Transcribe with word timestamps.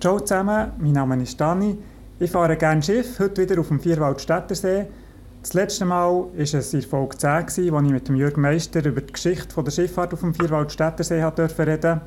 Ciao 0.00 0.18
zusammen, 0.18 0.72
mein 0.78 0.92
Name 0.92 1.22
ist 1.22 1.38
Dani. 1.38 1.76
Ich 2.18 2.30
fahre 2.30 2.56
gerne 2.56 2.82
Schiff, 2.82 3.18
heute 3.18 3.42
wieder 3.42 3.60
auf 3.60 3.68
dem 3.68 3.80
Vierwaldstättersee. 3.80 4.86
Das 5.42 5.52
letzte 5.52 5.84
Mal 5.84 6.10
war 6.10 6.28
es 6.38 6.72
in 6.72 6.80
Folge 6.80 7.18
10, 7.18 7.28
als 7.28 7.58
ich 7.58 7.70
mit 7.70 8.08
dem 8.08 8.16
Jürgen 8.16 8.40
Meister 8.40 8.82
über 8.82 9.02
die 9.02 9.12
Geschichte 9.12 9.62
der 9.62 9.70
Schifffahrt 9.70 10.14
auf 10.14 10.20
dem 10.20 10.32
Vierwaldstättersee 10.32 11.22
reden 11.22 11.36
durfte. 11.36 12.00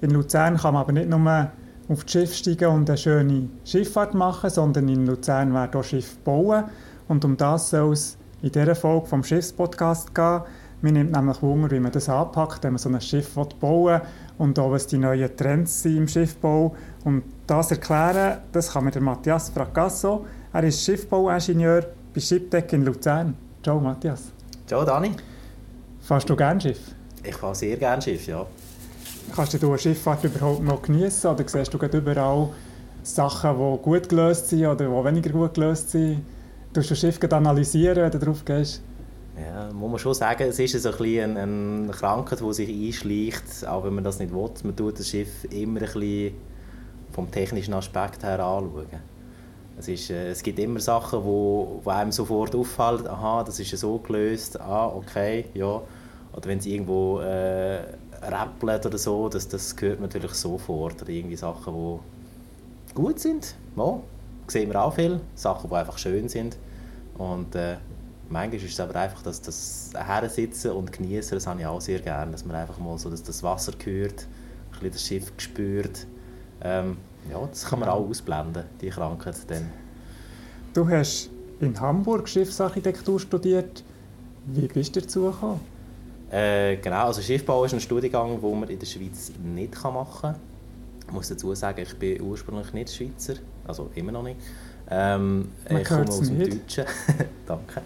In 0.00 0.10
Luzern 0.10 0.56
kann 0.56 0.74
man 0.74 0.82
aber 0.82 0.90
nicht 0.90 1.08
nur 1.08 1.52
auf 1.88 2.02
das 2.02 2.10
Schiff 2.10 2.34
steigen 2.34 2.68
und 2.68 2.90
eine 2.90 2.98
schöne 2.98 3.48
Schifffahrt 3.64 4.14
machen, 4.14 4.50
sondern 4.50 4.88
in 4.88 5.06
Luzern 5.06 5.54
werden 5.54 5.80
auch 5.80 5.84
Schiffe 5.84 6.16
bauen. 6.24 6.64
Und 7.06 7.24
um 7.24 7.36
das 7.36 7.70
soll 7.70 7.92
es 7.92 8.18
in 8.42 8.50
dieser 8.50 8.74
Folge 8.74 9.06
vom 9.06 9.22
Schiffspodcast 9.22 10.16
gehen. 10.16 10.40
Mir 10.80 10.92
nimmt 10.92 11.10
nämlich 11.10 11.42
Wunder, 11.42 11.70
wie 11.72 11.80
man 11.80 11.90
das 11.90 12.08
anpackt, 12.08 12.62
wenn 12.62 12.72
man 12.72 12.78
so 12.78 12.88
ein 12.88 13.00
Schiff 13.00 13.34
bauen 13.34 14.00
will 14.00 14.00
und 14.38 14.58
auch 14.60 14.70
was 14.70 14.86
die 14.86 14.98
neuen 14.98 15.36
Trends 15.36 15.82
sind 15.82 15.96
im 15.96 16.08
Schiffbau. 16.08 16.76
Und 17.04 17.24
das 17.48 17.72
erklären, 17.72 18.38
das 18.52 18.72
kann 18.72 18.84
mir 18.84 18.92
der 18.92 19.02
Matthias 19.02 19.50
Fracasso. 19.50 20.24
Er 20.52 20.62
ist 20.62 20.84
Schiffbauingenieur 20.84 21.84
bei 22.14 22.20
Shiptech 22.20 22.72
in 22.72 22.84
Luzern. 22.84 23.34
Ciao 23.62 23.80
Matthias. 23.80 24.30
Ciao 24.68 24.84
Dani. 24.84 25.10
Fährst 26.00 26.30
du 26.30 26.36
gerne 26.36 26.60
Schiff? 26.60 26.80
Ich 27.24 27.34
fahre 27.34 27.56
sehr 27.56 27.76
gerne 27.76 28.00
Schiff, 28.00 28.28
ja. 28.28 28.46
Kannst 29.34 29.60
du 29.60 29.68
eine 29.68 29.78
Schifffahrt 29.78 30.22
überhaupt 30.22 30.62
noch 30.62 30.80
genießen 30.80 31.30
oder 31.30 31.44
siehst 31.46 31.74
du 31.74 31.78
überall 31.78 32.50
Sachen, 33.02 33.50
die 33.58 33.82
gut 33.82 34.08
gelöst 34.08 34.48
sind 34.48 34.64
oder 34.64 34.76
die 34.76 35.04
weniger 35.04 35.30
gut 35.30 35.54
gelöst 35.54 35.90
sind? 35.90 36.24
Du 36.72 36.80
das 36.80 36.98
Schiff 36.98 37.18
analysieren, 37.32 37.96
wenn 37.96 38.10
du 38.12 38.18
drauf 38.18 38.44
gehst? 38.44 38.82
Ja, 39.40 39.72
muss 39.72 39.90
man 39.90 39.98
schon 39.98 40.14
sagen, 40.14 40.48
es 40.48 40.58
ist 40.58 40.82
so 40.82 40.90
ein 40.90 40.96
bisschen 40.96 41.36
eine 41.36 41.92
Krankheit, 41.92 42.40
die 42.40 42.52
sich 42.52 42.68
einschleicht, 42.68 43.66
auch 43.66 43.84
wenn 43.84 43.94
man 43.94 44.04
das 44.04 44.18
nicht 44.18 44.32
will. 44.32 44.50
Man 44.64 44.74
tut 44.74 44.98
das 44.98 45.08
Schiff 45.08 45.44
immer 45.50 45.80
ein 45.80 45.86
bisschen 45.86 46.34
vom 47.12 47.30
technischen 47.30 47.74
Aspekt 47.74 48.22
her 48.22 48.40
anschauen. 48.40 48.86
Es, 49.78 49.86
ist, 49.86 50.10
äh, 50.10 50.30
es 50.30 50.42
gibt 50.42 50.58
immer 50.58 50.80
Sachen, 50.80 51.24
wo, 51.24 51.80
wo 51.84 51.90
einem 51.90 52.10
sofort 52.10 52.54
auffallen, 52.54 53.06
aha, 53.06 53.44
das 53.44 53.60
ist 53.60 53.76
so 53.78 53.98
gelöst, 53.98 54.60
ah, 54.60 54.88
okay, 54.88 55.44
ja. 55.54 55.80
Oder 56.32 56.46
wenn 56.46 56.58
es 56.58 56.66
irgendwo 56.66 57.20
äh, 57.20 57.80
rappelt 58.22 58.86
oder 58.86 58.98
so, 58.98 59.28
das, 59.28 59.46
das 59.48 59.76
gehört 59.76 60.00
natürlich 60.00 60.32
sofort. 60.34 61.00
Oder 61.02 61.10
irgendwie 61.10 61.36
Sachen, 61.36 61.74
die 61.74 62.94
gut 62.94 63.20
sind, 63.20 63.54
ja, 63.76 64.00
sehen 64.48 64.70
wir 64.70 64.82
auch 64.82 64.94
viel. 64.94 65.20
Sachen, 65.34 65.70
die 65.70 65.76
einfach 65.76 65.98
schön 65.98 66.28
sind. 66.28 66.56
Und 67.16 67.54
äh, 67.54 67.76
manchmal 68.30 68.62
ist 68.62 68.72
es 68.72 68.80
aber 68.80 68.94
einfach, 68.96 69.22
dass 69.22 69.40
das 69.40 69.90
Hersitzen 69.94 70.72
und 70.72 70.92
Genießen, 70.92 71.36
das 71.36 71.46
habe 71.46 71.60
ich 71.60 71.66
auch 71.66 71.80
sehr 71.80 72.00
gerne, 72.00 72.32
dass 72.32 72.44
man 72.44 72.56
einfach 72.56 72.78
mal 72.78 72.98
so 72.98 73.10
dass 73.10 73.22
das 73.22 73.42
Wasser 73.42 73.72
hört, 73.84 74.22
ein 74.22 74.70
bisschen 74.72 74.92
das 74.92 75.06
Schiff 75.06 75.32
spürt. 75.38 76.06
Ähm, 76.62 76.96
ja, 77.30 77.46
das 77.46 77.64
kann 77.64 77.80
man 77.80 77.88
auch 77.88 78.08
ausblenden, 78.08 78.64
die 78.80 78.90
Krankheit 78.90 79.36
dann. 79.48 79.70
Du 80.74 80.88
hast 80.88 81.30
in 81.60 81.78
Hamburg 81.80 82.28
Schiffsarchitektur 82.28 83.18
studiert. 83.18 83.82
Wie 84.46 84.66
bist 84.66 84.96
du 84.96 85.00
dazu 85.00 85.22
gekommen? 85.22 85.60
Äh, 86.30 86.76
genau, 86.76 87.06
also 87.06 87.22
Schiffbau 87.22 87.64
ist 87.64 87.74
ein 87.74 87.80
Studiengang, 87.80 88.40
den 88.40 88.60
man 88.60 88.68
in 88.68 88.78
der 88.78 88.86
Schweiz 88.86 89.32
nicht 89.42 89.82
machen 89.82 90.20
kann. 90.20 90.36
Ich 91.06 91.12
muss 91.12 91.28
dazu 91.28 91.54
sagen, 91.54 91.80
ich 91.80 91.96
bin 91.96 92.20
ursprünglich 92.20 92.72
nicht 92.74 92.94
Schweizer, 92.94 93.34
also 93.66 93.90
immer 93.94 94.12
noch 94.12 94.22
nicht. 94.22 94.36
Ähm, 94.90 95.48
ich 95.68 95.84
komme 95.84 96.08
aus 96.08 96.20
dem 96.20 96.38
Deutschen. 96.38 96.84
Danke. 97.46 97.82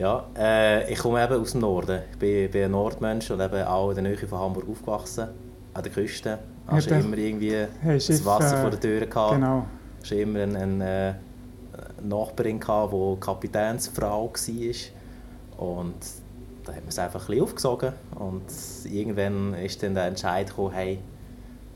Ja, 0.00 0.24
äh, 0.34 0.90
ich 0.90 0.98
komme 0.98 1.22
eben 1.22 1.34
aus 1.38 1.52
dem 1.52 1.60
Norden. 1.60 2.00
Ich 2.10 2.18
bin, 2.18 2.50
bin 2.50 2.64
ein 2.64 2.70
Nordmensch 2.70 3.30
und 3.30 3.38
eben 3.38 3.62
auch 3.64 3.90
in 3.90 3.96
der 3.96 4.04
Nähe 4.04 4.16
von 4.16 4.38
Hamburg 4.38 4.66
aufgewachsen, 4.66 5.28
an 5.74 5.82
der 5.82 5.92
Küste. 5.92 6.38
Hast 6.66 6.88
ja, 6.88 6.96
immer 6.96 7.18
irgendwie 7.18 7.66
das 7.84 8.24
Wasser 8.24 8.56
äh, 8.56 8.60
vor 8.62 8.70
der 8.70 8.80
Tür 8.80 9.04
gehabt. 9.04 9.34
Genau. 9.34 9.66
Hast 10.00 10.12
immer 10.12 10.40
eine, 10.40 10.58
eine 10.58 11.20
Nachbarin 12.02 12.58
gehabt, 12.58 12.94
die 12.94 13.20
Kapitänsfrau 13.20 14.32
war. 14.32 15.68
Und 15.68 15.94
da 16.64 16.72
hat 16.72 16.80
man 16.80 16.88
es 16.88 16.98
einfach 16.98 17.20
ein 17.20 17.26
bisschen 17.26 17.42
aufgesogen. 17.42 17.92
Und 18.18 18.44
irgendwann 18.90 19.52
ist 19.52 19.82
dann 19.82 19.94
der 19.94 20.06
Entscheid 20.06 20.48
gekommen, 20.48 20.72
hey, 20.72 20.98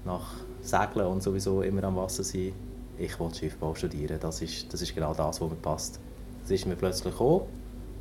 nach 0.06 0.32
Segeln 0.62 1.08
und 1.08 1.22
sowieso 1.22 1.60
immer 1.60 1.84
am 1.84 1.96
Wasser 1.96 2.24
sein, 2.24 2.54
ich 2.96 3.20
will 3.20 3.34
Schiffbau 3.34 3.74
studieren. 3.74 4.16
Das 4.18 4.40
ist, 4.40 4.72
das 4.72 4.80
ist 4.80 4.94
genau 4.94 5.12
das, 5.12 5.42
was 5.42 5.50
mir 5.50 5.56
passt. 5.56 6.00
Es 6.42 6.50
ist 6.52 6.64
mir 6.64 6.76
plötzlich 6.76 7.12
gekommen 7.12 7.42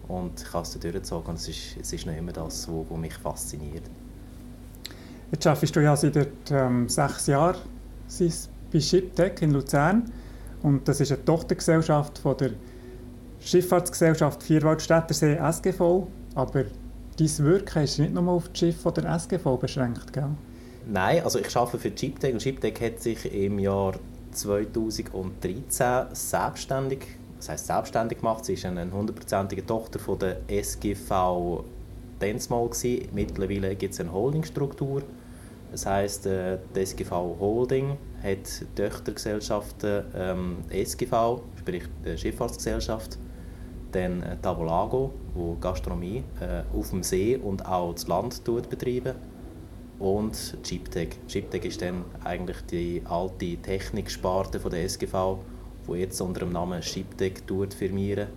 und 0.08 0.41
ich 0.41 0.53
habe 0.53 0.64
es 0.64 0.80
durchgezogen 0.80 1.30
und 1.30 1.36
es 1.36 1.47
ist, 1.47 1.78
es 1.80 1.94
ist 1.94 2.06
noch 2.06 2.16
immer 2.16 2.31
das, 2.31 2.68
was 2.68 2.97
mich 2.97 3.14
fasziniert. 3.14 3.84
Jetzt 5.31 5.47
arbeitest 5.47 5.75
du 5.75 5.80
ja 5.80 5.96
seit 5.96 6.18
ähm, 6.52 6.88
sechs 6.88 7.28
Jahren 7.28 7.56
bei 8.72 8.80
Shiptech 8.80 9.41
in 9.41 9.52
Luzern 9.52 10.12
und 10.62 10.88
das 10.88 11.00
ist 11.00 11.12
eine 11.12 11.25
Tochtergesellschaft 11.25 12.19
von 12.19 12.38
der 12.38 12.52
Schifffahrtsgesellschaft 13.40 14.44
Vierwaldstättersee 14.44 15.36
SGV, 15.36 16.08
aber 16.35 16.66
dein 17.18 17.38
Wirken 17.40 17.84
ist 17.84 18.00
nicht 18.00 18.14
nur 18.14 18.28
auf 18.30 18.50
das 18.50 18.59
Schiff 18.59 18.84
der 18.84 19.06
SGV 19.06 19.58
beschränkt, 19.58 20.14
gell? 20.14 20.30
Nein, 20.85 21.24
also 21.24 21.40
ich 21.40 21.56
arbeite 21.56 21.80
für 21.80 21.96
Chiptech 21.96 22.34
und 22.34 22.40
Chiptech 22.40 22.80
hat 22.81 23.00
sich 23.00 23.34
im 23.34 23.59
Jahr 23.59 23.94
2013 24.31 26.06
selbstständig, 26.14 27.00
das 27.44 27.50
heißt 27.50 27.68
selbstständig 27.68 28.20
gemacht. 28.20 28.46
Sie 28.46 28.54
ist 28.54 28.64
eine 28.64 28.90
hundertprozentige 28.90 29.66
Tochter 29.66 30.00
von 30.00 30.18
der 30.18 30.38
SGV 30.48 31.66
Densmal 32.22 32.70
Mittlerweile 33.12 33.76
gibt 33.76 33.94
es 33.94 34.00
eine 34.00 34.14
Holdingstruktur. 34.14 35.04
Das 35.70 35.86
heißt, 35.86 36.26
äh, 36.28 36.59
die 36.74 36.80
SGV 36.80 37.12
Holding 37.12 37.98
hat 38.24 38.78
Töchtergesellschaften 38.78 40.06
ähm, 40.16 40.58
SGV, 40.70 41.42
sprich 41.59 41.84
die 42.06 42.18
Schifffahrtsgesellschaft, 42.18 43.18
dann 43.92 44.24
äh, 44.24 44.38
wo 45.34 45.58
Gastronomie 45.59 46.24
äh, 46.40 46.64
auf 46.74 46.92
dem 46.92 47.03
See 47.03 47.36
und 47.36 47.66
auch 47.66 47.92
das 47.92 48.08
Land 48.08 48.42
betreiben 48.46 49.16
und 50.00 50.58
Chiptech. 50.64 51.18
Chiptech 51.28 51.66
ist 51.66 51.82
dann 51.82 52.06
eigentlich 52.24 52.62
die 52.72 53.02
alte 53.03 53.58
Techniksparte 53.58 54.62
von 54.62 54.72
der 54.72 54.84
SGV, 54.84 55.40
die 55.88 56.00
jetzt 56.00 56.22
unter 56.22 56.42
dem 56.42 56.52
Namen 56.52 56.82
Chiptech 56.82 57.44
firmieren 57.78 58.28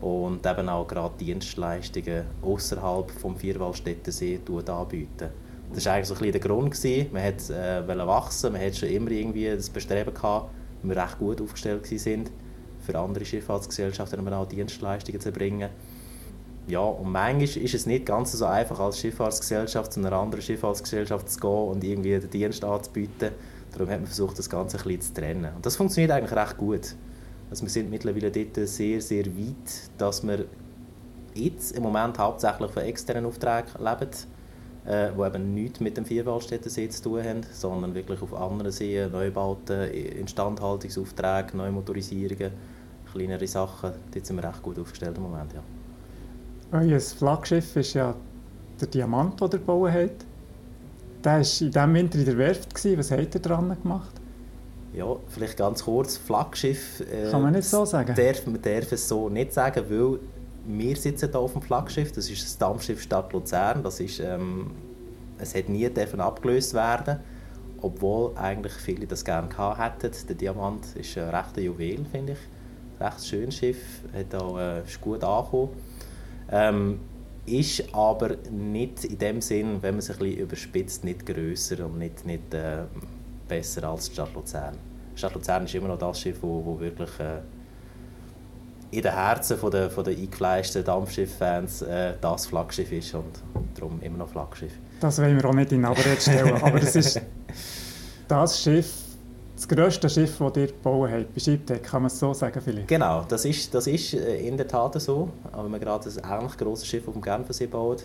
und 0.00 0.46
eben 0.46 0.68
auch 0.68 0.86
gerade 0.86 1.14
Dienstleistungen 1.18 2.24
außerhalb 2.42 3.10
vom 3.10 3.36
Vierwaldstättensee 3.36 4.40
anbieten. 4.68 5.30
Das 5.74 5.86
war 5.86 5.94
eigentlich 5.94 6.06
so 6.06 6.14
ein 6.14 6.18
bisschen 6.18 6.32
der 6.32 6.40
Grund. 6.40 6.70
Gewesen. 6.70 7.08
Man 7.12 7.24
wollte 7.24 7.92
äh, 7.92 8.06
wachsen, 8.06 8.52
man 8.52 8.60
hatte 8.60 8.76
schon 8.76 8.88
immer 8.88 9.10
irgendwie 9.10 9.48
das 9.48 9.70
Bestreben 9.70 10.14
gehabt, 10.14 10.50
wir 10.82 10.96
recht 10.96 11.18
gut 11.18 11.40
aufgestellt 11.40 11.90
waren, 11.90 12.30
für 12.80 12.98
andere 12.98 13.24
Schifffahrtsgesellschaften 13.24 14.32
auch 14.32 14.46
Dienstleistungen 14.46 15.20
zu 15.20 15.28
erbringen 15.28 15.70
ja, 16.68 16.80
und 16.80 17.12
manchmal 17.12 17.64
ist 17.64 17.74
es 17.74 17.86
nicht 17.86 18.06
ganz 18.06 18.32
so 18.32 18.44
einfach, 18.44 18.80
als 18.80 18.98
Schifffahrtsgesellschaft 18.98 19.92
zu 19.92 20.00
einer 20.00 20.12
anderen 20.12 20.42
Schifffahrtsgesellschaft 20.42 21.30
zu 21.30 21.38
gehen 21.38 21.68
und 21.68 21.84
irgendwie 21.84 22.18
den 22.18 22.28
Dienst 22.28 22.64
anzubieten. 22.64 23.30
Darum 23.76 23.90
hat 23.90 24.00
man 24.00 24.06
versucht, 24.06 24.38
das 24.38 24.48
Ganze 24.48 24.78
ein 24.78 24.84
bisschen 24.84 25.00
zu 25.02 25.14
trennen. 25.14 25.54
Und 25.54 25.66
das 25.66 25.76
funktioniert 25.76 26.10
eigentlich 26.10 26.34
recht 26.34 26.56
gut. 26.56 26.94
Also 27.50 27.62
wir 27.62 27.70
sind 27.70 27.90
mittlerweile 27.90 28.30
dort 28.30 28.68
sehr, 28.68 29.00
sehr 29.00 29.26
weit, 29.26 29.90
dass 29.98 30.26
wir 30.26 30.46
jetzt 31.34 31.76
im 31.76 31.82
Moment 31.82 32.18
hauptsächlich 32.18 32.70
von 32.70 32.82
externen 32.82 33.26
Aufträgen 33.26 33.68
leben, 33.78 34.10
äh, 34.86 35.10
die 35.12 35.22
eben 35.22 35.54
nichts 35.54 35.80
mit 35.80 35.96
dem 35.96 36.06
Vierwaldstättensee 36.06 36.88
zu 36.88 37.02
tun 37.02 37.22
haben, 37.22 37.40
sondern 37.52 37.94
wirklich 37.94 38.22
auf 38.22 38.32
anderen 38.32 38.72
Seen, 38.72 39.12
Neubauten, 39.12 39.90
Instandhaltungsaufträge, 39.90 41.56
Neumotorisierungen, 41.56 42.52
kleinere 43.12 43.46
Sachen. 43.46 43.92
Dort 44.12 44.26
sind 44.26 44.36
wir 44.36 44.44
recht 44.44 44.62
gut 44.62 44.78
aufgestellt 44.78 45.18
im 45.18 45.24
Moment, 45.24 45.52
ja. 45.52 45.60
Euer 46.72 46.98
Flaggschiff 46.98 47.76
ist 47.76 47.94
ja 47.94 48.14
der 48.80 48.88
Diamant, 48.88 49.40
den 49.40 49.46
ihr 49.46 49.58
gebaut 49.58 49.90
habt. 49.92 50.24
Der 51.26 51.32
war 51.32 51.38
in 51.38 51.42
diesem 51.42 51.94
Winter 51.94 52.18
in 52.18 52.24
der 52.24 52.38
Werft. 52.38 52.72
Was 52.96 53.10
habt 53.10 53.34
ihr 53.34 53.40
daran 53.40 53.76
gemacht? 53.82 54.12
Ja, 54.94 55.16
vielleicht 55.28 55.56
ganz 55.56 55.82
kurz. 55.82 56.16
Flaggschiff... 56.16 57.00
Äh, 57.00 57.30
Kann 57.30 57.42
man 57.42 57.52
nicht 57.52 57.68
so 57.68 57.84
sagen? 57.84 58.14
Darf, 58.14 58.46
man 58.46 58.62
darf 58.62 58.92
es 58.92 59.08
so 59.08 59.28
nicht 59.28 59.52
sagen, 59.52 59.84
weil 59.90 60.20
wir 60.66 60.96
sitzen 60.96 61.28
hier 61.30 61.40
auf 61.40 61.52
dem 61.52 61.62
Flaggschiff. 61.62 62.12
Das 62.12 62.30
ist 62.30 62.42
das 62.44 62.56
Dampfschiff 62.56 63.02
Stadt 63.02 63.32
Luzern. 63.32 63.82
Das 63.82 63.98
ist, 63.98 64.20
ähm, 64.20 64.70
es 65.38 65.54
hat 65.54 65.68
nie 65.68 65.90
abgelöst 66.18 66.74
werden 66.74 67.18
obwohl 67.82 68.36
eigentlich 68.36 68.72
viele 68.72 69.06
das 69.06 69.24
gerne 69.24 69.48
gehabt 69.48 70.02
hätten. 70.02 70.26
Der 70.28 70.36
Diamant 70.36 70.84
ist 70.96 71.16
ein 71.18 71.28
rechter 71.28 71.60
Juwel, 71.60 72.04
finde 72.10 72.32
ich. 72.32 72.38
Ein 72.98 73.06
recht 73.06 73.26
schönes 73.26 73.54
Schiff, 73.56 74.02
hat 74.14 74.34
auch, 74.34 74.58
äh, 74.58 74.80
ist 74.80 75.00
gut 75.00 75.22
angekommen. 75.22 75.70
Ähm, 76.50 77.00
ist 77.46 77.94
aber 77.94 78.36
nicht 78.50 79.04
in 79.04 79.18
dem 79.18 79.40
Sinn, 79.40 79.78
wenn 79.80 79.94
man 79.94 79.98
es 80.00 80.10
ein 80.10 80.18
bisschen 80.18 80.38
überspitzt, 80.38 81.04
nicht 81.04 81.24
grösser 81.24 81.86
und 81.86 81.98
nicht, 81.98 82.26
nicht 82.26 82.52
äh, 82.52 82.84
besser 83.48 83.88
als 83.88 84.08
die 84.08 84.14
Stadt 84.14 84.34
Luzern. 84.34 84.76
Die 85.14 85.18
Stadt 85.18 85.34
Luzern 85.34 85.64
ist 85.64 85.74
immer 85.74 85.88
noch 85.88 85.98
das 85.98 86.20
Schiff, 86.20 86.38
wo, 86.42 86.64
wo 86.64 86.78
wirklich 86.80 87.10
äh, 87.20 87.38
in 88.90 89.02
den 89.02 89.12
Herzen 89.12 89.56
von 89.56 89.70
der, 89.70 89.90
von 89.90 90.04
der 90.04 90.16
eingefleischten 90.16 90.84
Dampfschiff-Fans 90.84 91.82
äh, 91.82 92.14
das 92.20 92.46
Flaggschiff 92.46 92.90
ist 92.92 93.14
und 93.14 93.42
darum 93.74 94.00
immer 94.02 94.18
noch 94.18 94.28
Flaggschiff. 94.28 94.72
Das 95.00 95.20
wollen 95.20 95.36
wir 95.36 95.48
auch 95.48 95.54
nicht 95.54 95.72
in 95.72 95.84
Abrede 95.84 96.20
stellen, 96.20 96.62
aber 96.62 96.80
das 96.80 96.96
ist 96.96 97.20
das 98.28 98.62
Schiff, 98.62 98.92
das 99.56 99.66
grösste 99.66 100.08
Schiff, 100.10 100.36
das 100.38 100.56
ihr 100.56 100.66
gebaut 100.66 101.10
habt, 101.10 101.34
bei 101.34 101.40
Shiptech, 101.40 101.82
kann 101.82 102.02
man 102.02 102.08
es 102.08 102.18
so 102.18 102.34
sagen 102.34 102.60
vielleicht? 102.62 102.88
Genau, 102.88 103.24
das 103.26 103.46
ist, 103.46 103.74
das 103.74 103.86
ist 103.86 104.12
äh, 104.12 104.46
in 104.46 104.56
der 104.56 104.68
Tat 104.68 105.00
so. 105.00 105.30
Aber 105.50 105.68
wir 105.68 105.78
gerade 105.78 106.08
ein 106.08 106.30
ähnlich 106.40 106.56
grosses 106.58 106.86
Schiff 106.86 107.08
auf 107.08 107.14
dem 107.14 107.22
Genfersee 107.22 107.66
bauen. 107.66 107.96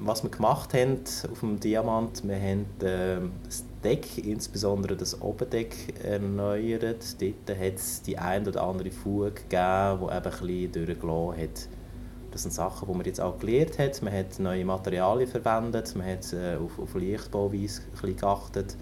Was 0.00 0.22
wir 0.22 0.30
gemacht 0.30 0.72
haben 0.74 1.00
auf 1.30 1.40
dem 1.40 1.60
Diamant, 1.60 2.26
wir 2.26 2.36
haben 2.36 2.66
äh, 2.80 3.20
das 3.44 3.64
Deck, 3.84 4.24
insbesondere 4.24 4.96
das 4.96 5.20
Oberdeck, 5.20 6.02
erneuert. 6.02 7.20
Dort 7.20 7.58
hat 7.58 7.74
es 7.74 8.02
die 8.02 8.16
ein 8.16 8.48
oder 8.48 8.62
andere 8.62 8.90
Fuge 8.90 9.32
gegeben, 9.32 9.98
die 10.00 10.04
eben 10.04 10.12
ein 10.12 10.22
bisschen 10.22 10.72
durchgelassen 10.72 11.42
hat. 11.42 11.68
Das 12.30 12.42
sind 12.42 12.52
Sachen, 12.52 12.88
die 12.88 12.94
man 12.96 13.04
jetzt 13.04 13.20
auch 13.20 13.38
gelernt 13.38 13.78
hat. 13.78 14.00
Man 14.02 14.14
hat 14.14 14.38
neue 14.38 14.64
Materialien 14.64 15.28
verwendet, 15.28 15.94
man 15.96 16.06
hat 16.06 16.32
äh, 16.32 16.56
auf, 16.56 16.78
auf 16.78 16.94
Lichtbauweise 16.94 17.82
geachtet 18.02 18.76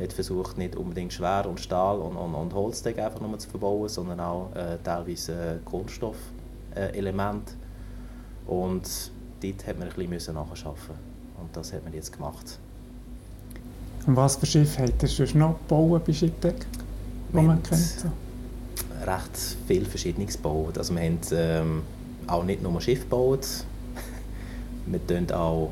hat 0.00 0.12
versucht, 0.12 0.58
nicht 0.58 0.76
unbedingt 0.76 1.12
Schwer 1.12 1.46
und 1.48 1.60
Stahl 1.60 1.98
und, 1.98 2.16
und, 2.16 2.34
und 2.34 2.54
Holzdeck 2.54 2.98
einfach 2.98 3.20
nur 3.20 3.38
zu 3.38 3.48
verbauen, 3.48 3.88
sondern 3.88 4.20
auch 4.20 4.54
äh, 4.54 4.78
teilweise 4.82 5.32
äh, 5.32 5.58
Kunststoffelemente. 5.64 7.52
Äh, 7.52 8.50
und 8.50 9.10
dort 9.42 9.66
hat 9.66 9.78
man 9.78 9.88
ein 9.88 10.08
bisschen 10.08 10.34
nachschaffen 10.34 10.94
und 11.40 11.56
das 11.56 11.72
hat 11.72 11.84
man 11.84 11.92
jetzt 11.92 12.12
gemacht. 12.12 12.58
Und 14.06 14.16
was 14.16 14.36
für 14.36 14.46
Schiff 14.46 14.78
hat 14.78 15.02
ihr 15.02 15.08
sonst 15.08 15.34
noch 15.34 15.58
gebaut 15.58 16.04
bei 16.06 16.12
Shiptech, 16.12 16.54
wo 17.32 17.42
man 17.42 17.62
kennt? 17.62 17.80
So? 17.80 18.08
Recht 19.04 19.36
viel 19.66 19.84
Verschiedenes 19.84 20.36
gebaut. 20.36 20.78
Also 20.78 20.94
wir 20.94 21.02
haben 21.02 21.20
ähm, 21.32 21.82
auch 22.26 22.44
nicht 22.44 22.62
nur 22.62 22.80
Schiff 22.80 23.00
gebaut, 23.00 23.46
wir 24.86 25.36
auch 25.36 25.70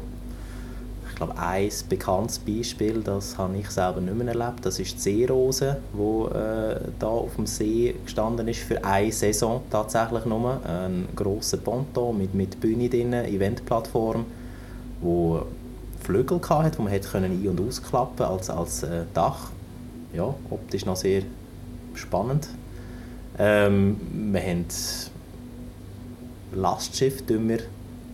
glaube, 1.18 1.36
ein 1.36 1.70
bekanntes 1.88 2.38
Beispiel, 2.38 3.02
das 3.02 3.36
habe 3.36 3.56
ich 3.58 3.68
selber 3.70 4.00
nicht 4.00 4.16
mehr 4.16 4.28
erlebt, 4.28 4.64
das 4.64 4.78
ist 4.78 4.94
die 4.94 5.00
Seerose, 5.00 5.76
die 5.92 6.36
äh, 6.36 6.80
da 6.98 7.06
auf 7.06 7.36
dem 7.36 7.46
See 7.46 7.94
gestanden 8.04 8.48
ist, 8.48 8.60
für 8.60 8.82
eine 8.84 9.12
Saison 9.12 9.62
tatsächlich 9.70 10.24
nur. 10.24 10.60
Ein 10.64 11.08
grosser 11.14 11.58
Ponton 11.58 12.18
mit, 12.18 12.34
mit 12.34 12.60
Bühne 12.60 12.88
drin, 12.88 13.12
Eventplattform, 13.12 14.24
wo 15.00 15.42
Flügel 16.02 16.40
hatte, 16.48 16.76
die 16.76 16.82
man 16.82 16.92
hätte 16.92 17.18
ein- 17.18 17.48
und 17.48 17.60
ausklappen 17.60 18.24
als, 18.24 18.48
als 18.48 18.82
äh, 18.84 19.04
Dach. 19.12 19.50
Ja, 20.14 20.34
optisch 20.50 20.86
noch 20.86 20.96
sehr 20.96 21.22
spannend. 21.94 22.48
Ähm, 23.38 24.00
wir 24.32 24.40
haben 24.40 24.66
Lastschiffe 26.54 27.22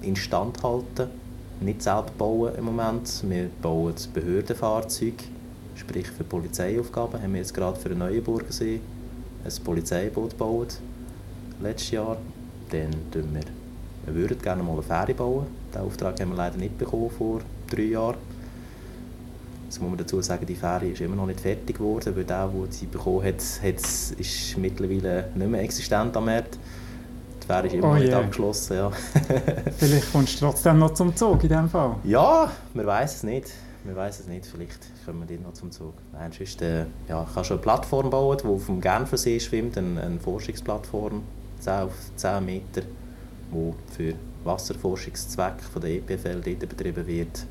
instand 0.02 0.62
halten 0.62 1.23
nicht 1.64 1.82
selber 1.82 2.10
bauen 2.16 2.54
im 2.56 2.64
Moment. 2.64 3.22
Wir 3.28 3.48
bauen 3.62 3.94
Behördenfahrzeuge, 4.12 5.24
sprich 5.74 6.08
für 6.08 6.24
Polizeiaufgaben. 6.24 7.22
Haben 7.22 7.32
wir 7.32 7.40
jetzt 7.40 7.54
gerade 7.54 7.78
für 7.78 7.88
den 7.88 7.98
Neuenburgersee 7.98 8.80
ein 9.44 9.64
Polizeiboot 9.64 10.30
gebaut, 10.30 10.78
letztes 11.60 11.90
Jahr. 11.92 12.16
Dann 12.70 12.90
tun 13.10 13.28
wir, 13.32 13.42
wir 14.06 14.14
würden 14.14 14.38
gerne 14.40 14.62
mal 14.62 14.72
eine 14.72 14.82
Fähre 14.82 15.14
bauen. 15.14 15.46
Den 15.74 15.82
Auftrag 15.82 16.20
haben 16.20 16.30
wir 16.30 16.36
leider 16.36 16.56
nicht 16.56 16.78
bekommen 16.78 17.10
vor 17.10 17.40
drei 17.70 17.82
Jahren. 17.82 18.16
Jetzt 19.64 19.80
muss 19.80 19.90
man 19.90 19.98
dazu 19.98 20.20
sagen, 20.20 20.46
die 20.46 20.54
Fähre 20.54 20.86
ist 20.86 21.00
immer 21.00 21.16
noch 21.16 21.26
nicht 21.26 21.40
fertig 21.40 21.76
geworden, 21.76 22.14
weil 22.14 22.24
der, 22.24 22.46
der 22.48 22.72
sie 22.72 22.86
bekommen 22.86 23.24
hat, 23.24 23.42
hat 23.62 23.80
ist 24.18 24.56
mittlerweile 24.56 25.30
nicht 25.34 25.50
mehr 25.50 25.62
existent 25.62 26.16
am 26.16 26.26
Markt. 26.26 26.58
Die 27.44 27.52
Fähre 27.52 27.66
ist 27.66 27.74
immer 27.74 27.90
oh, 27.90 27.94
nicht 27.94 28.08
yeah. 28.08 28.20
abgeschlossen. 28.20 28.76
Ja. 28.76 28.90
Vielleicht 29.78 30.12
kommst 30.12 30.40
du 30.40 30.46
trotzdem 30.46 30.78
noch 30.78 30.94
zum 30.94 31.14
Zug 31.14 31.42
in 31.42 31.48
diesem 31.50 31.68
Fall. 31.68 31.96
Ja, 32.04 32.50
man 32.72 32.86
weiß 32.86 33.16
es 33.16 33.22
nicht. 33.22 33.50
Man 33.84 33.96
weiß 33.96 34.20
es 34.20 34.28
nicht, 34.28 34.46
vielleicht 34.46 34.78
kommen 35.04 35.28
wir 35.28 35.38
noch 35.40 35.52
zum 35.52 35.70
Zug. 35.70 35.92
Nein, 36.14 36.32
sonst, 36.32 36.62
äh, 36.62 36.86
ja, 37.06 37.22
ich 37.28 37.34
kann 37.34 37.44
schon 37.44 37.58
eine 37.58 37.62
Plattform 37.62 38.08
bauen, 38.08 38.38
die 38.42 38.48
auf 38.48 38.64
dem 38.64 38.80
Genfersee 38.80 39.38
schwimmt, 39.38 39.76
eine, 39.76 40.00
eine 40.00 40.18
Forschungsplattform, 40.18 41.22
10 41.60 41.72
auf 41.74 41.92
10 42.16 42.44
Meter, 42.46 42.80
die 43.52 43.72
für 43.94 44.14
Wasserforschungszwecke 44.42 45.64
von 45.70 45.82
der 45.82 45.90
EPFL 45.96 46.40
dort 46.40 46.60
betrieben 46.60 47.06
wird. 47.06 47.44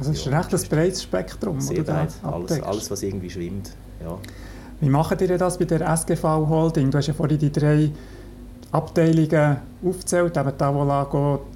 Also 0.00 0.10
es 0.10 0.18
ist 0.18 0.26
ja, 0.26 0.36
recht 0.36 0.52
ein 0.52 0.68
breites 0.68 1.04
Spektrum, 1.04 1.60
Sehr 1.60 1.84
breit, 1.84 2.12
alles, 2.24 2.60
alles, 2.60 2.90
was 2.90 3.02
irgendwie 3.04 3.30
schwimmt. 3.30 3.70
Ja. 4.02 4.18
Wie 4.80 4.88
macht 4.88 5.20
ihr 5.20 5.38
das 5.38 5.58
bei 5.58 5.64
der 5.64 5.88
SGV 5.88 6.24
Holding? 6.24 6.90
Du 6.90 6.98
hast 6.98 7.06
ja 7.06 7.14
vorhin 7.14 7.38
die 7.38 7.52
drei 7.52 7.92
Abteilungen 8.74 9.58
aufzählt, 9.84 10.36
eben 10.36 10.58
Tavolago, 10.58 11.46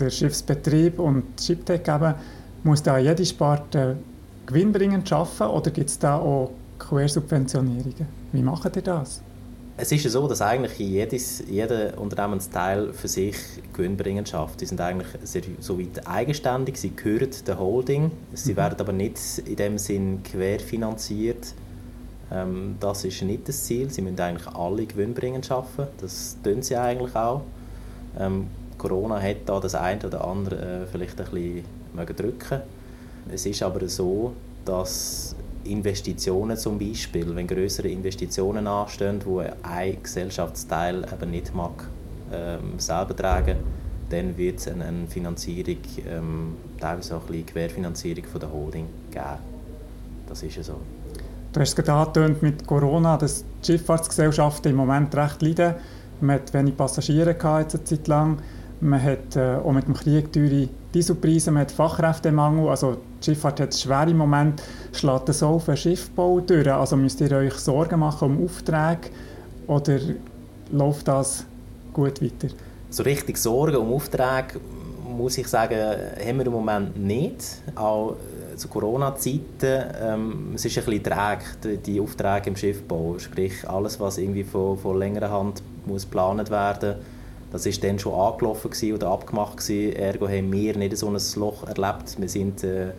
der 0.00 0.10
Schiffsbetrieb 0.10 0.98
und 0.98 1.24
Shiptech 1.40 1.86
eben, 1.86 2.14
muss 2.64 2.82
da 2.82 2.98
jede 2.98 3.24
Sparte 3.24 3.96
gewinnbringend 4.46 5.12
arbeiten 5.12 5.54
oder 5.54 5.70
gibt 5.70 5.90
es 5.90 5.98
da 5.98 6.16
auch 6.16 6.50
Quersubventionierungen? 6.80 8.06
Wie 8.32 8.42
macht 8.42 8.74
ihr 8.74 8.82
das? 8.82 9.22
Es 9.76 9.92
ist 9.92 10.02
ja 10.02 10.10
so, 10.10 10.26
dass 10.26 10.42
eigentlich 10.42 10.76
jedes, 10.80 11.44
jeder 11.48 11.96
Unternehmensteil 11.96 12.92
für 12.92 13.06
sich 13.06 13.36
gewinnbringend 13.72 14.28
schafft. 14.28 14.60
Die 14.60 14.66
sind 14.66 14.80
eigentlich 14.80 15.06
sehr, 15.22 15.42
so 15.60 15.78
weit 15.78 16.04
eigenständig, 16.04 16.78
sie 16.78 16.96
gehören 16.96 17.30
der 17.46 17.60
Holding, 17.60 18.10
sie 18.34 18.54
mhm. 18.54 18.56
werden 18.56 18.80
aber 18.80 18.92
nicht 18.92 19.18
in 19.46 19.54
dem 19.54 19.78
Sinn 19.78 20.24
querfinanziert 20.24 21.54
ähm, 22.32 22.76
das 22.80 23.04
ist 23.04 23.22
nicht 23.22 23.48
das 23.48 23.64
Ziel. 23.64 23.90
Sie 23.90 24.02
müssen 24.02 24.20
eigentlich 24.20 24.48
alle 24.48 24.86
gewinnbringend 24.86 25.50
arbeiten. 25.50 25.88
Das 26.00 26.36
tun 26.42 26.62
sie 26.62 26.76
eigentlich 26.76 27.14
auch. 27.14 27.42
Ähm, 28.18 28.48
Corona 28.76 29.20
hat 29.20 29.38
da 29.46 29.58
das 29.60 29.74
eine 29.74 30.06
oder 30.06 30.24
andere 30.24 30.82
äh, 30.82 30.86
vielleicht 30.86 31.20
ein 31.20 31.26
bisschen 31.30 32.16
drücken 32.16 32.60
Es 33.32 33.44
ist 33.44 33.62
aber 33.62 33.88
so, 33.88 34.32
dass 34.64 35.34
Investitionen 35.64 36.56
zum 36.56 36.78
Beispiel, 36.78 37.34
wenn 37.34 37.46
größere 37.46 37.88
Investitionen 37.88 38.66
anstehen, 38.66 39.20
wo 39.24 39.40
ein 39.62 40.02
Gesellschaftsteil 40.02 41.04
eben 41.12 41.30
nicht 41.30 41.54
mag 41.54 41.88
ähm, 42.32 42.78
selber 42.78 43.16
tragen, 43.16 43.56
dann 44.10 44.36
wird 44.36 44.58
es 44.58 44.68
eine, 44.68 44.86
eine 44.86 45.06
Finanzierung, 45.06 45.76
ähm, 46.08 46.56
teilweise 46.80 47.16
auch 47.16 47.22
ein 47.22 47.26
bisschen 47.26 47.46
Querfinanzierung 47.46 48.24
von 48.24 48.40
der 48.40 48.52
Holding 48.52 48.86
geben. 49.10 49.24
Das 50.28 50.42
ist 50.42 50.56
ja 50.56 50.62
so. 50.62 50.76
Du 51.58 51.62
hast 51.62 51.76
es 51.76 51.84
gerade 51.84 52.36
mit 52.40 52.68
Corona, 52.68 53.16
dass 53.16 53.42
die 53.42 53.72
Schifffahrtsgesellschaften 53.72 54.70
im 54.70 54.76
Moment 54.76 55.12
recht 55.16 55.42
leiden. 55.42 55.74
Man 56.20 56.36
hat 56.36 56.54
wenig 56.54 56.76
Passagiere 56.76 57.34
gehabt, 57.34 57.74
eine 57.74 57.82
Zeit 57.82 58.06
lang. 58.06 58.38
Man 58.80 59.02
hat 59.02 59.34
äh, 59.34 59.56
auch 59.56 59.72
mit 59.72 59.88
dem 59.88 59.94
Krieg 59.94 60.32
teure 60.32 60.68
Dieselpreise, 60.94 61.50
man 61.50 61.62
hat 61.62 61.72
Fachkräftemangel. 61.72 62.68
Also 62.68 62.98
die 63.20 63.24
Schifffahrt 63.24 63.58
hat 63.58 63.74
es 63.74 63.82
schwer 63.82 64.06
im 64.06 64.18
Moment. 64.18 64.62
Schlägt 64.92 65.30
das 65.30 65.42
auf 65.42 65.64
den 65.64 65.76
Schiffbau 65.76 66.38
durch? 66.38 66.72
Also 66.72 66.96
müsst 66.96 67.20
ihr 67.20 67.32
euch 67.32 67.54
Sorgen 67.54 67.98
machen 67.98 68.36
um 68.36 68.44
Aufträge 68.44 69.10
oder 69.66 69.98
läuft 70.70 71.08
das 71.08 71.44
gut 71.92 72.22
weiter? 72.22 72.54
So 72.90 73.02
richtig 73.02 73.36
Sorgen 73.36 73.78
um 73.78 73.94
Aufträge, 73.94 74.60
muss 75.08 75.36
ich 75.36 75.48
sagen, 75.48 75.76
haben 75.76 76.38
wir 76.38 76.46
im 76.46 76.52
Moment 76.52 76.96
nicht. 76.96 77.62
Auch 77.74 78.14
zu 78.58 78.68
Corona-Zeiten, 78.68 79.84
ähm, 80.02 80.52
es 80.54 80.64
ist 80.64 80.76
ein 80.78 80.84
bisschen 80.84 81.04
träge, 81.04 81.78
die, 81.78 82.00
Aufträge 82.00 82.50
im 82.50 82.56
Schiffbau, 82.56 83.16
sprich 83.18 83.68
alles, 83.68 83.98
was 84.00 84.18
irgendwie 84.18 84.44
von, 84.44 84.76
von 84.78 84.98
längerer 84.98 85.30
Hand 85.30 85.62
muss 85.86 86.02
geplant 86.02 86.50
werden 86.50 86.96
das 87.50 87.64
ist 87.64 87.82
dann 87.82 87.98
schon 87.98 88.14
angelaufen 88.14 88.70
oder 88.92 89.08
abgemacht 89.08 89.56
gewesen. 89.56 89.96
Ergo 89.96 90.28
haben 90.28 90.52
wir 90.52 90.76
nicht 90.76 90.96
so 90.96 91.08
ein 91.08 91.18
Loch 91.36 91.66
erlebt. 91.66 92.20
Wir 92.20 92.28
sind 92.28 92.62
äh, 92.62 92.92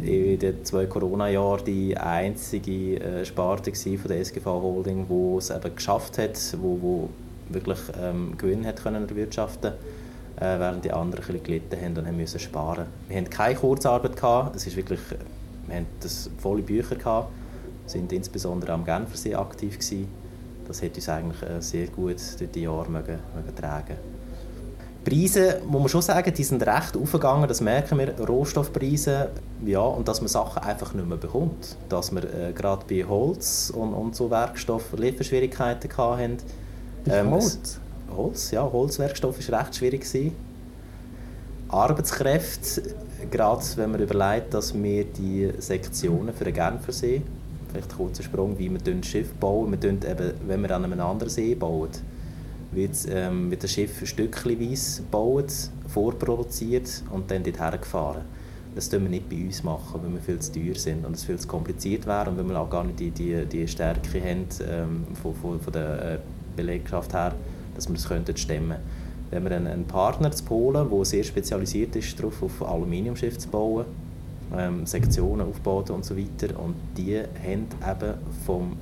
in 0.00 0.38
den 0.38 0.64
zwei 0.64 0.86
Corona-Jahren 0.86 1.64
die 1.64 1.96
einzige 1.96 3.00
äh, 3.00 3.24
Sparte 3.24 3.72
von 3.72 4.08
der 4.08 4.20
SGV 4.20 4.46
Holding, 4.46 5.06
die 5.08 5.38
es 5.38 5.50
eben 5.50 5.76
geschafft 5.76 6.18
hat, 6.18 6.38
wo, 6.60 6.78
wo 6.80 7.08
wirklich 7.50 7.78
ähm, 8.00 8.34
Gewinn 8.36 8.66
hat 8.66 8.82
können 8.82 9.08
erwirtschaften 9.08 9.72
äh, 9.72 10.01
während 10.42 10.84
die 10.84 10.92
anderen 10.92 11.24
ein 11.24 11.42
gelitten 11.42 11.80
haben 11.80 11.96
und 11.96 12.06
haben 12.06 12.16
müssen 12.16 12.40
sparen. 12.40 12.86
Wir 13.08 13.18
hatten 13.18 13.30
keine 13.30 13.54
Kurzarbeit 13.54 14.16
gehabt. 14.16 14.56
Es 14.56 14.66
ist 14.66 14.76
wirklich, 14.76 15.00
wir 15.66 15.76
hatten 15.76 15.86
das 16.00 16.30
volle 16.38 16.62
Bücher 16.62 16.96
gehabt, 16.96 17.30
sind 17.86 18.12
insbesondere 18.12 18.72
am 18.72 18.84
Genfersee 18.84 19.34
aktiv 19.34 19.78
gewesen. 19.78 20.08
Das 20.66 20.82
hat 20.82 20.94
uns 20.94 21.08
eigentlich 21.08 21.42
äh, 21.42 21.60
sehr 21.60 21.86
gut 21.88 22.16
durch 22.38 22.50
die 22.50 22.62
Jahre 22.62 22.90
mögen, 22.90 23.18
mögen 23.34 23.56
tragen. 23.56 23.96
Die 25.04 25.10
Preise, 25.10 25.60
muss 25.66 25.80
man 25.80 25.88
schon 25.88 26.02
sagen, 26.02 26.32
die 26.32 26.44
sind 26.44 26.64
recht 26.64 26.96
aufgegangen, 26.96 27.48
das 27.48 27.60
merken 27.60 27.98
wir, 27.98 28.14
Rohstoffpreise, 28.20 29.30
ja, 29.66 29.80
und 29.80 30.06
dass 30.06 30.20
man 30.20 30.28
Sachen 30.28 30.62
einfach 30.62 30.94
nicht 30.94 31.08
mehr 31.08 31.16
bekommt. 31.16 31.76
Dass 31.88 32.12
wir 32.12 32.22
äh, 32.22 32.52
gerade 32.52 32.84
bei 32.88 33.04
Holz 33.04 33.72
und, 33.74 33.94
und 33.94 34.14
so 34.14 34.30
Werkstoff 34.30 34.92
Lieferschwierigkeiten 34.96 35.90
hatten. 35.96 36.36
Ähm, 37.08 37.30
Holz? 37.32 37.80
Holz, 38.16 38.50
ja, 38.50 38.62
Holzwerkstoff 38.70 39.48
war 39.48 39.60
recht 39.60 39.76
schwierig. 39.76 40.00
Gewesen. 40.02 40.32
Arbeitskräfte, 41.68 42.82
gerade 43.30 43.64
wenn 43.76 43.92
man 43.92 44.00
überlegt, 44.00 44.52
dass 44.52 44.74
wir 44.74 45.04
die 45.04 45.50
Sektionen 45.58 46.34
für 46.34 46.44
den 46.44 46.52
Genfersee, 46.52 47.22
vielleicht 47.70 47.90
ein 47.92 47.96
kurzer 47.96 48.22
Sprung, 48.22 48.58
wie 48.58 48.70
wir 48.70 48.80
ein 48.92 49.02
Schiff 49.02 49.32
bauen, 49.34 49.72
wir 49.72 49.90
eben, 49.90 50.34
wenn 50.46 50.60
wir 50.60 50.70
an 50.76 50.84
einem 50.84 51.00
anderen 51.00 51.30
See 51.30 51.54
bauen, 51.54 51.88
wird, 52.72 52.96
ähm, 53.08 53.50
wird 53.50 53.64
das 53.64 53.72
Schiff 53.72 54.06
stückchenweise 54.06 55.02
gebaut, 55.02 55.52
vorproduziert 55.88 57.02
und 57.10 57.30
dann 57.30 57.42
dorthin 57.42 57.80
gefahren. 57.80 58.22
das 58.74 58.88
tun 58.88 59.02
wir 59.02 59.10
nicht 59.10 59.28
bei 59.28 59.36
uns 59.36 59.62
machen, 59.62 60.00
weil 60.02 60.12
wir 60.12 60.20
viel 60.20 60.38
zu 60.38 60.52
teuer 60.52 60.74
sind 60.74 61.04
und 61.04 61.14
es 61.14 61.24
viel 61.24 61.38
zu 61.38 61.46
kompliziert 61.48 62.06
wäre 62.06 62.30
und 62.30 62.38
weil 62.38 62.44
wir 62.44 62.58
auch 62.58 62.70
gar 62.70 62.84
nicht 62.84 63.00
die, 63.00 63.10
die, 63.10 63.44
die 63.46 63.68
Stärke 63.68 64.20
haben 64.20 64.46
ähm, 64.66 65.06
von, 65.22 65.34
von, 65.34 65.60
von 65.60 65.72
der 65.72 66.14
äh, 66.14 66.18
Belegschaft 66.56 67.12
her, 67.12 67.34
dass 67.74 67.88
wir 67.88 67.94
das 67.94 68.08
könnten 68.08 68.36
stemmen 68.36 68.78
Wenn 69.30 69.44
wir 69.44 69.52
einen, 69.52 69.84
Partner 69.84 70.30
zu 70.30 70.44
Polen, 70.44 70.88
der 70.90 71.04
sehr 71.04 71.24
spezialisiert 71.24 71.96
ist 71.96 72.18
darauf, 72.18 72.42
auf 72.42 72.62
Aluminiumschiffe 72.62 73.38
zu 73.38 73.48
bauen, 73.48 73.86
ähm, 74.56 74.86
Sektionen 74.86 75.48
aufbauen 75.48 75.88
und 75.90 76.04
so 76.04 76.16
weiter 76.16 76.58
und 76.60 76.74
die 76.96 77.18
haben 77.18 77.66
eben 77.90 78.14
vom 78.44 78.76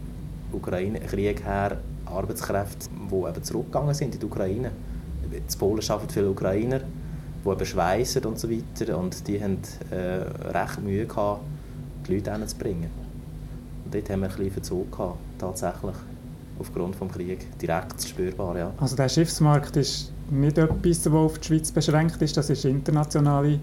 Ukraine-Krieg 0.53 1.45
her 1.45 1.79
Arbeitskräfte, 2.07 2.89
die 3.11 3.29
eben 3.29 3.43
zurückgegangen 3.43 3.95
sind 3.95 4.15
in 4.15 4.21
die 4.21 4.27
Ukraine. 4.27 4.73
In 5.31 5.59
Polen 5.59 5.83
arbeiten 5.89 6.11
viele 6.11 6.31
Ukrainer, 6.31 6.81
die 7.45 7.49
eben 7.49 7.67
schweissen 7.67 8.25
und 8.25 8.39
so 8.39 8.51
weiter 8.51 8.99
und 8.99 9.27
die 9.29 9.43
haben 9.43 9.59
äh, 9.91 10.49
recht 10.49 10.83
Mühe 10.83 11.07
gehabt, 11.07 11.43
die 12.07 12.17
Leute 12.17 12.33
hinzubringen. 12.33 12.91
Und 13.85 13.95
dort 13.95 14.11
haben 14.11 14.21
wir 14.21 14.29
ein 14.29 14.37
bisschen 14.37 14.53
Verzug 14.53 14.91
gehabt, 14.91 15.19
tatsächlich, 15.39 15.97
aufgrund 16.61 17.01
des 17.01 17.09
Krieges, 17.09 17.45
direkt 17.61 18.03
spürbar, 18.03 18.57
ja. 18.57 18.73
Also 18.79 18.95
der 18.95 19.09
Schiffsmarkt 19.09 19.77
ist 19.77 20.13
nicht 20.31 20.59
etwas, 20.59 21.03
das 21.03 21.13
auf 21.13 21.39
die 21.39 21.47
Schweiz 21.47 21.73
beschränkt 21.73 22.21
ist, 22.23 22.37
das 22.37 22.51
ist 22.51 22.65
eine 22.65 22.75
internationale 22.75 23.59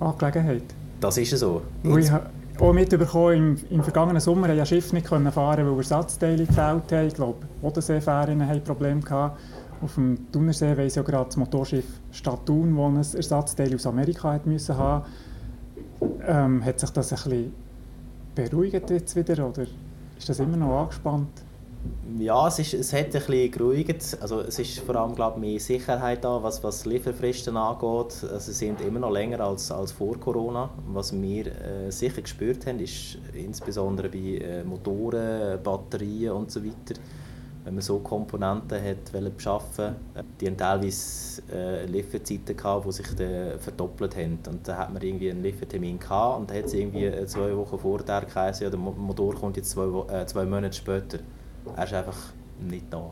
Angelegenheit? 0.00 0.62
Das 1.00 1.18
ist 1.18 1.36
so. 1.36 1.62
Ich 1.82 2.10
habe 2.10 2.26
auch 2.60 2.72
mitbekommen, 2.72 3.34
im, 3.34 3.56
im 3.70 3.82
vergangenen 3.82 4.20
Sommer 4.20 4.48
haben 4.48 4.58
ja 4.58 4.64
Schiffe 4.64 4.94
nicht 4.94 5.08
fahren 5.08 5.32
weil 5.34 5.76
Ersatzteile 5.76 6.46
gefällt 6.46 6.92
haben. 6.92 7.08
Ich 7.08 7.14
glaube, 7.14 7.46
Bodenseefähren 7.60 8.46
haben 8.46 8.62
Probleme 8.62 9.00
gehabt. 9.00 9.40
Auf 9.82 9.94
dem 9.96 10.30
Thunersee 10.30 10.76
weiss 10.76 10.94
ja 10.94 11.02
gerade 11.02 11.26
das 11.26 11.36
Motorschiff 11.36 11.84
Statun, 12.12 12.76
das 12.96 13.12
ein 13.12 13.16
Ersatzteil 13.16 13.74
aus 13.74 13.86
Amerika 13.86 14.32
hat 14.32 14.46
müssen 14.46 14.78
haben 14.78 15.04
ähm, 16.26 16.64
Hat 16.64 16.78
sich 16.78 16.90
das 16.90 17.12
ein 17.12 17.16
bisschen 17.16 17.52
beruhigt 18.34 18.90
jetzt 18.90 19.14
wieder 19.16 19.48
oder 19.48 19.62
ist 20.18 20.28
das 20.28 20.38
immer 20.38 20.56
noch 20.56 20.82
angespannt? 20.82 21.43
Ja, 22.18 22.46
es, 22.46 22.58
ist, 22.58 22.74
es 22.74 22.92
hat 22.92 23.06
ein 23.06 23.12
bisschen 23.12 23.50
geruhigt. 23.50 24.16
Also 24.20 24.40
es 24.40 24.58
ist 24.58 24.78
vor 24.80 24.94
allem 24.96 25.14
glaube 25.14 25.40
mehr 25.40 25.58
Sicherheit 25.58 26.22
da, 26.22 26.42
was, 26.42 26.62
was 26.62 26.86
Lieferfristen 26.86 27.56
angeht. 27.56 28.24
Also 28.30 28.38
sie 28.38 28.52
sind 28.52 28.80
immer 28.82 29.00
noch 29.00 29.10
länger 29.10 29.40
als, 29.40 29.70
als 29.70 29.92
vor 29.92 30.18
Corona. 30.20 30.70
Was 30.92 31.12
wir 31.12 31.46
äh, 31.46 31.90
sicher 31.90 32.22
gespürt 32.22 32.66
haben, 32.66 32.78
ist 32.78 33.18
insbesondere 33.32 34.08
bei 34.08 34.18
äh, 34.18 34.64
Motoren, 34.64 35.60
Batterien 35.62 36.32
und 36.32 36.52
so 36.52 36.64
weiter, 36.64 37.00
wenn 37.64 37.74
man 37.74 37.82
so 37.82 37.98
Komponenten 37.98 38.80
hat 38.82 39.36
beschaffen 39.36 39.96
die 40.40 40.46
haben 40.46 40.56
teilweise 40.56 41.42
äh, 41.52 41.86
Lieferzeiten 41.86 42.56
gehabt, 42.56 42.86
die 42.86 42.92
sich 42.92 43.06
verdoppelt 43.58 44.16
haben. 44.16 44.38
Und 44.48 44.68
da 44.68 44.76
hat 44.76 44.92
man 44.92 45.02
irgendwie 45.02 45.30
einen 45.30 45.42
Liefertermin 45.42 45.98
gehabt 45.98 46.40
und 46.40 46.50
dann 46.50 46.58
hat 46.58 46.66
es 46.66 46.74
irgendwie 46.74 47.10
zwei 47.26 47.56
Wochen 47.56 47.78
vorher 47.78 48.20
geheißen, 48.20 48.64
ja, 48.64 48.70
der 48.70 48.78
Motor 48.78 49.34
kommt 49.34 49.56
jetzt 49.56 49.70
zwei, 49.70 49.86
äh, 50.12 50.26
zwei 50.26 50.44
Monate 50.44 50.76
später. 50.76 51.18
Er 51.76 51.84
ist 51.84 51.92
einfach 51.92 52.18
nicht 52.60 52.86
da. 52.90 53.10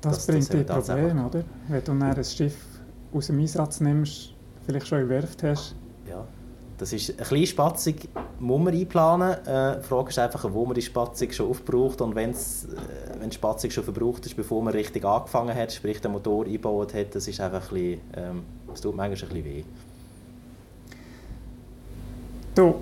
Das, 0.00 0.26
das 0.26 0.26
bringt 0.26 0.52
dir 0.52 0.64
Probleme, 0.64 1.26
oder? 1.26 1.44
Wenn 1.68 1.80
du 1.80 1.86
dann 1.86 2.02
ein 2.02 2.24
Schiff 2.24 2.56
aus 3.12 3.26
dem 3.26 3.40
Einsatz 3.40 3.80
nimmst, 3.80 4.34
vielleicht 4.64 4.86
schon 4.86 5.00
in 5.00 5.08
Werft 5.08 5.42
hast. 5.42 5.74
Ja, 6.08 6.24
das 6.78 6.92
ist 6.92 7.10
ein 7.10 7.16
bisschen 7.16 7.46
spatzig, 7.46 8.08
muss 8.38 8.60
man 8.60 8.74
einplanen. 8.74 9.32
Äh, 9.46 9.78
die 9.80 9.82
Frage 9.82 10.10
ist 10.10 10.18
einfach, 10.18 10.46
wo 10.52 10.64
man 10.64 10.74
die 10.74 10.82
Spatzig 10.82 11.34
schon 11.34 11.50
aufbraucht 11.50 12.00
und 12.00 12.14
wenn's, 12.14 12.64
äh, 12.64 13.20
wenn 13.20 13.30
die 13.30 13.34
Spatzig 13.34 13.72
schon 13.72 13.82
verbraucht 13.82 14.24
ist, 14.26 14.36
bevor 14.36 14.62
man 14.62 14.72
richtig 14.72 15.04
angefangen 15.04 15.54
hat, 15.54 15.72
sprich 15.72 16.00
den 16.00 16.12
Motor 16.12 16.44
eingebaut 16.44 16.94
hat, 16.94 17.14
das 17.14 17.26
ist 17.26 17.40
einfach 17.40 17.72
ein 17.72 17.74
bisschen, 17.74 18.00
ähm, 18.14 18.42
das 18.68 18.80
tut 18.80 18.94
manchmal 18.94 19.30
ein 19.30 19.34
bisschen 19.34 19.44
weh. 19.44 19.64
Du, 22.54 22.76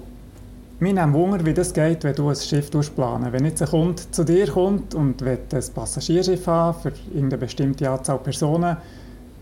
mich 0.79 0.93
nimmt 0.93 1.15
Wunder, 1.15 1.45
wie 1.45 1.55
das 1.55 1.73
geht, 1.73 2.05
wenn 2.05 2.15
du 2.15 2.29
ein 2.29 2.37
Schiff 2.37 2.71
planen 2.71 3.33
Wenn 3.33 3.45
jetzt 3.45 3.63
ein 3.63 3.69
Kunde 3.69 4.03
zu 4.11 4.25
dir 4.25 4.47
kommt 4.47 4.95
und 4.95 5.23
will 5.23 5.39
ein 5.53 5.65
Passagierschiff 5.75 6.47
haben 6.47 6.81
für 6.81 6.93
irgendeine 7.15 7.39
bestimmte 7.39 7.89
Anzahl 7.89 8.19
Personen, 8.19 8.77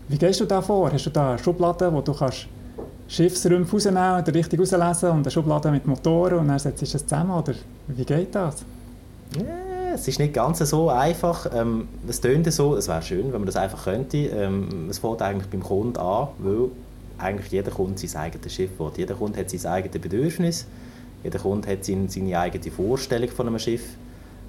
wie 0.07 0.17
gehst 0.17 0.39
du 0.39 0.45
da 0.45 0.61
vor? 0.61 0.91
Hast 0.91 1.05
du 1.07 1.09
da 1.09 1.31
eine 1.31 1.39
Schublade, 1.39 1.91
wo 1.91 2.01
du 2.01 2.13
kannst 2.13 2.47
Schiffsräume 3.07 3.65
rausnehmen 3.69 4.15
und 4.17 4.33
richtig 4.33 4.59
rauslesen 4.59 5.09
und 5.09 5.21
eine 5.21 5.31
Schublade 5.31 5.71
mit 5.71 5.85
Motoren 5.85 6.39
und 6.39 6.47
dann 6.47 6.59
setzt 6.59 6.81
du 6.81 6.85
es 6.85 6.91
zusammen? 7.05 7.31
Oder 7.31 7.53
wie 7.87 8.05
geht 8.05 8.33
das? 8.33 8.63
Ja, 9.35 9.93
es 9.93 10.07
ist 10.07 10.19
nicht 10.19 10.33
ganz 10.33 10.59
so 10.59 10.89
einfach. 10.89 11.47
Ähm, 11.53 11.87
es 12.07 12.21
tönt 12.21 12.51
so, 12.53 12.75
es 12.75 12.87
wäre 12.87 13.01
schön, 13.01 13.25
wenn 13.25 13.41
man 13.41 13.45
das 13.45 13.57
einfach 13.57 13.83
könnte. 13.83 14.17
Ähm, 14.17 14.87
es 14.89 14.99
fängt 14.99 15.21
eigentlich 15.21 15.49
beim 15.49 15.63
Kunden 15.63 15.97
an, 15.97 16.29
weil 16.37 16.69
eigentlich 17.17 17.51
jeder 17.51 17.71
Kunde 17.71 18.07
sein 18.07 18.21
eigenes 18.21 18.53
Schiff 18.53 18.79
will. 18.79 18.91
Jeder 18.95 19.15
Kunde 19.15 19.39
hat 19.39 19.49
sein 19.49 19.71
eigenes 19.71 20.01
Bedürfnis 20.01 20.65
jeder 21.25 21.39
Kunde 21.39 21.67
hat 21.69 21.83
seine, 21.83 22.07
seine 22.07 22.37
eigene 22.37 22.71
Vorstellung 22.71 23.29
von 23.29 23.47
einem 23.47 23.57
Schiff, 23.57 23.97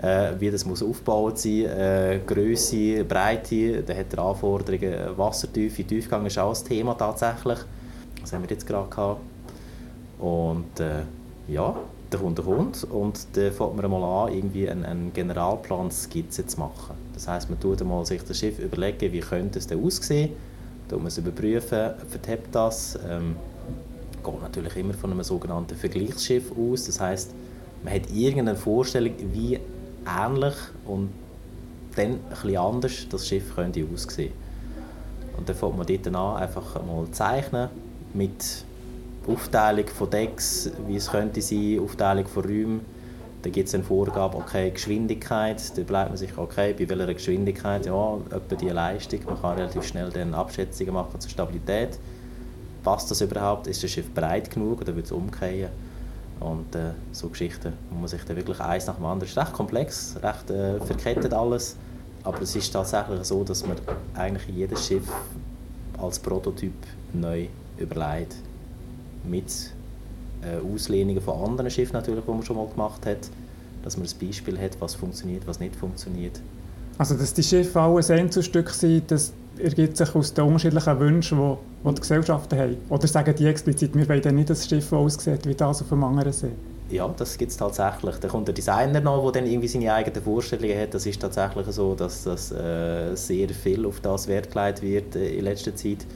äh, 0.03 0.33
wie 0.39 0.51
das 0.51 0.67
muss 0.67 0.83
aufgebaut 0.83 1.39
sein, 1.39 1.65
äh, 1.65 2.21
Größe, 2.27 3.03
Breite, 3.05 3.83
da 3.83 3.95
hat 3.95 4.13
er 4.13 4.19
Anforderungen, 4.19 5.17
Wassertiefe, 5.17 5.85
Tiefgang 5.85 6.27
ist 6.27 6.39
auch 6.39 6.55
ein 6.55 6.65
Thema 6.67 6.95
tatsächlich. 6.95 7.59
Das 8.21 8.33
haben 8.33 8.43
wir 8.43 8.51
jetzt 8.51 8.67
gerade 8.67 8.91
gehabt. 8.91 9.21
Und 10.19 10.81
äh, 10.81 11.03
ja, 11.49 11.75
der 12.13 12.21
Kunde 12.21 12.43
kommt 12.43 12.85
und 12.85 13.27
dann 13.33 13.53
fängt 13.53 13.77
man 13.77 13.91
mal 13.91 14.27
an, 14.27 14.35
irgendwie 14.35 14.69
einen, 14.69 14.85
einen 14.85 15.13
Generalplan-Skizze 15.15 16.47
zu 16.47 16.61
machen. 16.61 16.95
Das 17.15 17.27
heisst, 17.27 17.49
man 17.49 17.59
tut 17.59 17.83
mal 17.85 18.05
sich 18.05 18.23
das 18.23 18.39
Schiff 18.39 18.59
überlegen, 18.59 19.13
wie 19.13 19.21
könnte 19.21 19.59
es 19.59 19.67
denn 19.67 19.83
aussehen, 19.83 20.33
tut 20.91 20.99
man 20.99 21.09
es 21.09 21.17
überprüfen, 21.17 21.93
vertippt 22.09 22.55
das, 22.55 22.99
ähm, 23.09 23.37
geht 24.27 24.43
natürlich 24.43 24.77
immer 24.77 24.95
von 24.95 25.13
einem 25.13 25.23
sogenannten 25.23 25.77
Vergleichsschiff 25.77 26.53
aus. 26.53 26.87
Das 26.87 27.01
heißt, 27.01 27.31
man 27.83 27.95
hat 27.95 28.11
irgendeine 28.11 28.57
Vorstellung, 28.57 29.13
wie 29.33 29.59
ähnlich 30.07 30.55
und 30.85 31.11
dann 31.97 32.19
bisschen 32.31 32.57
anders 32.57 33.07
das 33.09 33.27
Schiff 33.27 33.55
könnte 33.55 33.87
aussehen. 33.93 34.33
Und 35.37 35.49
dann 35.49 35.57
fängt 35.57 35.77
man 35.77 35.87
dort 35.87 36.07
an, 36.09 36.37
einfach 36.37 36.87
mal 36.87 37.11
zeichnen 37.11 37.69
mit 38.15 38.65
Aufteilung 39.27 39.87
von 39.89 40.11
Decks, 40.11 40.71
wie 40.87 40.97
es 40.97 41.11
könnte 41.11 41.43
sein, 41.43 41.81
Aufteilung 41.83 42.27
von 42.27 42.45
Räumen. 42.45 42.81
Dann 43.43 43.53
gibt 43.53 43.69
es 43.69 43.75
eine 43.75 43.85
Vorgabe, 43.85 44.37
okay, 44.39 44.71
Geschwindigkeit, 44.71 45.61
da 45.77 45.83
bleibt 45.83 46.11
man 46.11 46.17
sich, 46.17 46.37
okay, 46.37 46.73
bei 46.73 46.89
welcher 46.89 47.15
Geschwindigkeit, 47.15 47.87
ja, 47.87 48.19
etwa 48.31 48.55
die 48.57 48.69
Leistung, 48.69 49.21
man 49.27 49.41
kann 49.41 49.57
relativ 49.57 49.85
schnell 49.85 50.11
dann 50.11 50.35
Abschätzungen 50.35 50.95
machen 50.95 51.21
zur 51.21 51.31
Stabilität 51.31 51.99
passt 52.87 53.11
das 53.11 53.21
überhaupt? 53.21 53.67
Ist 53.67 53.83
das 53.83 53.91
Schiff 53.91 54.15
breit 54.15 54.49
genug 54.49 54.81
oder 54.81 54.95
wird 54.95 55.07
es 55.07 55.13
umkehren? 55.13 55.73
Und 56.39 56.73
äh, 56.77 56.93
so 57.11 57.29
Geschichten 57.29 57.73
muss 57.91 57.99
man 57.99 58.09
sich 58.09 58.23
dann 58.23 58.37
wirklich 58.37 58.61
eins 58.61 58.87
nach 58.87 58.95
dem 58.95 59.05
anderen. 59.07 59.25
Es 59.25 59.31
ist 59.31 59.39
recht 59.39 59.53
komplex, 59.53 60.15
recht 60.23 60.51
äh, 60.51 60.79
verkettet 60.81 61.35
alles. 61.35 61.77
Aber 62.23 62.41
es 62.41 62.55
ist 62.55 62.73
tatsächlich 62.73 63.25
so, 63.25 63.43
dass 63.43 63.67
man 63.67 63.77
eigentlich 64.15 64.55
jedes 64.55 64.87
Schiff 64.87 65.03
als 65.99 66.21
Prototyp 66.21 66.75
neu 67.13 67.49
überlegt. 67.77 68.37
Mit 69.25 69.73
äh, 70.43 70.59
Auslehnungen 70.73 71.21
von 71.21 71.43
anderen 71.45 71.69
Schiffen 71.69 71.95
natürlich, 71.95 72.25
die 72.25 72.31
man 72.31 72.45
schon 72.45 72.57
mal 72.57 72.69
gemacht 72.69 73.05
hat. 73.05 73.29
Dass 73.83 73.97
man 73.97 74.07
ein 74.07 74.27
Beispiel 74.29 74.61
hat, 74.61 74.81
was 74.81 74.95
funktioniert, 74.95 75.45
was 75.49 75.59
nicht 75.59 75.75
funktioniert. 75.75 76.41
Also 76.99 77.17
dass 77.17 77.35
die 77.35 77.43
Schiffe 77.43 77.81
alle 77.81 77.99
ein 77.99 78.21
Einzelstück 78.21 78.71
sind, 78.71 79.11
das 79.11 79.33
ergibt 79.59 79.97
sich 79.97 80.15
aus 80.15 80.35
den 80.35 80.45
unterschiedlichen 80.45 81.01
Wünschen, 81.01 81.39
die, 81.39 81.89
die 81.89 81.95
die 81.95 82.01
Gesellschaften 82.01 82.59
haben? 82.59 82.77
Oder 82.89 83.07
sagen 83.07 83.35
die 83.37 83.47
explizit, 83.47 83.95
wir 83.95 84.09
wollen 84.09 84.35
nicht 84.35 84.51
ein 84.51 84.57
Schiff, 84.57 84.91
das 84.91 84.93
aussieht 84.93 85.47
wie 85.47 85.55
das 85.55 85.83
auf 85.83 85.89
dem 85.89 86.05
anderen 86.05 86.33
See? 86.33 86.51
Ja, 86.89 87.13
das 87.17 87.37
gibt 87.37 87.51
es 87.51 87.57
tatsächlich. 87.57 88.17
Da 88.17 88.29
kommt 88.29 88.47
der 88.47 88.55
Designer 88.55 89.01
noch, 89.01 89.31
der 89.33 89.43
dann 89.43 89.51
irgendwie 89.51 89.67
seine 89.67 89.93
eigenen 89.93 90.23
Vorstellungen 90.23 90.79
hat. 90.81 90.95
Das 90.95 91.05
ist 91.05 91.21
tatsächlich 91.21 91.67
so, 91.67 91.95
dass 91.97 92.25
das 92.25 92.53
äh, 92.53 93.15
sehr 93.17 93.49
viel 93.49 93.85
auf 93.87 93.99
das 94.01 94.29
Wert 94.29 94.53
gelegt 94.53 94.83
wird 94.83 95.17
äh, 95.17 95.37
in 95.37 95.45
letzter 95.45 95.75
Zeit. 95.75 96.07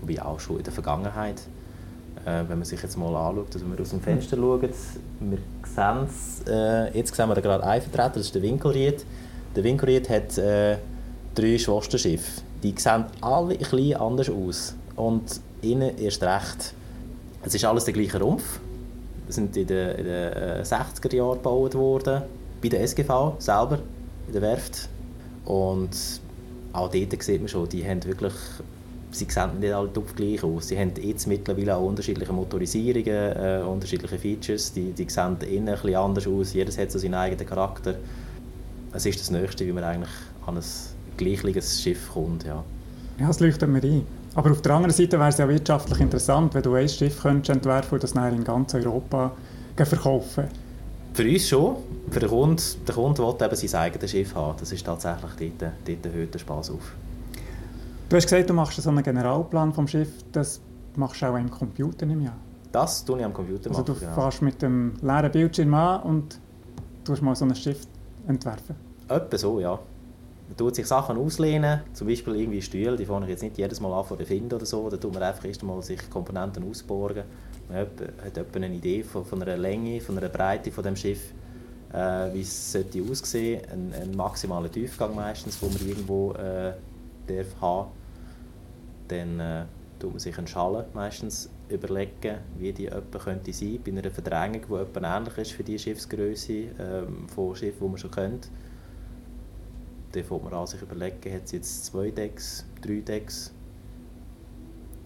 Wobei 0.00 0.20
auch 0.20 0.40
schon 0.40 0.58
in 0.58 0.64
der 0.64 0.72
Vergangenheit. 0.72 1.42
Äh, 2.24 2.42
wenn 2.48 2.58
man 2.58 2.64
sich 2.64 2.82
jetzt 2.82 2.98
mal 2.98 3.14
anschaut, 3.14 3.54
also 3.54 3.66
wenn 3.66 3.76
wir 3.76 3.82
aus 3.82 3.90
dem 3.90 4.00
Fenster 4.00 4.36
schauen, 4.36 4.62
wir 4.62 5.38
sehen 5.62 6.08
es, 6.08 6.50
äh, 6.50 6.98
jetzt 6.98 7.14
sehen 7.14 7.28
wir 7.28 7.40
gerade 7.40 7.62
einen 7.62 7.82
Vertreter, 7.82 8.14
das 8.14 8.22
ist 8.22 8.34
der 8.34 8.42
Winkelried. 8.42 9.06
Der 9.54 9.62
Winkelried 9.62 10.10
hat 10.10 10.36
äh, 10.38 10.78
drei 11.36 11.56
Schwesterschiffe 11.56 12.42
die 12.72 12.80
sehen 12.80 13.04
alle 13.20 13.54
ein 13.54 13.58
bisschen 13.58 13.94
anders 13.94 14.30
aus. 14.30 14.74
Und 14.96 15.40
innen 15.62 15.98
erst 15.98 16.22
recht. 16.22 16.74
Es 17.42 17.54
ist 17.54 17.64
alles 17.64 17.84
der 17.84 17.94
gleiche 17.94 18.20
Rumpf. 18.20 18.60
Sie 19.28 19.32
sind 19.32 19.56
in 19.56 19.66
den, 19.66 19.96
in 19.96 20.04
den 20.04 20.32
60er 20.62 21.12
äh, 21.12 21.16
Jahren 21.16 21.36
gebaut 21.36 21.74
worden. 21.74 22.22
Bei 22.62 22.68
der 22.68 22.80
SGV 22.82 23.34
selber, 23.38 23.78
in 24.26 24.32
der 24.32 24.42
Werft. 24.42 24.88
Und 25.44 25.90
auch 26.72 26.90
dort 26.90 27.22
sieht 27.22 27.40
man 27.40 27.48
schon, 27.48 27.68
die 27.68 27.86
haben 27.86 28.02
wirklich 28.04 28.32
sie 29.10 29.26
sehen 29.28 29.60
nicht 29.60 29.72
alle 29.72 29.88
gleich 29.88 30.42
aus. 30.42 30.68
Sie 30.68 30.78
haben 30.78 30.92
jetzt 31.00 31.26
mittlerweile 31.26 31.76
auch 31.76 31.86
unterschiedliche 31.86 32.32
Motorisierungen, 32.32 33.06
äh, 33.06 33.62
unterschiedliche 33.66 34.18
Features. 34.18 34.72
Die, 34.72 34.92
die 34.92 35.08
sehen 35.08 35.38
innen 35.48 35.68
ein 35.68 35.74
bisschen 35.74 35.96
anders 35.96 36.26
aus. 36.26 36.52
Jedes 36.52 36.76
hat 36.78 36.90
so 36.90 36.98
seinen 36.98 37.14
eigenen 37.14 37.46
Charakter. 37.46 37.94
Es 38.92 39.06
ist 39.06 39.20
das 39.20 39.30
Nächste, 39.30 39.66
wie 39.66 39.72
man 39.72 39.84
eigentlich 39.84 40.10
an 40.46 40.56
ein 40.56 40.64
gleichliches 41.16 41.82
Schiff 41.82 42.10
kommt. 42.12 42.44
Ja, 42.44 42.64
ja 43.18 43.26
das 43.26 43.40
leuchtet 43.40 43.68
mir 43.68 43.82
ein. 43.82 44.06
Aber 44.34 44.50
auf 44.50 44.60
der 44.60 44.72
anderen 44.72 44.94
Seite 44.94 45.18
wäre 45.18 45.30
es 45.30 45.38
ja 45.38 45.48
wirtschaftlich 45.48 45.98
interessant, 46.00 46.54
wenn 46.54 46.62
du 46.62 46.74
ein 46.74 46.88
Schiff 46.88 47.22
könntest 47.22 47.50
entwerfen 47.50 47.94
und 47.94 48.02
das 48.02 48.12
dann 48.12 48.34
in 48.34 48.44
ganz 48.44 48.74
Europa 48.74 49.32
verkaufen 49.76 50.44
Für 51.14 51.24
uns 51.24 51.48
schon. 51.48 51.76
Für 52.10 52.20
den 52.20 52.28
Kunden, 52.28 52.62
der 52.86 52.94
Kunde 52.94 53.22
will 53.22 53.34
eben 53.40 53.56
sein 53.56 53.80
eigenes 53.80 54.10
Schiff 54.10 54.34
haben. 54.34 54.56
Das 54.60 54.70
ist 54.72 54.84
tatsächlich 54.84 55.52
dort, 55.58 55.72
dort 55.86 56.14
hört 56.14 56.34
der 56.34 56.38
Spaß 56.38 56.70
auf. 56.70 56.92
Du 58.08 58.16
hast 58.16 58.24
gesagt, 58.24 58.48
du 58.48 58.54
machst 58.54 58.80
so 58.80 58.90
einen 58.90 59.02
Generalplan 59.02 59.72
vom 59.72 59.88
Schiff. 59.88 60.10
Das 60.32 60.60
machst 60.96 61.22
du 61.22 61.26
auch 61.26 61.36
im 61.36 61.50
Computer, 61.50 62.06
nehme 62.06 62.24
ich 62.24 62.28
an. 62.28 62.36
Das 62.72 63.04
tue 63.04 63.18
ich 63.18 63.24
am 63.24 63.32
Computer 63.32 63.70
Also 63.70 63.80
machen, 63.80 63.94
du 63.94 64.00
genau. 64.00 64.14
fährst 64.14 64.42
mit 64.42 64.60
dem 64.60 64.92
leeren 65.00 65.32
Bildschirm 65.32 65.72
an 65.72 66.02
und 66.02 66.38
tust 67.04 67.22
mal 67.22 67.34
so 67.34 67.46
ein 67.46 67.54
Schiff 67.54 67.86
entwerfen. 68.28 68.76
Etwa 69.08 69.38
so, 69.38 69.60
ja. 69.60 69.78
Man 70.48 70.56
tut 70.56 70.76
sich 70.76 70.86
Sachen 70.86 71.18
auslehnen, 71.18 71.80
zum 71.92 72.06
Beispiel 72.06 72.36
irgendwie 72.36 72.62
Stühle, 72.62 72.96
die 72.96 73.04
fange 73.04 73.26
ich 73.26 73.30
jetzt 73.30 73.42
nicht 73.42 73.58
jedes 73.58 73.80
Mal 73.80 73.92
an 73.92 74.04
von 74.04 74.18
erfinden 74.20 74.54
oder 74.54 74.66
so. 74.66 74.88
Da 74.88 74.96
tut 74.96 75.12
man 75.12 75.22
einfach 75.22 75.44
erst 75.44 75.62
einmal 75.62 75.82
sich 75.82 76.08
Komponenten 76.08 76.68
ausborgen. 76.68 77.24
Man 77.68 77.78
hat, 77.78 77.90
hat 78.36 78.56
eine 78.56 78.68
Idee 78.68 79.02
von, 79.02 79.24
von 79.24 79.42
einer 79.42 79.56
Länge, 79.56 80.00
von 80.00 80.16
einer 80.16 80.28
Breite 80.28 80.70
von 80.70 80.84
dem 80.84 80.94
Schiff, 80.94 81.32
äh, 81.92 82.32
wie 82.32 82.42
es 82.42 82.72
sollte 82.72 83.02
aussehen. 83.02 83.62
Ein, 83.72 83.92
ein 84.00 84.16
maximaler 84.16 84.70
Tiefgang 84.70 85.16
meistens, 85.16 85.60
wo 85.60 85.66
man 85.66 85.84
irgendwo 85.84 86.32
äh, 86.34 86.74
darf 87.26 87.60
haben. 87.60 87.90
Dann 89.08 89.40
äh, 89.40 89.64
tut 89.98 90.10
man 90.10 90.20
sich 90.20 90.38
einen 90.38 90.46
Schalen 90.46 90.84
meistens 90.94 91.50
überlegen, 91.68 92.38
wie 92.56 92.72
die 92.72 92.86
etwa 92.86 93.18
könnte 93.18 93.52
sein, 93.52 93.80
bei 93.84 93.90
einer 93.90 94.10
Verdrängung, 94.10 94.62
die 94.68 95.00
ähnlich 95.00 95.38
ist 95.38 95.52
für 95.52 95.64
die 95.64 95.78
Schiffsgröße 95.78 96.52
ähm, 96.52 97.28
von 97.34 97.56
Schiffen, 97.56 97.80
die 97.80 97.88
man 97.88 97.98
schon 97.98 98.10
kennt. 98.12 98.48
Dann 100.12 100.24
fängt 100.24 100.44
man 100.44 100.54
an 100.54 100.66
sich 100.66 100.80
überlegen, 100.80 101.34
hat 101.34 101.44
es 101.44 101.52
jetzt 101.52 101.86
zwei 101.86 102.10
Decks, 102.10 102.64
drei 102.80 103.00
Decks, 103.00 103.52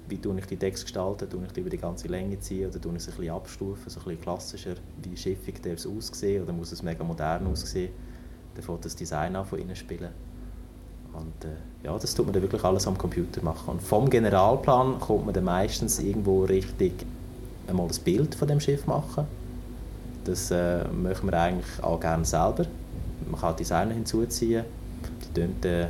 wie 0.09 0.19
tue 0.19 0.39
ich 0.39 0.47
die 0.47 0.57
Decks 0.57 0.83
gestalten, 0.83 1.29
tue 1.31 1.45
ich 1.47 1.53
die 1.53 1.61
über 1.61 1.71
die 1.71 1.79
ganze 1.79 2.09
Länge 2.09 2.39
ziehen 2.41 2.69
oder 2.69 2.81
tue 2.81 2.95
ich 2.97 3.03
sie 3.03 3.11
ein 3.11 3.17
bisschen 3.17 3.35
abstufen, 3.35 3.91
so 3.91 4.01
ein 4.01 4.05
bisschen 4.05 4.21
klassischer, 4.21 4.75
wie 5.03 5.17
schiffig 5.17 5.63
darf 5.63 5.75
es 5.75 5.87
aussehen 5.87 6.43
oder 6.43 6.53
muss 6.53 6.73
es 6.73 6.83
mega 6.83 7.05
modern 7.05 7.47
aussehen. 7.47 7.93
Dann 8.55 8.65
fängt 8.65 8.85
das 8.85 8.97
Design 8.97 9.37
an 9.37 9.47
von 9.47 9.59
innen 9.59 9.77
spielen. 9.77 10.11
Und 11.13 11.45
äh, 11.45 11.85
ja, 11.85 11.97
das 11.99 12.15
tut 12.15 12.27
man 12.27 12.33
dann 12.33 12.43
wirklich 12.43 12.63
alles 12.63 12.87
am 12.87 12.97
Computer 12.97 13.43
machen. 13.43 13.71
Und 13.71 13.83
vom 13.83 14.11
Generalplan 14.11 15.01
kommt 15.01 15.25
man 15.25 15.35
dann 15.35 15.45
meistens 15.45 15.99
irgendwo 15.99 16.45
richtig 16.45 16.93
einmal 17.67 17.89
das 17.89 17.99
Bild 17.99 18.35
von 18.35 18.49
dem 18.49 18.61
Schiff 18.61 18.87
machen. 18.87 19.27
Das 20.25 20.51
äh, 20.51 20.85
machen 20.89 21.31
wir 21.31 21.41
eigentlich 21.41 21.83
auch 21.83 21.99
gerne 21.99 22.25
selber. 22.25 22.67
Man 23.31 23.41
kann 23.41 23.57
Designer 23.57 23.95
hinzuziehen, 23.95 24.65
dann 25.61 25.89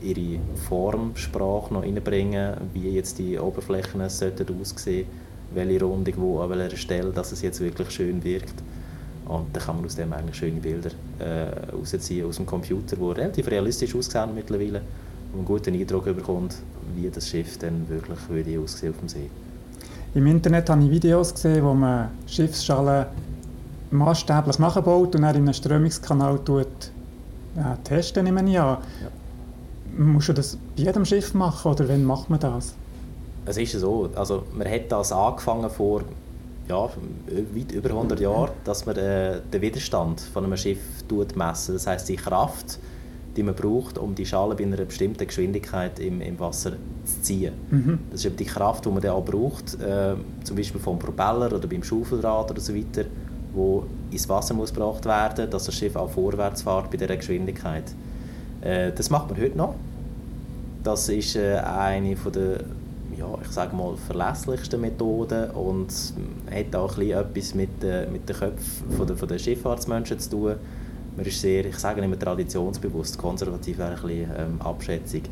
ihre 0.00 0.38
Formsprache 0.68 1.74
noch 1.74 1.82
reinbringen, 1.82 2.54
wie 2.72 2.90
jetzt 2.90 3.18
die 3.18 3.38
Oberflächen 3.38 4.08
sollten 4.08 4.60
aussehen, 4.60 5.06
welche 5.54 5.84
Rundung 5.84 6.14
wo 6.16 6.40
an 6.40 6.50
welcher 6.50 6.76
Stelle, 6.76 7.10
dass 7.10 7.32
es 7.32 7.42
jetzt 7.42 7.60
wirklich 7.60 7.90
schön 7.90 8.22
wirkt. 8.22 8.54
Und 9.26 9.54
dann 9.54 9.62
kann 9.62 9.76
man 9.76 9.84
aus 9.84 9.96
dem 9.96 10.12
eigentlich 10.12 10.36
schöne 10.36 10.60
Bilder 10.60 10.90
äh, 11.18 11.72
rausziehen 11.72 12.26
aus 12.26 12.36
dem 12.36 12.46
Computer, 12.46 12.96
die 12.96 13.20
relativ 13.20 13.48
realistisch 13.48 13.94
aussehen 13.94 14.34
mittlerweile 14.34 14.80
und 15.32 15.40
einen 15.40 15.44
guten 15.44 15.74
Eindruck 15.74 16.04
bekommt, 16.04 16.56
wie 16.96 17.10
das 17.10 17.28
Schiff 17.28 17.58
dann 17.58 17.86
wirklich 17.88 18.18
würde 18.28 18.58
aussehen 18.58 18.90
auf 18.90 18.98
dem 19.00 19.08
See. 19.08 19.30
Im 20.14 20.26
Internet 20.26 20.70
habe 20.70 20.82
ich 20.82 20.90
Videos 20.90 21.34
gesehen, 21.34 21.62
wo 21.62 21.74
man 21.74 22.08
Schiffsschalen 22.26 23.06
maßstäblich 23.90 24.58
nachbaut 24.58 25.14
und 25.14 25.22
dann 25.22 25.36
in 25.36 25.42
einem 25.42 25.52
Strömungskanal 25.52 26.38
tut, 26.44 26.90
ja, 27.56 27.76
testen, 27.84 28.24
nehme 28.24 28.48
ich 28.48 28.58
an. 28.58 28.78
Musst 29.96 30.28
du 30.28 30.32
das 30.32 30.56
bei 30.76 30.82
jedem 30.82 31.04
Schiff 31.04 31.34
machen 31.34 31.72
oder 31.72 31.88
wann 31.88 32.04
macht 32.04 32.30
man 32.30 32.40
das? 32.40 32.74
Es 33.46 33.56
ist 33.56 33.72
so, 33.72 34.10
also 34.14 34.44
man 34.52 34.68
hat 34.68 34.92
das 34.92 35.10
angefangen 35.10 35.70
vor 35.70 36.02
ja, 36.68 36.84
weit 36.84 37.72
über 37.72 37.88
100 37.88 38.20
Jahren, 38.20 38.50
dass 38.64 38.84
man 38.84 38.96
äh, 38.96 39.40
den 39.52 39.62
Widerstand 39.62 40.20
von 40.20 40.44
einem 40.44 40.56
Schiff 40.56 40.78
tut 41.08 41.34
messen. 41.34 41.74
Das 41.74 41.86
heißt 41.86 42.08
die 42.08 42.16
Kraft, 42.16 42.78
die 43.36 43.42
man 43.42 43.54
braucht, 43.54 43.98
um 43.98 44.14
die 44.14 44.26
Schale 44.26 44.54
bei 44.54 44.64
einer 44.64 44.76
bestimmten 44.76 45.26
Geschwindigkeit 45.26 45.98
im, 46.00 46.20
im 46.20 46.38
Wasser 46.38 46.72
zu 47.04 47.22
ziehen. 47.22 47.54
Mhm. 47.70 47.98
Das 48.10 48.20
ist 48.20 48.26
eben 48.26 48.36
die 48.36 48.44
Kraft, 48.44 48.84
die 48.84 48.90
man 48.90 49.00
dann 49.00 49.12
auch 49.12 49.24
braucht, 49.24 49.80
äh, 49.80 50.14
zum 50.44 50.56
Beispiel 50.56 50.80
vom 50.80 50.98
Propeller 50.98 51.52
oder 51.52 51.66
beim 51.66 51.82
Schaufelrad 51.82 52.50
oder 52.50 52.60
so 52.60 52.74
weiter, 52.74 53.04
wo 53.54 53.84
ins 54.10 54.28
Wasser 54.28 54.54
muss 54.54 54.72
gebracht 54.72 55.04
werden, 55.04 55.50
dass 55.50 55.64
das 55.64 55.74
Schiff 55.74 55.96
auch 55.96 56.10
vorwärts 56.10 56.62
fährt 56.62 56.90
bei 56.90 56.96
dieser 56.96 57.16
Geschwindigkeit. 57.16 57.84
Äh, 58.60 58.92
das 58.92 59.10
macht 59.10 59.30
man 59.30 59.40
heute 59.40 59.56
noch. 59.56 59.74
Das 60.84 61.08
ist 61.08 61.36
äh, 61.36 61.56
eine 61.56 62.16
von 62.16 62.32
der 62.32 62.60
ja, 63.18 63.26
ich 63.42 63.50
sage 63.50 63.74
mal, 63.74 63.96
verlässlichsten 63.96 64.80
Methoden 64.80 65.50
und 65.50 65.88
hat 66.50 66.76
auch 66.76 66.96
ein 66.96 67.04
bisschen 67.04 67.18
etwas 67.18 67.54
mit, 67.54 67.84
äh, 67.84 68.06
mit 68.06 68.28
den 68.28 68.36
Köpfen 68.36 68.90
von 68.96 69.06
der, 69.06 69.16
von 69.16 69.28
der 69.28 69.38
Schifffahrtsmenschen 69.38 70.18
zu 70.20 70.30
tun. 70.30 70.54
Man 71.16 71.26
ist 71.26 71.40
sehr, 71.40 71.66
ich 71.66 71.76
sage 71.76 72.00
nicht 72.00 72.10
mehr 72.10 72.18
traditionsbewusst, 72.18 73.18
konservativ 73.18 73.78
wäre 73.78 73.90
ein 73.90 74.02
bisschen 74.02 74.30
ähm, 74.38 74.62
Abschätzung. 74.62 75.22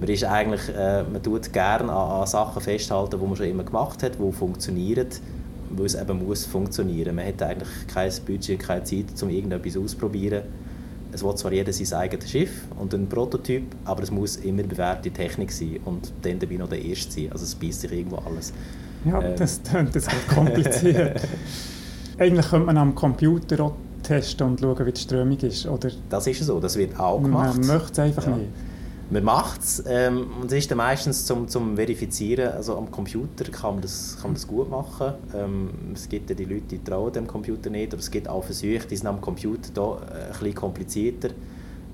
Man 0.00 0.08
ist 0.08 0.24
eigentlich, 0.24 0.68
äh, 0.74 1.02
man 1.02 1.22
tut 1.22 1.52
gerne 1.52 1.92
an, 1.92 2.22
an 2.22 2.26
Sachen 2.26 2.62
festhalten, 2.62 3.20
die 3.20 3.26
man 3.26 3.36
schon 3.36 3.46
immer 3.46 3.64
gemacht 3.64 4.02
hat, 4.02 4.12
die 4.18 4.32
funktionieren, 4.32 5.08
weil 5.70 5.86
es 5.86 5.94
eben 5.94 6.24
muss 6.26 6.44
funktionieren. 6.46 7.14
Man 7.16 7.26
hat 7.26 7.42
eigentlich 7.42 7.68
kein 7.92 8.10
Budget, 8.26 8.58
keine 8.58 8.84
Zeit, 8.84 9.06
um 9.22 9.30
irgendetwas 9.30 9.76
auszuprobieren. 9.76 10.42
Es 11.12 11.22
will 11.24 11.34
zwar 11.36 11.52
jeder 11.52 11.72
sein 11.72 11.98
eigenes 11.98 12.30
Schiff 12.30 12.50
und 12.78 12.92
ein 12.92 13.08
Prototyp, 13.08 13.62
aber 13.84 14.02
es 14.02 14.10
muss 14.10 14.36
immer 14.36 14.62
bewährte 14.64 15.10
Technik 15.10 15.50
sein 15.52 15.78
und 15.84 16.12
dann 16.22 16.38
dabei 16.38 16.56
noch 16.56 16.68
der 16.68 16.84
Erste 16.84 17.12
sein. 17.12 17.28
Also 17.32 17.44
es 17.44 17.54
beißt 17.54 17.80
sich 17.82 17.92
irgendwo 17.92 18.16
alles. 18.16 18.52
Ja, 19.04 19.22
Ähm. 19.22 19.34
das 19.36 19.60
klingt 19.62 19.94
jetzt 19.94 20.10
halt 20.10 20.28
kompliziert. 20.28 21.20
Eigentlich 22.18 22.48
könnte 22.48 22.66
man 22.66 22.76
am 22.78 22.94
Computer 22.94 23.60
auch 23.64 23.72
testen 24.02 24.46
und 24.48 24.60
schauen, 24.60 24.86
wie 24.86 24.92
die 24.92 25.00
Strömung 25.00 25.38
ist. 25.38 25.66
Oder 25.66 25.90
Das 26.10 26.26
ist 26.26 26.42
so, 26.44 26.58
das 26.60 26.76
wird 26.76 26.98
auch 26.98 27.22
gemacht. 27.22 27.56
man 27.58 27.66
möchte 27.66 27.92
es 27.92 27.98
einfach 27.98 28.26
Ja. 28.26 28.36
nicht. 28.36 28.48
Man 29.08 29.22
macht 29.22 29.60
es 29.60 29.84
ähm, 29.86 30.26
und 30.40 30.46
es 30.46 30.58
ist 30.58 30.70
dann 30.70 30.78
meistens 30.78 31.26
zum, 31.26 31.46
zum 31.46 31.76
Verifizieren, 31.76 32.52
also 32.54 32.76
am 32.76 32.90
Computer 32.90 33.44
kann 33.44 33.74
man 33.74 33.82
das, 33.82 34.16
kann 34.16 34.30
man 34.30 34.34
das 34.34 34.46
gut 34.48 34.68
machen. 34.68 35.14
Ähm, 35.32 35.70
es 35.94 36.08
gibt 36.08 36.28
ja 36.28 36.34
die 36.34 36.44
Leute, 36.44 36.66
die 36.70 36.82
trauen 36.82 37.12
dem 37.12 37.26
Computer 37.28 37.70
nicht, 37.70 37.92
oder 37.92 38.00
es 38.00 38.10
gibt 38.10 38.28
auch 38.28 38.42
Versuche, 38.42 38.86
die 38.90 38.96
sind 38.96 39.06
am 39.06 39.20
Computer 39.20 39.70
da 39.72 39.82
äh, 39.82 40.24
ein 40.24 40.28
bisschen 40.32 40.54
komplizierter. 40.54 41.28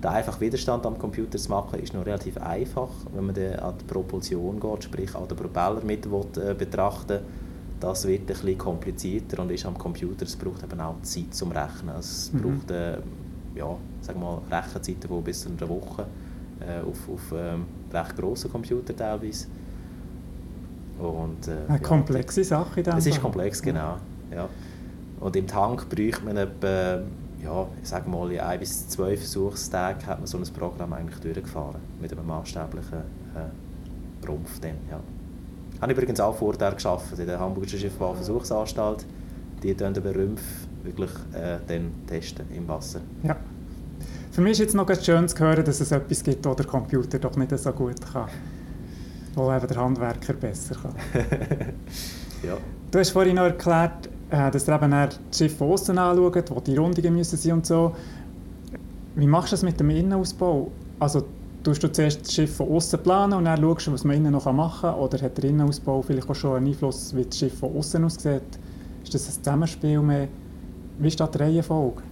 Der 0.03 0.11
einfach 0.11 0.41
Widerstand 0.41 0.87
am 0.87 0.99
Computer 0.99 1.37
zu 1.39 1.51
machen, 1.51 1.79
ist 1.81 1.93
noch 1.93 2.07
relativ 2.07 2.39
einfach, 2.39 2.89
wenn 3.15 3.27
man 3.27 3.35
dann 3.35 3.57
an 3.57 3.75
die 3.79 3.85
Propulsion 3.85 4.59
geht, 4.59 4.85
sprich 4.85 5.15
an 5.15 5.29
den 5.29 5.37
Propeller 5.37 5.83
mit 5.85 6.11
will, 6.11 6.25
äh, 6.43 6.55
betrachten 6.55 7.21
das 7.79 8.07
wird 8.07 8.21
ein 8.23 8.27
bisschen 8.27 8.57
komplizierter 8.59 9.43
und 9.43 9.51
ist 9.51 9.67
am 9.67 9.77
Computer, 9.77 10.25
es 10.25 10.37
braucht 10.37 10.63
eben 10.63 10.81
auch 10.81 11.03
Zeit 11.03 11.35
zum 11.35 11.51
Rechnen. 11.51 11.91
Also 11.91 11.99
es 11.99 12.33
Mhm. 12.33 12.41
braucht 12.41 12.71
äh, 12.71 12.99
ja, 13.57 13.77
sag 14.01 14.19
mal, 14.19 14.41
Rechenzeiten 14.51 15.09
von 15.09 15.23
bis 15.25 15.41
zu 15.43 15.49
einer 15.49 15.69
Woche 15.69 16.07
äh, 16.63 16.81
auf, 16.81 17.09
auf 17.09 17.35
ähm, 17.35 17.65
recht 17.93 18.17
grossen 18.17 18.51
Computern 18.51 18.97
teilweise. 18.97 19.47
Und, 20.99 21.49
äh, 21.49 21.57
Eine 21.69 21.81
komplexe 21.81 22.45
Sache 22.45 22.81
in 22.81 22.87
Es 22.87 23.07
ist 23.07 23.21
komplex, 23.21 23.61
genau. 23.61 23.97
Ja. 24.31 24.49
Und 25.21 25.37
im 25.37 25.47
Tank 25.47 25.89
bräuchte 25.89 26.25
man 26.25 26.37
etwa, 26.37 27.03
ja, 27.43 27.67
ich 27.83 27.89
sage 27.89 28.09
mal, 28.09 28.31
in 28.33 28.41
ein 28.41 28.59
bis 28.59 28.89
zwei 28.89 29.17
Versuchstagen 29.17 30.07
hat 30.07 30.19
man 30.19 30.27
so 30.27 30.39
ein 30.39 30.45
Programm 30.45 30.93
eigentlich 30.93 31.19
durchgefahren. 31.21 31.81
Mit 32.01 32.13
einem 32.13 32.27
maßstäblichen 32.27 32.99
äh, 32.99 34.27
Rumpf 34.27 34.61
dann, 34.61 34.77
ja. 34.91 35.01
Habe 35.81 35.93
ich 35.93 35.99
übrigens 35.99 36.21
auch 36.21 36.37
vorher 36.37 36.73
geschafft 36.73 37.19
in 37.19 37.27
der 37.27 37.41
Hamburger 37.41 37.77
Schiffbauversuchsanstalt. 37.77 39.05
Die 39.63 39.77
dann 39.77 39.95
den 39.95 40.07
Rümpf 40.07 40.43
wirklich 40.83 41.11
äh, 41.33 41.59
dann 41.67 41.93
testen 42.07 42.47
im 42.55 42.67
Wasser. 42.69 43.01
Ja. 43.23 43.37
Für 44.33 44.41
mich 44.41 44.53
ist 44.53 44.59
jetzt 44.61 44.75
noch 44.75 44.87
ganz 44.87 45.05
schön 45.05 45.29
zu 45.29 45.39
hören, 45.39 45.63
dass 45.63 45.79
es 45.81 45.93
etwas 45.93 46.25
gibt, 46.25 46.47
das 46.47 46.57
der 46.57 46.65
Computer 46.65 47.19
doch 47.19 47.37
nicht 47.37 47.57
so 47.59 47.71
gut 47.71 48.01
kann. 48.01 48.31
Wo 49.35 49.53
eben 49.53 49.67
der 49.67 49.77
Handwerker 49.77 50.33
besser 50.33 50.75
kann. 50.75 50.95
Ja. 52.43 52.57
Du 52.91 52.99
hast 52.99 53.11
vorhin 53.11 53.37
noch 53.37 53.45
erklärt, 53.45 54.09
äh, 54.29 54.51
dass 54.51 54.67
ihr 54.67 54.75
eben 54.75 54.91
das 54.91 55.21
Schiff 55.33 55.57
von 55.57 55.71
außen 55.71 55.97
anschaut, 55.97 56.51
wo 56.51 56.59
die 56.59 56.77
Rundungen 56.77 57.15
müssen 57.15 57.37
sein 57.37 57.53
und 57.53 57.65
so. 57.65 57.95
Wie 59.15 59.29
machst 59.29 59.53
du 59.53 59.55
das 59.55 59.63
mit 59.63 59.79
dem 59.79 59.91
Innenausbau? 59.91 60.73
Also 60.99 61.23
tust 61.63 61.85
du 61.85 61.93
zuerst 61.93 62.23
das 62.23 62.33
Schiff 62.33 62.57
von 62.57 62.69
außen 62.69 62.99
planen 62.99 63.35
und 63.35 63.45
dann 63.45 63.61
schaust 63.61 63.87
du, 63.87 63.93
was 63.93 64.03
man 64.03 64.17
innen 64.17 64.33
noch 64.33 64.53
machen 64.53 64.91
kann? 64.91 64.99
Oder 64.99 65.21
hat 65.21 65.39
der 65.39 65.51
Innenausbau 65.51 66.03
vielleicht 66.03 66.29
auch 66.29 66.35
schon 66.35 66.57
einen 66.57 66.67
Einfluss, 66.67 67.15
wie 67.15 67.25
das 67.25 67.39
Schiff 67.39 67.57
von 67.57 67.77
außen 67.77 68.05
aussieht? 68.05 68.43
Ist 69.05 69.15
das 69.15 69.29
ein 69.29 69.35
Zusammenspiel 69.35 70.01
mehr? 70.01 70.27
Wie 70.99 71.07
ist 71.07 71.21
da 71.21 71.29
die 71.29 71.39
Reihenfolge? 71.39 72.03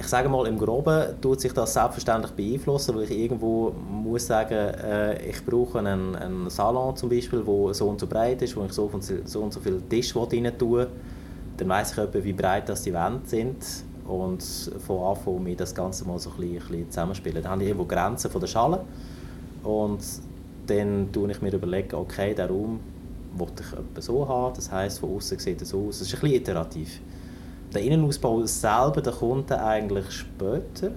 Ich 0.00 0.06
sage 0.06 0.28
mal, 0.28 0.46
im 0.46 0.56
Groben 0.56 1.20
tut 1.20 1.40
sich 1.40 1.52
das 1.52 1.74
selbstverständlich 1.74 2.32
beeinflussen, 2.32 2.94
weil 2.94 3.02
ich 3.02 3.10
irgendwo 3.10 3.72
muss 3.72 4.28
sagen, 4.28 4.54
äh, 4.54 5.28
ich 5.28 5.44
brauche 5.44 5.80
einen, 5.80 6.14
einen 6.14 6.48
Salon 6.50 6.94
zum 6.94 7.08
Beispiel, 7.08 7.42
der 7.42 7.74
so 7.74 7.88
und 7.88 7.98
so 7.98 8.06
breit 8.06 8.40
ist, 8.42 8.56
wo 8.56 8.64
ich 8.64 8.72
so 8.72 8.84
und 8.84 9.02
so, 9.02 9.14
so, 9.24 9.40
und 9.40 9.52
so 9.52 9.58
viel 9.58 9.82
Tisch 9.88 10.14
rein 10.14 10.52
tue. 10.56 10.86
Dann 11.56 11.68
weiß 11.68 11.92
ich 11.92 11.98
etwa, 11.98 12.22
wie 12.22 12.32
breit 12.32 12.68
das 12.68 12.82
die 12.82 12.94
Wände 12.94 13.22
sind 13.24 13.56
und 14.06 14.42
von 14.86 15.16
Anfang 15.16 15.44
an 15.44 15.56
das 15.56 15.74
Ganze 15.74 16.06
mal 16.06 16.18
so 16.20 16.30
ein 16.30 16.36
bisschen, 16.36 16.68
bisschen 16.68 16.90
zusammenspielen. 16.90 17.42
Dann 17.42 17.50
habe 17.50 17.62
ich 17.62 17.68
irgendwo 17.68 17.86
Grenzen 17.86 18.30
von 18.30 18.40
der 18.40 18.48
Schale 18.48 18.80
und 19.64 20.00
dann 20.68 21.10
tue 21.12 21.30
ich 21.30 21.42
mir 21.42 21.52
überlegen, 21.52 21.96
okay, 21.96 22.34
der 22.34 22.48
Raum 22.48 22.78
wollte 23.36 23.64
ich 23.96 24.04
so 24.04 24.26
haben, 24.28 24.54
das 24.54 24.70
heisst, 24.70 25.00
von 25.00 25.16
außen 25.16 25.38
sieht 25.40 25.60
es 25.60 25.74
aus. 25.74 26.00
Es 26.00 26.02
ist 26.02 26.14
ein 26.14 26.20
bisschen 26.20 26.36
iterativ. 26.36 27.00
Der 27.74 27.82
Innenausbau 27.82 28.46
selber, 28.46 29.02
der 29.02 29.12
kommt 29.12 29.52
eigentlich 29.52 30.10
später, 30.10 30.90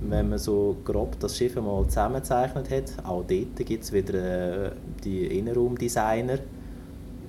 wenn 0.00 0.30
man 0.30 0.38
so 0.38 0.74
grob 0.82 1.20
das 1.20 1.36
Schiff 1.36 1.56
mal 1.56 1.86
zusammengezeichnet 1.86 2.70
hat. 2.70 3.04
Auch 3.04 3.22
dort 3.28 3.56
gibt 3.56 3.84
es 3.84 3.92
wieder 3.92 4.68
äh, 4.68 4.70
die 5.04 5.26
Innenraumdesigner. 5.38 6.38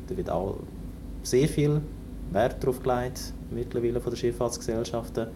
Da 0.08 0.16
wird 0.16 0.30
auch 0.30 0.60
sehr 1.22 1.50
viel 1.50 1.82
Wert 2.32 2.64
darauf 2.64 2.82
gelegt, 2.82 3.34
mittlerweile 3.52 4.00
von 4.00 4.14
den 4.14 4.18
Schifffahrtsgesellschaften, 4.18 5.28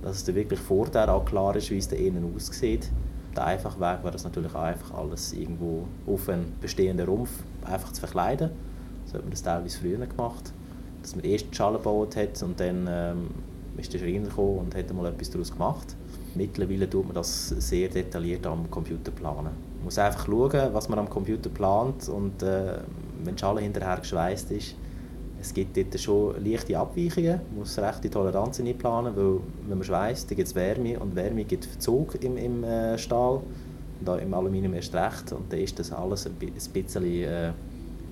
dass 0.00 0.16
es 0.16 0.24
dann 0.24 0.34
wirklich 0.34 0.60
vorher 0.60 1.12
auch 1.12 1.26
klar 1.26 1.54
ist, 1.54 1.70
wie 1.70 1.76
es 1.76 1.88
da 1.88 1.96
innen 1.96 2.34
aussieht. 2.34 2.90
Der 3.36 3.44
einfache 3.44 3.78
Weg 3.78 4.04
wäre 4.04 4.14
es 4.14 4.24
natürlich 4.24 4.54
auch 4.54 4.62
einfach 4.62 4.94
alles 4.94 5.34
irgendwo 5.34 5.84
auf 6.06 6.30
einen 6.30 6.54
bestehenden 6.62 7.06
Rumpf 7.06 7.30
einfach 7.62 7.92
zu 7.92 8.00
verkleiden. 8.00 8.52
So 9.04 9.14
hat 9.14 9.22
man 9.22 9.30
das 9.32 9.42
teilweise 9.42 9.78
früher 9.78 9.98
gemacht. 9.98 10.54
Dass 11.06 11.14
man 11.14 11.24
erst 11.24 11.46
die 11.52 11.54
Schale 11.54 11.78
gebaut 11.78 12.16
hat 12.16 12.42
und 12.42 12.58
dann 12.58 12.88
ähm, 12.90 13.28
ist 13.78 13.94
der 13.94 14.00
Schreiner 14.00 14.26
gekommen 14.26 14.58
und 14.58 14.74
hat 14.74 14.92
mal 14.92 15.06
etwas 15.06 15.30
daraus 15.30 15.52
gemacht. 15.52 15.94
Mittlerweile 16.34 16.90
tut 16.90 17.04
man 17.04 17.14
das 17.14 17.50
sehr 17.50 17.88
detailliert 17.88 18.44
am 18.44 18.68
Computer 18.68 19.12
planen. 19.12 19.50
Man 19.76 19.84
muss 19.84 19.98
einfach 19.98 20.26
schauen, 20.26 20.74
was 20.74 20.88
man 20.88 20.98
am 20.98 21.08
Computer 21.08 21.48
plant 21.48 22.08
und 22.08 22.42
äh, 22.42 22.78
wenn 23.22 23.36
die 23.36 23.40
Schale 23.40 23.60
hinterher 23.60 23.98
geschweißt 23.98 24.50
ist, 24.50 24.74
es 25.40 25.54
gibt 25.54 25.76
dort 25.76 26.00
schon 26.00 26.44
leichte 26.44 26.76
Abweichungen, 26.76 27.40
man 27.50 27.60
muss 27.60 27.78
rechte 27.78 28.10
Toleranz 28.10 28.58
einplanen, 28.58 29.14
weil 29.14 29.38
wenn 29.68 29.78
man 29.78 29.84
schweißt, 29.84 30.28
dann 30.28 30.36
gibt 30.36 30.48
es 30.48 30.56
Wärme 30.56 30.98
und 30.98 31.14
Wärme 31.14 31.44
gibt 31.44 31.66
Verzug 31.66 32.20
im, 32.20 32.36
im 32.36 32.64
äh, 32.64 32.98
Stahl 32.98 33.42
auch 34.04 34.18
im 34.18 34.34
Aluminium 34.34 34.74
erst 34.74 34.92
recht 34.92 35.30
und 35.30 35.52
dann 35.52 35.60
ist 35.60 35.78
das 35.78 35.92
alles 35.92 36.26
ein, 36.26 36.34
bisschen 36.34 37.04
äh, 37.04 37.52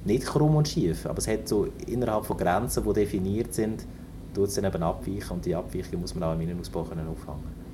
nicht 0.05 0.27
krumm 0.27 0.57
und 0.57 0.69
schief, 0.69 1.07
aber 1.07 1.19
es 1.19 1.29
hat 1.29 1.49
so 1.49 1.69
innerhalb 1.87 2.27
von 2.27 2.37
Grenzen, 2.37 2.85
die 2.85 2.93
definiert 2.93 3.55
sind, 3.55 3.87
tut 4.35 4.49
es 4.49 4.55
dann 4.55 4.64
eben 4.64 4.83
abweichen 4.83 5.31
und 5.31 5.45
die 5.45 5.55
Abweichungen 5.55 6.01
muss 6.01 6.14
man 6.14 6.25
auch 6.25 6.35
im 6.35 6.40
Innenausbau 6.43 6.81
auffangen. 6.81 7.64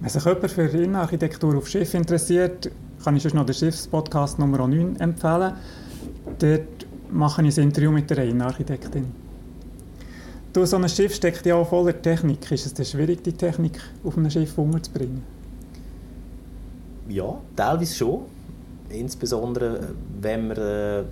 Wenn 0.00 0.10
sich 0.10 0.24
jemand 0.24 0.50
für 0.50 0.62
Innenarchitektur 0.62 1.56
auf 1.56 1.68
Schiff 1.68 1.94
interessiert, 1.94 2.70
kann 3.04 3.16
ich 3.16 3.24
euch 3.24 3.34
noch 3.34 3.46
den 3.46 3.54
Schiffspodcast 3.54 4.38
Nummer 4.38 4.58
9 4.66 4.96
empfehlen. 4.96 5.54
Dort 6.38 6.86
mache 7.10 7.42
ich 7.46 7.56
ein 7.58 7.64
Interview 7.64 7.92
mit 7.92 8.10
der 8.10 8.24
Innenarchitektin. 8.24 9.06
Du, 10.52 10.66
so 10.66 10.76
ein 10.76 10.88
Schiff 10.88 11.14
steckt 11.14 11.46
ja 11.46 11.54
auch 11.54 11.68
voller 11.68 12.00
Technik. 12.02 12.50
Ist 12.50 12.66
es 12.66 12.74
denn 12.74 12.84
schwierig, 12.84 13.22
die 13.22 13.32
Technik 13.32 13.80
auf 14.04 14.18
einem 14.18 14.28
Schiff 14.28 14.58
unterzubringen? 14.58 15.22
Ja, 17.08 17.40
teilweise 17.56 17.94
schon. 17.94 18.22
Insbesondere, 18.92 19.94
wenn 20.20 20.48
man 20.48 20.56
äh, 20.56 21.04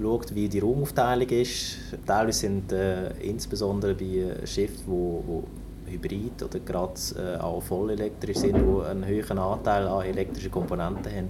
schaut, 0.00 0.34
wie 0.34 0.48
die 0.48 0.58
Raumaufteilung 0.58 1.28
ist. 1.28 1.76
Teilweise 2.06 2.40
sind 2.40 2.72
äh, 2.72 3.10
insbesondere 3.20 3.94
bei 3.94 4.46
Schiffen, 4.46 4.84
wo, 4.86 5.22
wo 5.26 5.44
Hybrid 5.86 6.42
oder 6.42 6.58
gerade 6.60 6.94
äh, 7.16 7.38
auch 7.38 7.62
vollelektrisch 7.62 8.38
sind, 8.38 8.56
die 8.56 8.86
einen 8.86 9.06
höheren 9.06 9.38
Anteil 9.38 9.86
an 9.86 10.04
elektrischen 10.04 10.50
Komponenten 10.50 11.12
haben, 11.12 11.28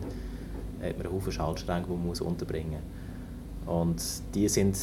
hat 0.83 0.99
man 0.99 1.13
Haufen 1.13 1.33
Schaltstränge, 1.33 1.87
die 1.87 1.93
man 1.93 2.29
unterbringen 2.29 2.81
muss. 3.67 3.75
Und 3.75 4.03
die 4.35 4.49
sind 4.49 4.77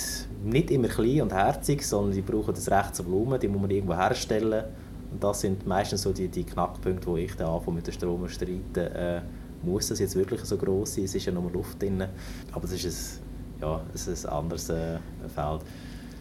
nicht 0.44 0.72
immer 0.72 0.88
klein 0.88 1.22
und 1.22 1.34
herzig, 1.34 1.86
sondern 1.86 2.14
die 2.14 2.22
brauchen 2.22 2.54
das 2.54 2.70
rechte 2.70 3.06
Volumen, 3.06 3.40
die 3.40 3.48
muss 3.48 3.62
man 3.62 3.70
irgendwo 3.70 3.96
herstellen. 3.96 4.66
Und 5.12 5.24
das 5.24 5.42
sind 5.42 5.68
meistens 5.68 6.02
so 6.02 6.12
die, 6.14 6.28
die 6.28 6.44
Knackpunkte, 6.44 7.06
wo 7.06 7.18
ich 7.18 7.36
dann 7.36 7.48
anfange 7.48 7.76
mit 7.78 7.88
dem 7.88 7.94
Strom 7.94 8.22
zu 8.22 8.30
streiten. 8.30 8.80
Äh, 8.80 9.22
muss 9.64 9.88
das 9.88 10.00
jetzt 10.00 10.16
wirklich 10.16 10.42
so 10.42 10.58
groß 10.58 10.96
sein? 10.96 11.06
Es 11.06 11.16
ist 11.16 11.26
ja 11.26 11.32
nur 11.32 11.50
Luft 11.52 11.82
drin. 11.82 12.04
Aber 12.52 12.66
es 12.66 12.72
ist 12.72 13.22
ein, 13.60 13.62
ja, 13.62 13.82
es 13.94 14.08
ist 14.08 14.26
ein 14.26 14.34
anderes 14.34 14.70
äh, 14.70 14.98
Feld. 15.34 15.62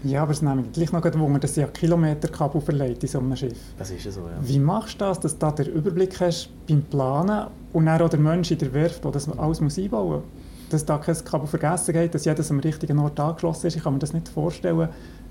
Ja, 0.03 0.23
aber 0.23 0.33
es 0.33 0.41
nimmt 0.41 0.73
gleich 0.73 0.93
noch 0.93 1.05
Wunder, 1.19 1.41
dass 1.41 1.55
sie 1.55 1.61
ja 1.61 1.67
Kilometerkabel 1.67 2.61
verleiht 2.61 3.03
in 3.03 3.09
so 3.09 3.19
einem 3.19 3.37
Schiff. 3.37 3.59
Das 3.79 3.91
ist 3.91 4.05
ja 4.05 4.11
so, 4.11 4.21
ja. 4.21 4.39
Wie 4.41 4.59
machst 4.59 4.95
du 4.95 5.05
das, 5.05 5.21
dass 5.21 5.33
du 5.35 5.39
da 5.41 5.53
den 5.53 5.67
Überblick 5.67 6.19
hast 6.21 6.49
beim 6.67 6.83
Planen 6.83 7.49
und 7.75 7.85
dann 7.85 8.01
auch 8.01 8.09
der 8.09 8.19
Mensch 8.19 8.51
in 8.51 8.59
der 8.59 8.73
Werft, 8.73 9.05
der 9.05 9.11
das 9.11 9.29
alles 9.29 9.61
muss 9.61 9.79
einbauen 9.79 10.09
muss? 10.09 10.23
dass 10.71 10.85
da 10.85 10.99
kein 10.99 11.17
Kabel 11.25 11.47
vergessen 11.47 11.93
geht, 11.93 12.15
dass 12.15 12.25
jedes 12.25 12.51
am 12.51 12.61
richtigen 12.61 12.99
Ort 12.99 13.19
angeschlossen 13.19 13.67
ist. 13.67 13.77
Ich 13.77 13.83
kann 13.83 13.93
mir 13.93 13.99
das 13.99 14.13
nicht 14.13 14.29
vorstellen, 14.29 14.89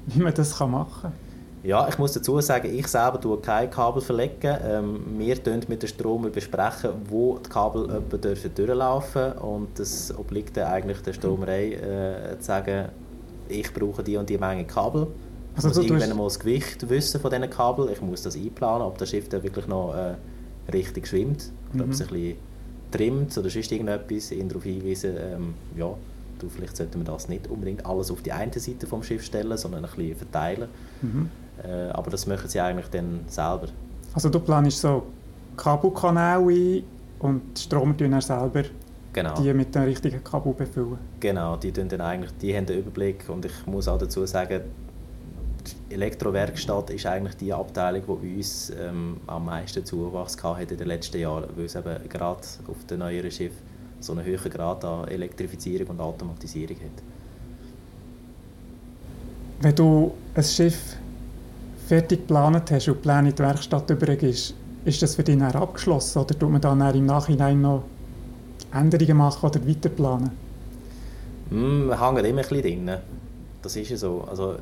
wie 0.07 0.19
man 0.19 0.33
das 0.33 0.59
machen 0.59 1.01
kann. 1.01 1.13
Ja, 1.61 1.87
ich 1.89 1.97
muss 1.97 2.13
dazu 2.13 2.39
sagen, 2.39 2.73
ich 2.73 2.87
selber 2.87 3.19
tue 3.19 3.37
kein 3.39 3.69
Kabel 3.69 4.01
verlegen. 4.01 4.57
Ähm, 4.63 5.01
wir 5.17 5.35
besprechen 5.35 5.67
mit 5.67 5.83
der 5.83 5.87
Stromer 5.87 6.29
besprechen, 6.29 6.91
wo 7.09 7.37
die 7.37 7.49
Kabel 7.49 8.01
dürfen 8.17 8.51
durchlaufen. 8.55 9.33
Und 9.33 9.77
das 9.77 10.17
obliegt 10.17 10.55
dann 10.55 10.71
eigentlich 10.71 11.01
der 11.01 11.13
Stromerei 11.13 11.73
äh, 11.73 12.39
zu 12.39 12.45
sagen, 12.45 12.89
ich 13.49 13.73
brauche 13.73 14.03
die 14.03 14.15
und 14.15 14.29
die 14.29 14.37
Menge 14.37 14.63
Kabel. 14.65 15.07
Ich 15.57 15.65
also 15.65 15.67
muss 15.67 15.77
irgendwann 15.77 16.17
mal 16.17 16.23
das 16.25 16.39
Gewicht 16.39 16.87
wissen 16.89 17.19
von 17.19 17.29
diesen 17.29 17.49
Kabel. 17.49 17.89
Ich 17.91 18.01
muss 18.01 18.21
das 18.21 18.37
einplanen, 18.37 18.87
ob 18.87 18.97
das 18.97 19.09
Schiff 19.09 19.27
dann 19.27 19.43
wirklich 19.43 19.67
noch 19.67 19.93
äh, 19.93 20.15
richtig 20.71 21.07
schwimmt. 21.07 21.51
Oder 21.73 21.83
mhm. 21.83 21.89
ob 21.89 21.93
es 21.93 22.01
ein 22.01 22.07
bisschen 22.07 22.37
trimmt 22.91 23.37
oder 23.37 23.49
sonst 23.49 23.71
irgendetwas, 23.71 24.31
ihn 24.31 24.47
darauf 24.47 24.63
hinweisen, 24.63 25.15
ähm, 25.17 25.53
ja, 25.75 25.93
du, 26.39 26.49
vielleicht 26.49 26.77
sollte 26.77 26.97
man 26.97 27.05
das 27.05 27.27
nicht 27.27 27.47
unbedingt 27.47 27.85
alles 27.85 28.09
auf 28.09 28.21
die 28.21 28.31
eine 28.31 28.57
Seite 28.57 28.87
vom 28.87 29.03
Schiff 29.03 29.23
stellen, 29.23 29.57
sondern 29.57 29.85
ein 29.85 29.91
bisschen 29.91 30.15
verteilen. 30.15 30.69
Mhm. 31.01 31.29
Äh, 31.63 31.89
aber 31.91 32.11
das 32.11 32.27
machen 32.27 32.47
sie 32.47 32.59
eigentlich 32.59 32.87
dann 32.89 33.21
selber. 33.27 33.67
Also 34.13 34.29
du 34.29 34.39
planst 34.39 34.81
so 34.81 35.03
Kabelkanäle 35.57 36.79
ein 36.79 36.83
und 37.19 37.41
die 37.57 37.61
Strom 37.61 37.95
dann 37.97 38.21
selber 38.21 38.63
genau. 39.13 39.41
die 39.41 39.53
mit 39.53 39.73
dem 39.75 39.83
richtigen 39.83 40.23
Kabel 40.23 40.53
befüllen? 40.53 40.97
Genau, 41.19 41.57
die, 41.57 41.71
dann 41.71 42.01
eigentlich, 42.01 42.31
die 42.41 42.55
haben 42.55 42.65
den 42.65 42.79
Überblick 42.79 43.27
und 43.29 43.45
ich 43.45 43.65
muss 43.65 43.87
auch 43.87 43.97
dazu 43.97 44.25
sagen, 44.25 44.61
die 45.89 45.93
Elektrowerkstatt 45.93 46.89
ist 46.91 47.05
eigentlich 47.05 47.35
die 47.35 47.53
Abteilung, 47.53 48.19
die 48.21 48.37
uns 48.37 48.71
ähm, 48.71 49.17
am 49.27 49.45
meisten 49.45 49.85
Zuwachs 49.85 50.41
hat 50.41 50.71
in 50.71 50.77
den 50.77 50.87
letzten 50.87 51.19
Jahren, 51.19 51.49
weil 51.55 51.65
es 51.65 51.75
eben 51.75 52.07
gerade 52.07 52.41
auf 52.67 52.85
den 52.89 52.99
neueren 52.99 53.29
Schiffen 53.29 53.69
so 53.99 54.13
einen 54.13 54.23
höheren 54.23 54.49
Grad 54.49 54.85
an 54.85 55.07
Elektrifizierung 55.09 55.87
und 55.89 55.99
Automatisierung 55.99 56.77
hat. 56.77 57.03
Wenn 59.61 59.75
du 59.75 60.13
ein 60.33 60.43
Schiff 60.43 60.95
fertig 61.89 62.19
geplant 62.19 62.69
hast 62.69 62.87
und 62.87 62.97
die 62.97 63.01
Pläne 63.01 63.29
in 63.29 63.35
die 63.35 63.41
Werkstatt 63.41 63.89
übergibst, 63.89 64.53
ist 64.85 65.01
das 65.01 65.15
für 65.15 65.23
dich 65.23 65.39
dann 65.39 65.51
abgeschlossen 65.55 66.19
oder 66.19 66.37
tut 66.37 66.51
man 66.51 66.61
dann 66.61 66.81
im 66.93 67.07
Nachhinein 67.07 67.61
noch 67.61 67.83
Änderungen 68.71 69.17
machen 69.17 69.49
oder 69.49 69.67
weiter 69.67 69.89
planen? 69.89 70.29
Mm, 71.49 71.87
wir 71.87 71.99
hängen 71.99 72.25
immer 72.25 72.41
ein 72.41 72.47
bisschen 72.47 72.61
drin. 72.61 72.91
Das 73.63 73.75
ist 73.75 73.89
ja 73.89 73.97
so. 73.97 74.23
Also, 74.29 74.57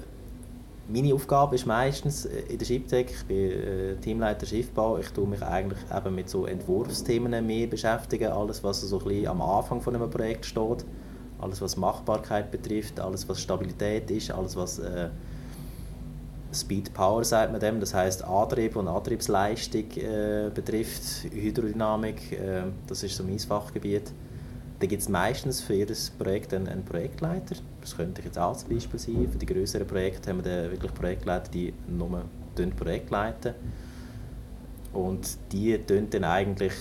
meine 0.87 1.13
Aufgabe 1.13 1.55
ist 1.55 1.65
meistens 1.65 2.25
äh, 2.25 2.43
in 2.47 2.59
der 2.59 2.65
Schiptech, 2.65 3.07
ich 3.11 3.25
bin 3.25 3.37
äh, 3.37 3.95
Teamleiter 3.97 4.45
Schiffbau, 4.45 4.97
ich 4.97 5.09
tue 5.09 5.27
mich 5.27 5.43
eigentlich 5.43 5.79
eben 5.93 6.15
mit 6.15 6.29
so 6.29 6.45
Entwurfsthemen 6.45 7.45
mehr 7.45 7.67
beschäftigen, 7.67 8.31
alles 8.31 8.63
was 8.63 8.79
so 8.79 8.99
ein 8.99 9.03
bisschen 9.03 9.27
am 9.27 9.41
Anfang 9.41 9.81
von 9.81 9.93
einem 9.93 10.09
Projekt 10.09 10.45
steht, 10.45 10.85
alles 11.41 11.61
was 11.61 11.75
Machbarkeit 11.75 12.51
betrifft, 12.51 13.01
alles 13.01 13.27
was 13.27 13.41
Stabilität 13.41 14.09
ist, 14.11 14.31
alles 14.31 14.55
was 14.55 14.79
äh, 14.79 15.09
Speed 16.53 16.93
Power 16.93 17.23
sagt 17.23 17.51
man 17.51 17.59
dem, 17.59 17.79
das 17.79 17.93
heißt 17.93 18.23
Antrieb 18.23 18.75
und 18.75 18.87
Antriebsleistung 18.87 19.91
äh, 19.97 20.49
betrifft, 20.53 21.25
Hydrodynamik, 21.31 22.31
äh, 22.31 22.63
das 22.87 23.03
ist 23.03 23.15
so 23.15 23.23
mein 23.23 23.39
Fachgebiet. 23.39 24.11
Da 24.79 24.85
gibt 24.85 25.01
es 25.01 25.09
meistens 25.09 25.61
für 25.61 25.73
jedes 25.73 26.11
Projekt 26.11 26.53
einen, 26.53 26.67
einen, 26.67 26.85
Projektleiter. 26.85 27.55
Das 27.81 27.97
könnte 27.97 28.21
jetzt 28.21 28.37
auch 28.37 28.55
zum 28.55 28.69
Beispiel 28.69 28.99
sein. 28.99 29.27
Für 29.31 29.37
die 29.37 29.45
größeren 29.47 29.87
Projekte 29.87 30.29
haben 30.29 30.43
wir 30.43 30.51
dann 30.51 30.71
wirklich 30.71 30.93
Projektleiter, 30.93 31.49
die 31.51 31.73
nur 31.87 32.23
Projekt 32.77 33.09
leiten. 33.09 33.53
Und 34.93 35.37
die 35.51 35.77
tun 35.79 36.07
dann 36.09 36.23
eigentlich 36.23 36.73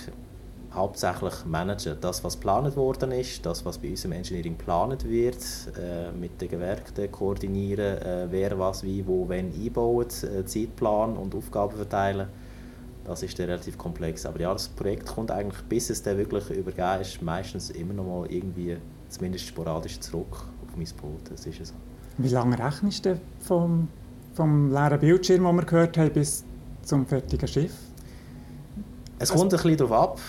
hauptsächlich 0.76 1.44
managen. 1.44 1.96
Das, 2.00 2.22
was 2.22 2.34
geplant 2.34 2.76
worden 2.76 3.12
ist, 3.12 3.44
das, 3.44 3.64
was 3.64 3.78
bei 3.78 3.90
uns 3.90 4.04
im 4.04 4.12
Engineering 4.12 4.56
geplant 4.56 5.08
wird, 5.08 5.36
äh, 5.76 6.12
mit 6.12 6.40
den 6.40 6.48
Gewerken 6.48 7.10
koordinieren, 7.10 8.02
äh, 8.02 8.26
wer 8.30 8.58
was 8.58 8.82
wie, 8.82 9.06
wo, 9.06 9.28
wenn 9.28 9.52
einbaut, 9.52 10.22
äh, 10.22 10.44
Zeitplan 10.44 11.16
und 11.16 11.34
Aufgaben 11.34 11.76
verteilen 11.76 12.28
das 13.06 13.22
ist 13.22 13.38
dann 13.38 13.46
relativ 13.46 13.78
komplex. 13.78 14.26
Aber 14.26 14.40
ja, 14.40 14.52
das 14.52 14.68
Projekt 14.68 15.06
kommt 15.06 15.30
eigentlich, 15.30 15.62
bis 15.62 15.90
es 15.90 16.02
dann 16.02 16.18
wirklich 16.18 16.50
übergeben 16.50 17.00
ist, 17.00 17.22
meistens 17.22 17.70
immer 17.70 17.94
noch 17.94 18.04
mal 18.04 18.26
irgendwie, 18.28 18.76
zumindest 19.08 19.46
sporadisch 19.46 20.00
zurück 20.00 20.44
auf 20.66 20.76
mein 20.76 20.88
Boot. 21.00 21.30
Das 21.30 21.46
ist 21.46 21.66
so. 21.66 21.74
Wie 22.18 22.28
lange 22.28 22.58
rechnest 22.58 23.06
du 23.06 23.20
vom, 23.40 23.88
vom 24.34 24.72
leeren 24.72 24.98
Bildschirm, 24.98 25.44
den 25.44 25.56
wir 25.56 25.64
gehört 25.64 25.96
haben, 25.98 26.10
bis 26.12 26.44
zum 26.82 27.06
fertigen 27.06 27.46
Schiff? 27.46 27.74
Es 29.18 29.30
kommt 29.30 29.44
ein 29.44 29.48
bisschen 29.50 29.76
darauf 29.76 29.92
ab. 29.92 30.20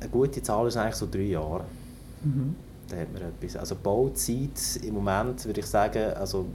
Eine 0.00 0.10
gute 0.10 0.42
Zahl 0.42 0.66
ist 0.66 0.76
eigentlich 0.76 0.94
so 0.94 1.06
drei 1.10 1.22
Jahre. 1.22 1.64
Mhm 2.22 2.56
da 2.92 2.98
hat 2.98 3.12
man 3.12 3.22
etwas. 3.22 3.56
Also 3.56 3.74
Bauzeit 3.76 4.80
im 4.84 4.94
Moment 4.94 5.44
würde 5.46 5.60
ich 5.60 5.66
sagen, 5.66 6.12
also 6.14 6.46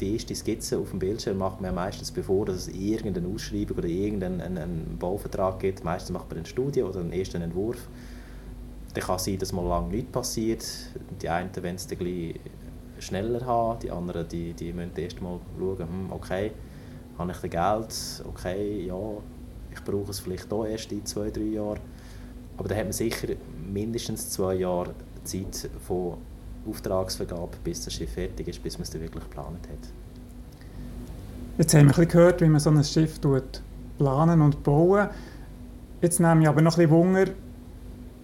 die 0.00 0.12
erste 0.12 0.34
Skizze 0.34 0.78
auf 0.78 0.90
dem 0.90 0.98
Bildschirm 0.98 1.38
macht 1.38 1.60
man 1.60 1.70
ja 1.70 1.74
meistens 1.74 2.10
bevor 2.10 2.48
es 2.48 2.68
irgendeine 2.68 3.28
Ausschreibung 3.28 3.78
oder 3.78 3.88
irgendeinen 3.88 4.40
einen 4.40 4.96
Bauvertrag 4.98 5.58
gibt. 5.58 5.84
Meistens 5.84 6.10
macht 6.10 6.28
man 6.28 6.38
eine 6.38 6.46
Studie 6.46 6.82
oder 6.82 7.00
einen 7.00 7.12
ersten 7.12 7.40
Entwurf. 7.40 7.88
dann 8.92 9.04
kann 9.04 9.16
es 9.16 9.24
sein, 9.24 9.38
dass 9.38 9.52
mal 9.52 9.66
lange 9.66 9.88
nichts 9.88 10.12
passiert. 10.12 10.66
Die 11.22 11.28
einen 11.28 11.50
wollen 11.56 11.76
es 11.76 11.86
dann 11.86 12.34
schneller 12.98 13.44
haben, 13.44 13.78
die 13.80 13.90
anderen 13.90 14.28
die, 14.28 14.52
die 14.52 14.72
müssen 14.72 14.96
erst 14.96 15.20
mal 15.20 15.38
schauen, 15.58 15.78
hm, 15.78 16.12
okay, 16.12 16.52
habe 17.18 17.30
ich 17.30 17.38
das 17.38 17.50
Geld, 17.50 18.24
okay, 18.26 18.86
ja, 18.86 18.94
ich 19.76 19.84
brauche 19.84 20.10
es 20.10 20.20
vielleicht 20.20 20.52
auch 20.52 20.64
erst 20.64 20.90
in 20.92 21.04
zwei, 21.04 21.30
drei 21.30 21.42
Jahren. 21.42 21.80
Aber 22.56 22.68
dann 22.68 22.78
hat 22.78 22.86
man 22.86 22.92
sicher 22.92 23.28
mindestens 23.70 24.30
zwei 24.30 24.54
Jahre 24.54 24.94
Zeit 25.24 25.68
von 25.86 26.14
Auftragsvergabe, 26.68 27.56
bis 27.62 27.84
das 27.84 27.94
Schiff 27.94 28.12
fertig 28.12 28.48
ist, 28.48 28.62
bis 28.62 28.78
man 28.78 28.82
es 28.82 28.90
dann 28.90 29.02
wirklich 29.02 29.24
geplant 29.24 29.68
hat. 29.68 29.88
Jetzt 31.58 31.74
haben 31.74 31.88
wir 31.88 31.98
ein 31.98 32.08
gehört, 32.08 32.40
wie 32.40 32.48
man 32.48 32.60
so 32.60 32.70
ein 32.70 32.82
Schiff 32.82 33.20
planen 33.98 34.42
und 34.42 34.62
bauen. 34.62 35.08
Jetzt 36.00 36.20
nehme 36.20 36.42
ich 36.42 36.48
aber 36.48 36.60
noch 36.60 36.76
ein 36.76 36.88
bisschen 36.88 36.90
Wunder, 36.90 37.26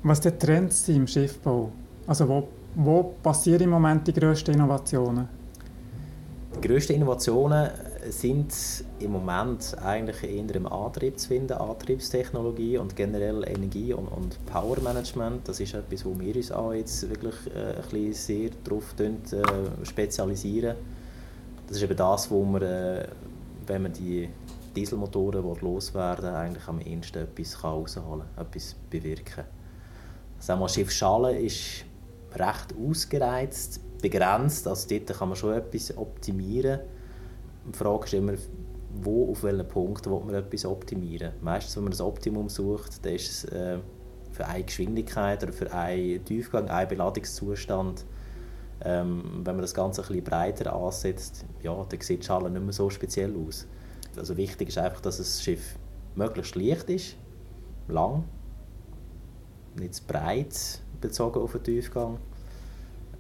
was 0.03 0.21
die 0.21 0.31
Trends 0.31 0.85
sind 0.85 0.97
im 0.97 1.07
Schiffbau. 1.07 1.73
Also 2.07 2.29
wo, 2.29 2.49
wo 2.75 3.15
passieren 3.23 3.62
im 3.62 3.71
Moment 3.71 4.07
die 4.07 4.12
grössten 4.12 4.53
Innovationen? 4.55 5.29
Die 6.57 6.69
grössten 6.69 6.95
Innovationen 6.95 7.71
sind 8.11 8.53
im 8.99 9.12
Moment 9.12 9.77
eigentlich 9.83 10.23
eher 10.25 10.55
im 10.55 10.67
Antrieb 10.67 11.19
zu 11.19 11.29
finden, 11.29 11.53
Antriebstechnologie 11.55 12.79
und 12.79 12.97
generell 12.97 13.45
Energie- 13.45 13.93
und, 13.93 14.07
und 14.09 14.45
Powermanagement. 14.47 15.47
Das 15.49 15.61
ist 15.61 15.75
etwas, 15.75 16.05
wo 16.05 16.19
wir 16.19 16.35
uns 16.35 16.51
auch 16.51 16.73
jetzt 16.73 17.09
wirklich 17.09 17.35
äh, 17.55 17.77
ein 17.77 17.83
bisschen 17.83 18.12
sehr 18.15 18.51
darauf 18.65 18.95
äh, 18.99 19.85
spezialisieren. 19.85 20.77
Das 21.67 21.77
ist 21.77 21.83
eben 21.83 21.97
das, 21.97 22.31
wo 22.31 22.45
wir, 22.45 22.62
äh, 22.62 23.09
wenn 23.67 23.83
man 23.83 23.93
die 23.93 24.29
Dieselmotoren 24.75 25.45
loswerden 25.61 26.35
eigentlich 26.35 26.67
am 26.67 26.81
ehesten 26.81 27.23
etwas 27.23 27.62
herausholen 27.62 28.25
kann, 28.35 28.47
etwas 28.47 28.75
bewirken. 28.91 29.45
Das 30.45 30.75
Schiff 30.75 30.91
Schale 30.91 31.38
ist 31.38 31.85
recht 32.35 32.75
ausgereizt, 32.77 33.81
begrenzt, 34.01 34.67
also 34.67 34.88
dort 34.88 35.19
kann 35.19 35.29
man 35.29 35.37
schon 35.37 35.53
etwas 35.55 35.97
optimieren 35.97 36.81
die 37.66 37.79
Frage 37.79 38.05
ist 38.05 38.14
immer, 38.14 38.35
wo, 38.94 39.31
auf 39.31 39.42
welchen 39.42 39.66
Punkt 39.68 40.07
will 40.07 40.20
man 40.20 40.35
etwas 40.35 40.64
optimieren. 40.64 41.33
Meistens, 41.40 41.77
wenn 41.77 41.85
man 41.85 41.92
das 41.92 42.01
Optimum 42.01 42.48
sucht, 42.48 43.05
dann 43.05 43.14
ist 43.14 43.31
es 43.31 43.44
äh, 43.44 43.79
für 44.33 44.46
eine 44.46 44.64
Geschwindigkeit 44.64 45.42
oder 45.42 45.53
für 45.53 45.72
einen 45.72 46.25
Tiefgang, 46.25 46.68
einen 46.68 46.88
Beladungszustand. 46.88 48.05
Ähm, 48.85 49.42
wenn 49.44 49.55
man 49.55 49.62
das 49.62 49.75
Ganze 49.75 50.03
ein 50.03 50.09
bisschen 50.09 50.25
breiter 50.25 50.75
ansetzt, 50.75 51.44
ja, 51.62 51.75
dann 51.88 52.01
sieht 52.01 52.22
die 52.22 52.27
Schale 52.27 52.51
nicht 52.51 52.62
mehr 52.62 52.72
so 52.72 52.90
speziell 52.90 53.35
aus. 53.37 53.66
Also 54.16 54.37
wichtig 54.37 54.68
ist 54.68 54.79
einfach, 54.79 55.01
dass 55.01 55.18
das 55.18 55.42
Schiff 55.42 55.77
möglichst 56.16 56.57
leicht 56.57 56.90
ist, 56.90 57.16
lang, 57.88 58.25
nicht 59.79 59.94
zu 59.94 60.05
breit 60.05 60.83
bezogen 61.01 61.40
auf 61.40 61.53
den 61.53 61.62
Tiefgang, 61.62 62.18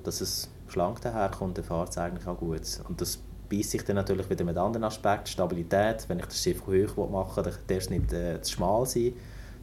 dass 0.02 0.20
es 0.20 0.50
schlank 0.68 1.00
daherkommt, 1.00 1.58
dann 1.58 1.64
fährt 1.64 1.90
es 1.90 1.98
eigentlich 1.98 2.26
auch 2.26 2.38
gut. 2.38 2.62
Und 2.88 3.00
das 3.00 3.20
beißt 3.52 3.70
sich 3.70 3.84
dann 3.84 3.96
natürlich 3.96 4.28
wieder 4.30 4.44
mit 4.44 4.56
anderen 4.56 4.84
Aspekten. 4.84 5.26
Stabilität, 5.26 6.04
wenn 6.08 6.18
ich 6.18 6.26
das 6.26 6.42
Schiff 6.42 6.62
hoch 6.66 7.10
machen 7.10 7.44
will, 7.44 7.52
darf 7.52 7.78
es 7.78 7.90
nicht 7.90 8.12
äh, 8.12 8.40
zu 8.40 8.52
schmal 8.52 8.86
sein. 8.86 9.12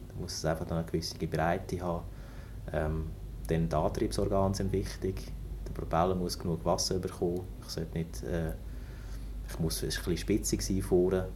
Dann 0.08 0.20
muss 0.20 0.34
es 0.34 0.44
einfach 0.44 0.70
eine 0.70 0.84
gewisse 0.84 1.16
Breite 1.26 1.80
haben. 1.80 2.04
Ähm, 2.72 3.06
dann 3.48 3.68
die 3.68 3.74
Antriebsorgane 3.74 4.54
sind 4.54 4.72
wichtig. 4.72 5.32
Der 5.66 5.72
Propeller 5.72 6.14
muss 6.14 6.38
genug 6.38 6.64
Wasser 6.64 6.98
bekommen. 6.98 7.42
Ich 7.62 7.68
sollte 7.68 7.98
nicht... 7.98 8.22
Äh, 8.22 8.52
ich 9.52 9.58
muss 9.58 9.82
ein 9.82 9.88
bisschen 9.88 10.16
spitzig 10.16 10.62
sein 10.62 10.80
vorne. 10.80 11.26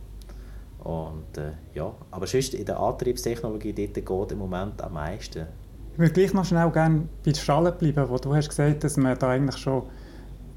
Und, 0.84 1.36
äh, 1.36 1.52
ja. 1.74 1.92
Aber 2.10 2.26
sonst 2.26 2.54
in 2.54 2.64
der 2.64 2.78
Antriebstechnologie 2.78 3.72
dort 3.72 3.94
geht 3.94 4.32
im 4.32 4.38
Moment 4.38 4.80
am 4.82 4.92
meisten. 4.92 5.46
Ich 5.92 5.98
würde 5.98 6.12
gleich 6.12 6.32
noch 6.32 6.44
schnell 6.44 6.70
gerne 6.70 7.08
bei 7.24 7.32
der 7.32 7.40
Schale 7.40 7.72
bleiben, 7.72 8.08
wo 8.08 8.16
du 8.18 8.34
hast 8.34 8.48
gesagt, 8.48 8.84
dass 8.84 8.96
man 8.96 9.18
da 9.18 9.30
eigentlich 9.30 9.56
schon 9.56 9.84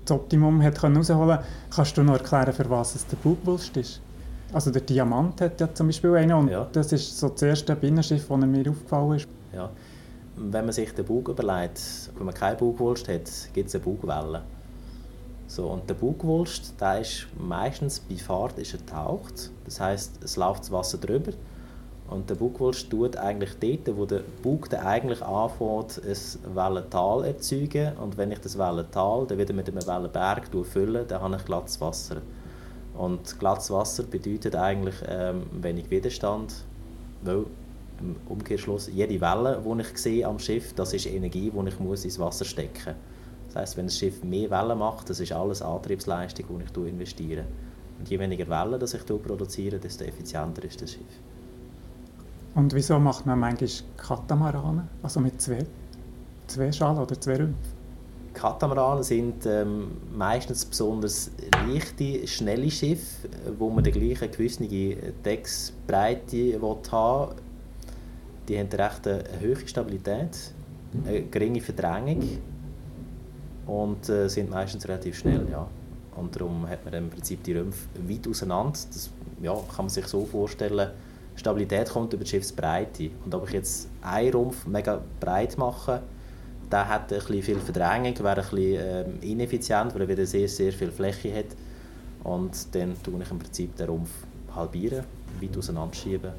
das 0.08 0.17
Optimum 0.17 0.62
hat 0.62 0.82
herausholen 0.82 1.39
Kannst 1.70 1.98
du 1.98 2.04
noch 2.04 2.13
erklären, 2.13 2.54
für 2.54 2.70
was 2.70 2.96
es 2.96 3.06
der 3.08 3.17
Bugwulst 3.17 3.76
ist? 3.78 4.02
Also 4.54 4.72
der 4.72 4.82
Diamant 4.82 5.41
hat 5.41 5.60
ja 5.60 5.74
zum 5.74 5.88
Beispiel 5.88 6.15
einen 6.15 6.34
und 6.34 6.50
ja. 6.50 6.67
das 6.72 6.93
ist 6.93 7.20
so 7.20 7.30
das 7.30 7.41
erste 7.41 7.76
Binnenschiff, 7.76 8.28
das 8.28 8.38
mir 8.38 8.70
aufgefallen 8.70 9.17
ist. 9.17 9.28
Ja. 9.54 9.70
Wenn 10.38 10.65
man 10.65 10.72
sich 10.72 10.93
den 10.93 11.04
Bug 11.04 11.28
überlegt, 11.28 11.82
wenn 12.15 12.26
man 12.26 12.34
keine 12.34 12.56
Bugwulst 12.56 13.10
hat, 13.10 13.30
gibt 13.54 13.67
es 13.67 13.76
eine 13.76 13.84
Bugwelle. 13.84 14.43
So, 15.48 15.67
und 15.67 15.89
der 15.89 15.96
Bugwulst, 15.96 16.80
der 16.80 17.02
ist 17.02 17.28
meistens 17.38 18.00
bei 18.00 18.15
Fahrt 18.15 18.58
ist 18.60 18.74
er 18.74 18.86
taucht. 18.86 19.52
Das 19.65 19.80
heißt, 19.80 20.24
es 20.24 20.36
läuft 20.36 20.62
das 20.62 20.72
Wasser 20.72 20.98
drüber 20.98 21.32
und 22.10 22.30
der 22.30 22.36
Bugwulst 22.36 22.89
tut 22.89 23.17
eigentlich 23.17 23.52
dort, 23.60 23.98
wo 23.98 24.06
der 24.06 24.22
Bug 24.41 24.70
dann 24.70 24.86
eigentlich 24.86 25.22
anfängt, 25.22 26.02
ein 26.06 26.56
Wellental 26.56 27.26
erzeugen. 27.26 27.98
Und 27.98 28.17
wenn 28.17 28.32
ich 28.32 28.39
das 28.39 28.58
Wellental 28.58 29.26
dann 29.28 29.38
wieder 29.38 29.54
mit 29.54 29.67
einem 29.67 29.86
Wellenberg 29.86 30.50
fülle, 30.65 31.04
dann 31.04 31.22
habe 31.22 31.36
ich 31.36 31.43
glattes 31.43 31.82
Wasser. 31.82 32.22
Und 32.98 33.38
glattes 33.39 33.70
Wasser 33.72 34.04
bedeutet 34.04 34.56
eigentlich 34.56 34.96
ähm, 35.08 35.43
wenig 35.52 35.91
Widerstand, 35.91 36.54
weil 37.24 37.46
im 38.00 38.15
Umkehrschluss 38.30 38.89
jede 38.93 39.20
Welle, 39.20 39.62
die 39.65 39.82
ich 39.82 39.98
sehe 39.98 40.26
am 40.26 40.39
Schiff, 40.39 40.74
das 40.74 40.93
ist 40.93 41.08
Energie, 41.08 41.52
die 41.52 41.67
ich 41.67 41.80
muss 41.80 42.06
ins 42.06 42.20
Wasser 42.20 42.46
stecken 42.46 42.86
muss. 42.86 42.96
Das 43.48 43.56
heißt, 43.56 43.78
wenn 43.78 43.88
das 43.88 43.98
Schiff 43.98 44.24
mehr 44.24 44.50
Wellen 44.50 44.78
macht, 44.78 45.10
das 45.10 45.20
ist 45.20 45.32
alles 45.32 45.62
Antriebsleistung, 45.62 46.46
die 46.48 46.82
ich 46.82 46.89
investiere. 46.89 47.43
Und 48.00 48.10
je 48.10 48.17
weniger 48.17 48.48
Wellen 48.48 48.80
das 48.80 48.93
ich 48.93 49.06
produziere, 49.06 49.78
desto 49.78 50.06
effizienter 50.06 50.63
ist 50.63 50.82
das 50.82 50.91
Schiff. 50.91 51.27
Und 52.58 52.74
wieso 52.74 52.98
macht 52.98 53.28
man 53.28 53.38
manchmal 53.38 53.70
Katamarane, 53.98 54.88
also 55.04 55.20
mit 55.20 55.39
zwei, 55.39 55.60
zwei 56.48 56.72
Schalen 56.72 56.98
oder 56.98 57.22
zwei 57.22 57.36
Rümpfen? 57.36 57.78
Katamarane 58.34 59.04
sind 59.04 59.46
ähm, 59.46 59.91
meistens 60.12 60.65
besonders 60.65 61.30
leichte, 61.67 62.26
schnelle 62.26 62.72
Schiffe, 62.72 63.30
wo 63.60 63.70
man 63.70 63.84
die 63.84 63.91
gleiche 63.91 64.28
gewisse 64.28 64.63
Decksbreite 65.24 66.60
haben 66.60 67.32
will. 67.32 67.36
Die 68.48 68.58
haben 68.58 68.70
recht 68.70 69.08
eine 69.08 69.24
hohe 69.39 69.67
Stabilität, 69.67 70.52
eine 71.06 71.26
geringe 71.26 71.62
Verdrängung 71.62 72.39
und 73.67 74.10
äh, 74.10 74.28
sind 74.30 74.50
meistens 74.50 74.88
relativ 74.88 75.15
schnell. 75.15 75.46
Ja. 75.52 75.67
Und 76.15 76.36
darum 76.36 76.67
hat 76.67 76.84
man 76.86 76.96
im 76.96 77.12
Prinzip 77.12 77.43
die 77.43 77.54
Rümpfe 77.54 77.88
weit 78.08 78.28
auseinander. 78.28 78.72
Das 78.72 79.12
ja, 79.43 79.54
kann 79.54 79.86
man 79.86 79.89
sich 79.89 80.08
so 80.08 80.26
vorstellen, 80.26 80.89
Stabilität 81.38 81.89
kommt 81.89 82.13
über 82.13 82.23
die 82.23 82.30
Schiffsbreite. 82.30 83.12
Und 83.23 83.34
ob 83.34 83.47
ich 83.47 83.54
jetzt 83.54 83.88
einen 84.02 84.34
Rumpf 84.34 84.65
mega 84.65 85.02
breit 85.19 85.58
mache, 85.58 86.02
der 86.71 86.89
hat 86.89 87.13
ein 87.13 87.19
bisschen 87.19 87.43
viel 87.43 87.60
Verdrängung, 87.60 88.17
wäre 88.19 88.41
ein 88.41 88.50
bisschen 88.50 88.60
ähm, 88.60 89.19
ineffizient, 89.21 89.93
weil 89.93 90.02
er 90.02 90.08
wieder 90.10 90.26
sehr, 90.26 90.50
sehr 90.50 90.73
viel 90.73 90.91
Fläche 90.91 91.34
hat. 91.34 91.56
Und 92.23 92.76
dann 92.76 93.02
tue 93.02 93.21
ich 93.21 93.32
im 93.32 93.39
Prinzip 93.39 93.76
den 93.78 93.88
Rumpf 93.88 94.10
halbieren, 94.54 95.04
weit 95.39 95.58
auseinanderschieben, 95.58 96.32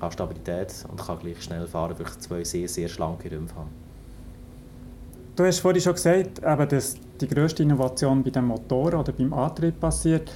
habe 0.00 0.12
Stabilität 0.12 0.72
und 0.88 1.00
kann 1.00 1.18
gleich 1.18 1.42
schnell 1.42 1.66
fahren, 1.66 1.94
weil 1.98 2.06
ich 2.06 2.18
zwei 2.20 2.44
sehr, 2.44 2.68
sehr 2.68 2.88
schlanke 2.88 3.30
Rümpfe 3.30 3.56
habe. 3.56 3.68
Du 5.34 5.44
hast 5.44 5.60
vorhin 5.60 5.80
schon 5.80 5.94
gesagt, 5.94 6.40
eben, 6.44 6.68
dass 6.68 6.96
die 7.20 7.26
grösste 7.26 7.62
Innovation 7.62 8.22
bei 8.22 8.30
dem 8.30 8.46
Motor 8.46 8.94
oder 8.94 9.12
beim 9.12 9.32
Antrieb 9.32 9.80
passiert 9.80 10.30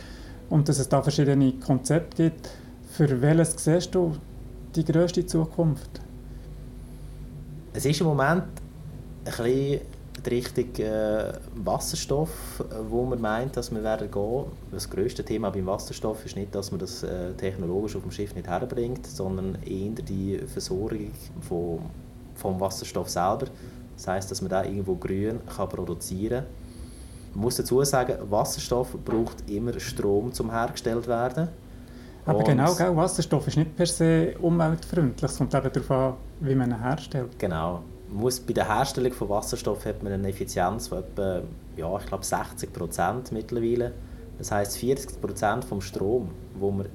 und 0.49 0.69
dass 0.69 0.79
es 0.79 0.89
da 0.89 1.03
verschiedene 1.03 1.53
Konzepte 1.53 2.31
gibt. 2.31 2.51
Für 2.97 3.21
welches 3.21 3.63
siehst 3.63 3.95
du 3.95 4.15
die 4.75 4.83
grösste 4.83 5.27
Zukunft? 5.27 6.01
Es 7.75 7.85
ist 7.85 8.01
im 8.01 8.07
Moment 8.07 8.45
ein 8.45 9.25
bisschen 9.25 9.81
die 10.25 10.31
Richtung 10.31 10.75
äh, 10.77 11.35
Wasserstoff, 11.57 12.65
wo 12.89 13.05
man 13.05 13.21
meint, 13.21 13.55
dass 13.55 13.71
wir 13.71 13.83
werden 13.83 14.11
gehen. 14.11 14.45
Das 14.73 14.89
grösste 14.89 15.23
Thema 15.23 15.51
beim 15.51 15.67
Wasserstoff 15.67 16.25
ist 16.25 16.37
nicht, 16.37 16.55
dass 16.55 16.71
man 16.71 16.81
das 16.81 17.03
äh, 17.03 17.35
technologisch 17.35 17.97
auf 17.97 18.03
dem 18.03 18.13
Schiff 18.13 18.35
nicht 18.35 18.47
herbringt, 18.47 19.07
sondern 19.07 19.59
eher 19.67 19.91
die 19.91 20.39
Versorgung 20.47 21.11
vom 21.43 22.61
Wasserstoff 22.61 23.11
selber. 23.11 23.49
Das 23.95 24.09
heißt, 24.09 24.31
dass 24.31 24.41
man 24.41 24.49
da 24.49 24.65
irgendwo 24.65 24.95
grün 24.95 25.41
kann 25.55 25.69
produzieren 25.69 26.45
kann. 26.45 27.35
Man 27.35 27.43
muss 27.43 27.57
dazu 27.57 27.85
sagen, 27.85 28.17
Wasserstoff 28.31 28.97
braucht 29.05 29.51
immer 29.51 29.79
Strom 29.81 30.33
zum 30.33 30.51
hergestellt 30.51 31.07
werden. 31.07 31.51
Aber 32.27 32.43
genau, 32.43 32.75
gell, 32.75 32.97
Wasserstoff 32.97 33.47
ist 33.47 33.57
nicht 33.57 33.77
per 33.77 33.87
se 33.87 34.35
umweltfreundlich. 34.41 35.31
Es 35.31 35.39
kommt 35.39 35.55
eben 35.55 35.73
darauf 35.73 35.91
an, 35.91 36.15
wie 36.41 36.55
man 36.57 36.71
ihn 36.71 36.83
herstellt. 36.83 37.39
Genau. 37.39 37.83
Muss, 38.11 38.41
bei 38.41 38.53
der 38.53 38.69
Herstellung 38.69 39.13
von 39.13 39.29
Wasserstoff 39.29 39.85
hat 39.85 40.03
man 40.03 40.13
eine 40.13 40.29
Effizienz 40.29 40.89
von 40.89 40.99
etwa, 40.99 41.43
ja, 41.77 41.97
ich 41.99 42.07
glaube 42.07 42.25
60 42.25 42.73
Prozent 42.73 43.33
mittlerweile. 43.33 43.93
Das 44.39 44.51
heißt 44.51 44.77
40 44.77 45.21
Prozent 45.21 45.65
vom 45.65 45.81
Strom, 45.81 46.31
wo 46.59 46.71
man 46.71 46.87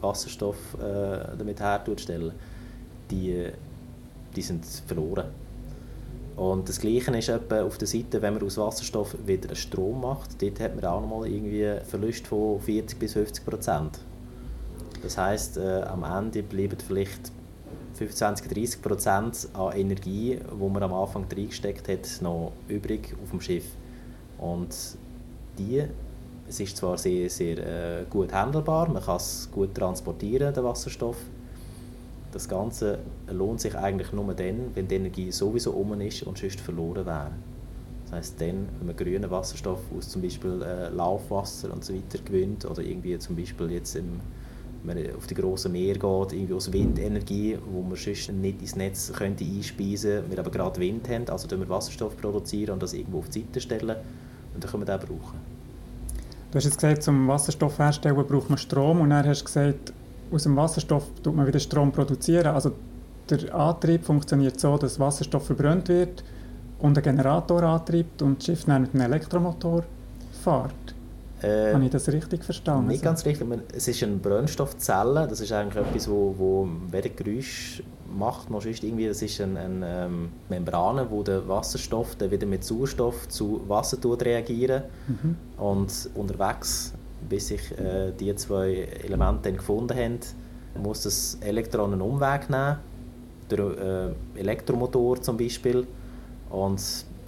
Wasserstoff 0.00 0.56
äh, 0.74 1.36
damit 1.36 1.60
herstellen, 1.60 2.32
die, 3.10 3.48
die 4.34 4.42
sind 4.42 4.64
verloren. 4.86 5.26
Und 6.34 6.68
das 6.68 6.80
Gleiche 6.80 7.16
ist 7.16 7.28
etwa 7.28 7.62
auf 7.62 7.76
der 7.76 7.86
Seite, 7.86 8.22
wenn 8.22 8.34
man 8.34 8.42
aus 8.42 8.56
Wasserstoff 8.56 9.16
wieder 9.26 9.54
Strom 9.54 10.00
macht, 10.00 10.40
dort 10.40 10.60
hat 10.60 10.74
man 10.74 10.84
auch 10.86 11.00
nochmal 11.02 11.28
irgendwie 11.28 11.78
Verlust 11.84 12.26
von 12.26 12.58
40 12.58 12.98
bis 12.98 13.12
50 13.12 13.44
Prozent. 13.44 13.98
Das 15.02 15.18
heißt, 15.18 15.56
äh, 15.58 15.82
am 15.82 16.04
Ende 16.04 16.42
bleiben 16.42 16.78
vielleicht 16.78 17.32
25, 17.94 18.48
30 18.48 18.82
Prozent 18.82 19.48
an 19.52 19.72
Energie, 19.72 20.38
die 20.38 20.68
man 20.68 20.82
am 20.82 20.92
Anfang 20.94 21.26
reingesteckt 21.30 21.88
hat, 21.88 22.22
noch 22.22 22.52
übrig 22.68 23.14
auf 23.22 23.30
dem 23.30 23.40
Schiff. 23.40 23.64
Und 24.38 24.74
die, 25.58 25.84
es 26.48 26.60
ist 26.60 26.76
zwar 26.76 26.96
sehr, 26.98 27.28
sehr 27.28 27.58
äh, 27.58 28.04
gut 28.08 28.32
handelbar, 28.32 28.88
man 28.88 29.02
kann 29.02 29.16
es 29.16 29.48
gut 29.52 29.74
transportieren, 29.74 30.54
den 30.54 30.64
Wasserstoff. 30.64 31.16
Das 32.32 32.48
Ganze 32.48 32.98
lohnt 33.30 33.60
sich 33.60 33.76
eigentlich 33.76 34.12
nur 34.12 34.32
dann, 34.32 34.70
wenn 34.74 34.88
die 34.88 34.94
Energie 34.94 35.30
sowieso 35.30 35.72
um 35.72 36.00
ist 36.00 36.22
und 36.22 36.38
sonst 36.38 36.60
verloren 36.60 37.04
wäre. 37.04 37.30
Das 38.04 38.12
heisst, 38.12 38.40
dann, 38.40 38.68
wenn 38.78 38.86
man 38.86 38.96
grünen 38.96 39.30
Wasserstoff 39.30 39.80
aus 39.96 40.08
zum 40.08 40.22
Beispiel 40.22 40.62
äh, 40.62 40.88
Laufwasser 40.88 41.72
und 41.72 41.84
so 41.84 41.92
weiter 41.94 42.18
gewinnt 42.24 42.64
oder 42.64 42.82
irgendwie 42.82 43.18
zum 43.18 43.36
Beispiel 43.36 43.72
jetzt 43.72 43.96
im 43.96 44.20
man 44.84 44.98
auf 45.16 45.26
die 45.26 45.34
grossen 45.34 45.72
Meer 45.72 45.94
geht, 45.94 46.32
irgendwie 46.32 46.54
aus 46.54 46.72
Windenergie, 46.72 47.58
wo 47.70 47.82
man 47.82 47.96
sonst 47.96 48.32
nicht 48.32 48.60
ins 48.60 48.76
Netz 48.76 49.12
könnte 49.12 49.44
einspeisen 49.44 50.10
könnte, 50.10 50.30
wir 50.30 50.38
aber 50.38 50.50
gerade 50.50 50.80
Wind 50.80 51.08
haben, 51.08 51.28
also 51.28 51.48
wir 51.50 51.68
Wasserstoff 51.68 52.16
produzieren 52.16 52.74
und 52.74 52.82
das 52.82 52.92
irgendwo 52.92 53.18
auf 53.18 53.28
die 53.28 53.40
Seite 53.40 53.60
stellen 53.60 53.96
und 54.54 54.62
dann 54.62 54.70
können 54.70 54.86
wir 54.86 54.98
den 54.98 55.06
brauchen. 55.06 55.38
Du 56.50 56.56
hast 56.56 56.64
jetzt 56.64 56.78
gesagt, 56.80 57.02
zum 57.02 57.28
Wasserstoff 57.28 57.78
herstellen 57.78 58.16
braucht 58.26 58.50
man 58.50 58.58
Strom 58.58 59.00
und 59.00 59.10
dann 59.10 59.26
hast 59.26 59.40
du 59.40 59.44
gesagt, 59.46 59.92
aus 60.30 60.42
dem 60.42 60.56
Wasserstoff 60.56 61.04
tut 61.22 61.34
man 61.34 61.46
wieder 61.46 61.58
Strom 61.58 61.92
produzieren. 61.92 62.48
Also 62.48 62.72
der 63.30 63.54
Antrieb 63.54 64.04
funktioniert 64.04 64.58
so, 64.58 64.76
dass 64.76 64.98
Wasserstoff 64.98 65.46
verbrannt 65.46 65.88
wird 65.88 66.24
und 66.80 66.98
ein 66.98 67.02
Generator 67.02 67.62
antreibt 67.62 68.20
und 68.22 68.38
das 68.38 68.46
Schiff 68.46 68.64
dann 68.64 68.82
mit 68.82 68.94
einem 68.94 69.12
Elektromotor 69.12 69.84
fährt. 70.42 70.94
Äh, 71.42 71.74
Habe 71.74 71.84
ich 71.84 71.90
das 71.90 72.08
richtig 72.08 72.44
verstanden? 72.44 72.88
Nicht 72.88 73.02
ganz 73.02 73.24
richtig. 73.24 73.48
Es 73.74 73.88
ist 73.88 74.02
eine 74.02 74.16
Brennstoffzelle. 74.16 75.26
Das 75.26 75.40
ist 75.40 75.52
eigentlich 75.52 75.84
etwas, 75.84 76.08
wo, 76.08 76.34
wo 76.38 76.68
weder 76.90 77.08
Geräusch 77.08 77.82
macht, 78.16 78.50
noch 78.50 78.62
sonst 78.62 78.84
irgendwie. 78.84 79.08
Das 79.08 79.22
ist 79.22 79.40
eine, 79.40 79.58
eine 79.58 80.04
ähm, 80.04 80.28
Membrane, 80.48 81.10
wo 81.10 81.22
der 81.22 81.46
Wasserstoff 81.48 82.14
dann 82.16 82.30
wieder 82.30 82.46
mit 82.46 82.62
Sauerstoff 82.64 83.28
zu 83.28 83.62
Wasser 83.66 83.98
reagieren 84.20 84.84
mhm. 85.08 85.36
und 85.58 86.10
unterwegs, 86.14 86.92
bis 87.28 87.48
sich 87.48 87.72
äh, 87.72 88.12
die 88.18 88.34
zwei 88.36 88.88
Elemente 89.04 89.50
dann 89.50 89.56
gefunden 89.56 89.96
haben, 89.96 90.18
muss 90.80 91.02
das 91.02 91.38
Elektron 91.40 91.92
einen 91.92 92.02
Umweg 92.02 92.48
nehmen, 92.48 92.76
durch 93.48 93.76
äh, 93.78 94.38
Elektromotor 94.38 95.20
zum 95.20 95.36
Beispiel 95.36 95.86
und 96.50 96.80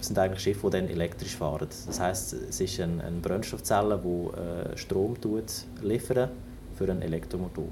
sind 0.07 0.19
eigentlich 0.19 0.41
Schiffe, 0.41 0.69
die 0.69 0.77
dann 0.77 0.87
elektrisch 0.87 1.35
fahren. 1.35 1.67
Das 1.87 1.99
heißt, 1.99 2.33
es 2.49 2.59
ist 2.59 2.79
eine, 2.79 3.03
eine 3.03 3.19
Brennstoffzelle, 3.19 3.99
die 4.03 4.73
äh, 4.73 4.77
Strom 4.77 5.19
tut, 5.19 5.45
liefern 5.81 6.29
für 6.75 6.89
einen 6.89 7.01
Elektromotor. 7.01 7.65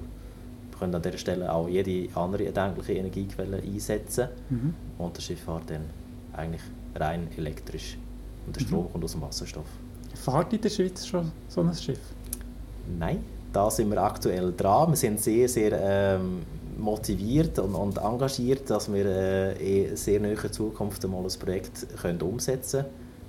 Wir 0.72 0.80
können 0.80 0.96
an 0.96 1.02
dieser 1.02 1.18
Stelle 1.18 1.52
auch 1.52 1.68
jede 1.68 2.08
andere 2.16 2.46
erdenkliche 2.46 2.94
Energiequelle 2.94 3.58
einsetzen 3.58 4.30
mhm. 4.50 4.74
und 4.98 5.18
das 5.18 5.24
Schiff 5.26 5.42
fährt 5.42 5.70
dann 5.70 5.86
eigentlich 6.34 6.64
rein 6.96 7.28
elektrisch. 7.38 7.98
Und 8.46 8.56
der 8.56 8.62
Strom 8.62 8.86
mhm. 8.86 8.92
kommt 8.92 9.04
aus 9.04 9.12
dem 9.12 9.22
Wasserstoff. 9.22 9.68
Fahrt 10.16 10.54
in 10.54 10.62
der 10.62 10.70
Schweiz 10.70 11.06
schon 11.06 11.32
so 11.48 11.62
ein 11.62 11.74
Schiff? 11.74 12.00
Nein, 13.00 13.24
da 13.52 13.70
sind 13.70 13.90
wir 13.90 14.02
aktuell 14.02 14.54
dran. 14.56 14.90
Wir 14.90 14.96
sind 14.96 15.20
sehr, 15.20 15.48
sehr 15.48 15.80
ähm, 15.82 16.42
motiviert 16.78 17.60
und, 17.60 17.76
und, 17.76 17.98
engagiert, 17.98 18.70
dass 18.70 18.92
wir 18.92 19.06
äh, 19.06 19.88
in 19.90 19.96
sehr 19.96 20.20
naher 20.20 20.52
Zukunft 20.52 21.04
einmal 21.06 21.24
ein 21.24 21.40
Projekt 21.40 21.88
können 22.02 22.22
umsetzen 22.22 22.86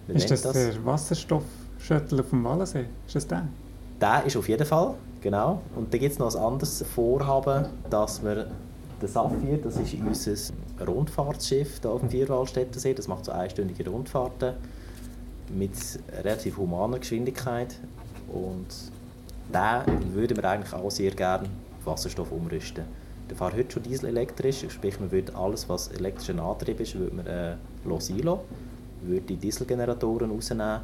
können. 0.07 0.17
Ist 0.17 0.31
das, 0.31 0.43
das, 0.43 0.53
der 0.53 0.85
Wasserstoffshuttle 0.85 2.21
auf 2.21 2.31
dem 2.31 2.45
Wallensee? 2.45 2.87
Ist 3.07 3.17
das 3.17 3.27
der? 3.27 3.49
Der 4.01 4.25
ist 4.25 4.37
auf 4.37 4.49
jeden 4.49 4.67
Fall, 4.67 4.95
genau. 5.21 5.63
Und 5.77 5.93
dann 5.93 6.01
gibt 6.01 6.13
es 6.13 6.19
noch 6.19 6.35
ein 6.35 6.43
anderes 6.43 6.85
Vorhaben, 6.95 7.67
dass 7.89 8.23
wir 8.23 8.49
den 9.01 9.09
Saphir, 9.09 9.59
das 9.63 9.77
ist 9.77 9.95
unser 9.95 10.87
Rundfahrtsschiff 10.87 11.81
hier 11.81 11.91
auf 11.91 12.01
dem 12.01 12.11
Vierwaldstättersee, 12.11 12.95
das 12.95 13.09
macht 13.09 13.25
so 13.25 13.33
einstündige 13.33 13.89
Rundfahrten 13.89 14.55
mit 15.55 15.73
relativ 16.23 16.57
humaner 16.57 16.99
Geschwindigkeit 16.99 17.77
und 18.33 18.67
da 19.53 19.85
würden 20.13 20.37
wir 20.37 20.45
eigentlich 20.45 20.73
auch 20.73 20.91
sehr 20.91 21.11
gerne 21.11 21.49
Wasserstoff 21.85 22.33
umrüsten. 22.33 22.85
Der 23.31 23.37
fährt 23.37 23.55
heute 23.55 23.73
schon 23.73 23.83
dieselelektrisch, 23.83 24.67
sprich 24.69 25.01
man 25.01 25.11
würde 25.11 25.35
alles, 25.35 25.69
was 25.69 25.89
elektrischer 25.89 26.43
Antrieb 26.43 26.81
ist, 26.81 26.95
würde 26.95 27.17
man 27.17 27.27
äh, 27.27 27.57
einlassen, 27.85 28.23
würde 29.03 29.27
die 29.27 29.37
Dieselgeneratoren 29.37 30.31
rausnehmen 30.31 30.81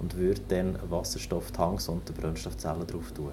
und 0.00 0.16
würde 0.16 0.40
dann 0.48 0.78
Wasserstofftanks 0.88 1.88
und 1.88 2.04
Brennstoffzellen 2.16 2.86
drauf 2.86 3.12
tun. 3.12 3.30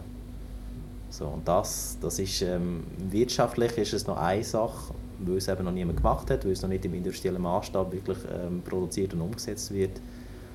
So, 1.10 1.28
und 1.28 1.48
das, 1.48 1.98
das 2.02 2.20
ist, 2.20 2.42
ähm, 2.42 2.84
wirtschaftlich 3.10 3.78
ist 3.78 3.94
es 3.94 4.08
noch 4.08 4.18
eine 4.18 4.44
Sache, 4.44 4.94
weil 5.20 5.38
es 5.38 5.48
eben 5.48 5.66
noch 5.66 5.72
niemand 5.72 5.98
gemacht 5.98 6.30
hat, 6.30 6.46
weil 6.46 6.52
es 6.52 6.62
noch 6.62 6.70
nicht 6.70 6.86
im 6.86 6.94
industriellen 6.94 7.42
Maßstab 7.42 7.92
wirklich 7.92 8.18
ähm, 8.34 8.62
produziert 8.64 9.14
und 9.14 9.22
umgesetzt 9.22 9.74
wird. 9.74 10.00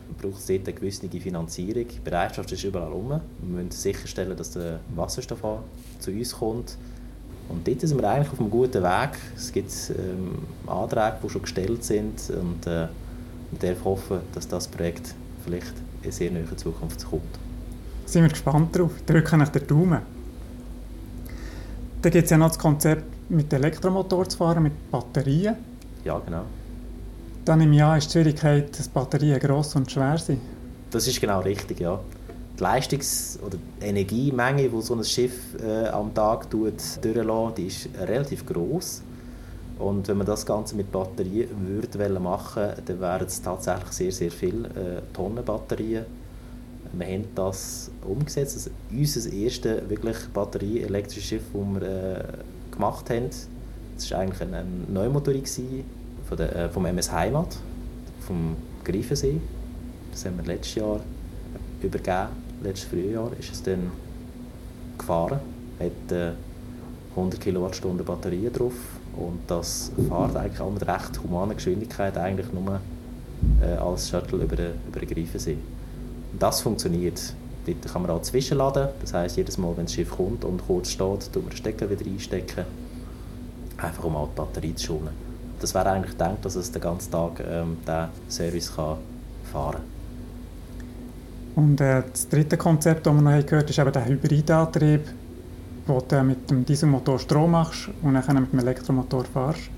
Man 0.08 0.16
braucht 0.16 0.40
es 0.40 0.46
dort 0.46 0.68
eine 0.68 0.72
gewisse 0.72 1.08
Finanzierung. 1.08 1.88
Die 1.88 2.00
Bereitschaft 2.02 2.52
ist 2.52 2.64
überall 2.64 2.92
rum. 2.92 3.08
Wir 3.08 3.20
müssen 3.42 3.70
sicherstellen, 3.70 4.36
dass 4.36 4.52
der 4.52 4.80
Wasserstoff 4.94 5.40
zu 5.98 6.10
uns 6.10 6.32
kommt 6.32 6.76
und 7.48 7.66
dort 7.66 7.80
sind 7.80 8.00
wir 8.00 8.08
eigentlich 8.08 8.32
auf 8.32 8.40
einem 8.40 8.50
guten 8.50 8.82
Weg. 8.82 9.10
Es 9.36 9.52
gibt 9.52 9.70
ähm, 9.90 10.38
Anträge, 10.66 11.16
die 11.22 11.28
schon 11.28 11.42
gestellt 11.42 11.84
sind 11.84 12.30
und 12.30 12.66
äh, 12.66 12.88
wir 13.50 13.58
dürfen 13.60 13.84
hoffen, 13.84 14.18
dass 14.34 14.48
das 14.48 14.66
Projekt 14.66 15.14
vielleicht 15.44 15.72
in 16.02 16.12
sehr 16.12 16.30
naher 16.30 16.56
Zukunft 16.56 17.04
kommt. 17.08 17.22
Sind 18.04 18.22
wir 18.22 18.30
gespannt 18.30 18.76
drauf. 18.76 18.90
Drücken 19.06 19.38
nach 19.38 19.48
der 19.48 19.62
Daumen. 19.62 20.00
Dann 22.02 22.12
gibt 22.12 22.24
es 22.24 22.30
ja 22.30 22.38
noch 22.38 22.48
das 22.48 22.58
Konzept, 22.58 23.04
mit 23.30 23.52
Elektromotor 23.52 24.28
zu 24.28 24.38
fahren, 24.38 24.64
mit 24.64 24.90
Batterien. 24.90 25.56
Ja, 26.04 26.18
genau. 26.18 26.42
Dann 27.44 27.60
im 27.60 27.72
Jahr 27.72 27.98
ist 27.98 28.08
die 28.08 28.12
Schwierigkeit, 28.12 28.78
dass 28.78 28.88
Batterien 28.88 29.38
gross 29.38 29.74
und 29.76 29.90
schwer 29.90 30.18
sind. 30.18 30.40
Das 30.90 31.06
ist 31.06 31.20
genau 31.20 31.40
richtig, 31.40 31.80
ja 31.80 32.00
die 32.58 32.62
Leistungs- 32.62 33.38
oder 33.44 33.58
die 33.80 33.84
Energiemenge, 33.84 34.68
die 34.68 34.82
so 34.82 34.94
ein 34.94 35.04
Schiff 35.04 35.54
äh, 35.62 35.88
am 35.88 36.14
Tag 36.14 36.50
durchlässt, 36.50 37.02
ist 37.58 37.88
relativ 37.98 38.46
groß. 38.46 39.02
Und 39.78 40.08
wenn 40.08 40.16
man 40.16 40.26
das 40.26 40.46
Ganze 40.46 40.74
mit 40.74 40.90
Batterien 40.90 41.48
würde 41.66 42.20
machen 42.20 42.70
dann 42.86 43.00
wären 43.00 43.26
es 43.26 43.42
tatsächlich 43.42 43.92
sehr, 43.92 44.12
sehr 44.12 44.30
viele 44.30 44.68
äh, 44.68 45.02
Tonnen 45.12 45.44
Batterien. 45.44 46.06
Wir 46.92 47.06
haben 47.06 47.24
das 47.34 47.90
umgesetzt. 48.06 48.56
Also 48.56 48.70
unser 48.90 49.30
erstes 49.30 49.88
wirklich 49.88 50.16
batterieelektrisches 50.32 51.28
Schiff, 51.28 51.42
das 51.52 51.80
wir 51.80 51.82
äh, 51.82 52.24
gemacht 52.70 53.10
haben, 53.10 53.28
das 53.96 54.10
war 54.10 54.20
eigentlich 54.20 54.40
eine 54.40 54.64
Neumotorie 54.88 55.44
von 56.26 56.36
der, 56.38 56.56
äh, 56.56 56.68
vom 56.70 56.86
MS 56.86 57.12
Heimat, 57.12 57.56
vom 58.20 58.56
Greifensee. 58.82 59.40
Das 60.10 60.24
haben 60.24 60.38
wir 60.38 60.44
letztes 60.44 60.76
Jahr 60.76 61.00
übergeben 61.82 62.45
letztes 62.62 62.88
Frühjahr 62.88 63.30
ist 63.38 63.52
es 63.52 63.62
dann 63.62 63.90
gefahren, 64.98 65.40
hat 65.78 66.12
äh, 66.12 66.32
100 67.10 67.40
Kilowattstunden 67.40 68.04
Batterie 68.04 68.50
drauf 68.52 68.74
und 69.16 69.40
das 69.46 69.90
fährt 70.08 70.36
eigentlich 70.36 70.60
auch 70.60 70.70
mit 70.70 70.86
recht 70.86 71.22
humaner 71.22 71.54
Geschwindigkeit 71.54 72.16
eigentlich 72.18 72.52
nur 72.52 72.80
äh, 73.62 73.74
als 73.76 74.10
Shuttle 74.10 74.44
über 74.44 74.56
den, 74.56 74.72
über 74.86 75.00
den 75.00 75.08
Greifensee. 75.08 75.56
Und 76.32 76.42
das 76.42 76.60
funktioniert. 76.60 77.34
Dort 77.66 77.92
kann 77.92 78.02
man 78.02 78.10
auch 78.10 78.22
zwischenladen, 78.22 78.88
das 79.00 79.12
heisst, 79.12 79.36
jedes 79.36 79.58
Mal, 79.58 79.76
wenn 79.76 79.86
das 79.86 79.94
Schiff 79.94 80.10
kommt 80.10 80.44
und 80.44 80.64
kurz 80.66 80.90
steht, 80.90 81.32
tut 81.32 81.42
man 81.42 81.50
den 81.50 81.56
Stecker 81.56 81.90
wieder 81.90 82.06
einstecken, 82.06 82.64
einfach 83.78 84.04
um 84.04 84.14
auch 84.14 84.28
die 84.28 84.36
Batterie 84.36 84.74
zu 84.74 84.86
schonen. 84.86 85.26
Das 85.60 85.74
wäre 85.74 85.90
eigentlich 85.90 86.12
gedacht, 86.12 86.38
dass 86.42 86.54
es 86.54 86.70
den 86.70 86.82
ganzen 86.82 87.10
Tag 87.10 87.42
ähm, 87.48 87.78
diesen 87.82 88.08
Service 88.28 88.76
kann 88.76 88.98
fahren 89.50 89.72
kann. 89.72 89.95
Und 91.56 91.80
äh, 91.80 92.02
das 92.12 92.28
dritte 92.28 92.56
Konzept, 92.56 93.06
das 93.06 93.14
wir 93.14 93.22
noch 93.22 93.46
gehört 93.46 93.64
haben, 93.64 93.70
ist 93.70 93.78
eben 93.78 93.92
der 93.92 94.04
Hybridantrieb, 94.06 95.00
wo 95.86 96.00
du 96.06 96.22
mit 96.22 96.50
dem 96.50 96.64
Dieselmotor 96.66 97.18
Strom 97.18 97.52
machst 97.52 97.88
und 98.02 98.14
dann 98.14 98.40
mit 98.42 98.52
dem 98.52 98.58
Elektromotor 98.58 99.24
fahrst. 99.24 99.70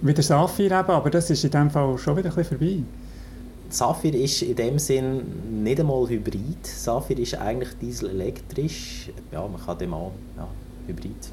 Wie 0.00 0.14
der 0.14 0.24
Saphir 0.24 0.66
eben, 0.66 0.90
aber 0.90 1.10
das 1.10 1.28
ist 1.30 1.44
in 1.44 1.50
dem 1.50 1.70
Fall 1.70 1.96
schon 1.98 2.16
wieder 2.16 2.30
ein 2.30 2.34
bisschen 2.34 2.58
vorbei. 2.58 2.82
Saphir 3.68 4.14
ist 4.14 4.42
in 4.42 4.56
dem 4.56 4.78
Sinn 4.78 5.62
nicht 5.62 5.80
einmal 5.80 6.08
Hybrid. 6.08 6.66
Saphir 6.66 7.18
ist 7.18 7.34
eigentlich 7.34 7.70
dieselelektrisch. 7.80 9.10
Ja, 9.32 9.46
man 9.46 9.60
kann 9.60 9.78
dem 9.78 9.92
auch 9.92 10.12
ja, 10.36 10.48
Hybrid 10.86 11.30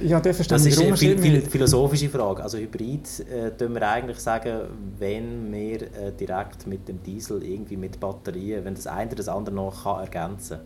ja, 0.00 0.20
das 0.20 0.40
ist 0.40 0.52
eine 0.52 0.96
viel, 0.96 1.42
philosophische 1.42 2.08
Frage. 2.08 2.42
Also 2.42 2.58
Hybrid 2.58 3.06
äh, 3.28 3.50
wir 3.74 3.88
eigentlich 3.88 4.18
sagen, 4.18 4.68
wenn 4.98 5.52
wir 5.52 5.82
äh, 5.82 6.12
direkt 6.18 6.66
mit 6.66 6.88
dem 6.88 7.02
Diesel 7.02 7.42
irgendwie 7.42 7.76
mit 7.76 8.00
Batterien, 8.00 8.64
wenn 8.64 8.74
das 8.74 8.86
eine 8.86 9.14
das 9.14 9.28
andere 9.28 9.54
noch 9.54 9.84
kann 9.84 10.00
ergänzen 10.00 10.58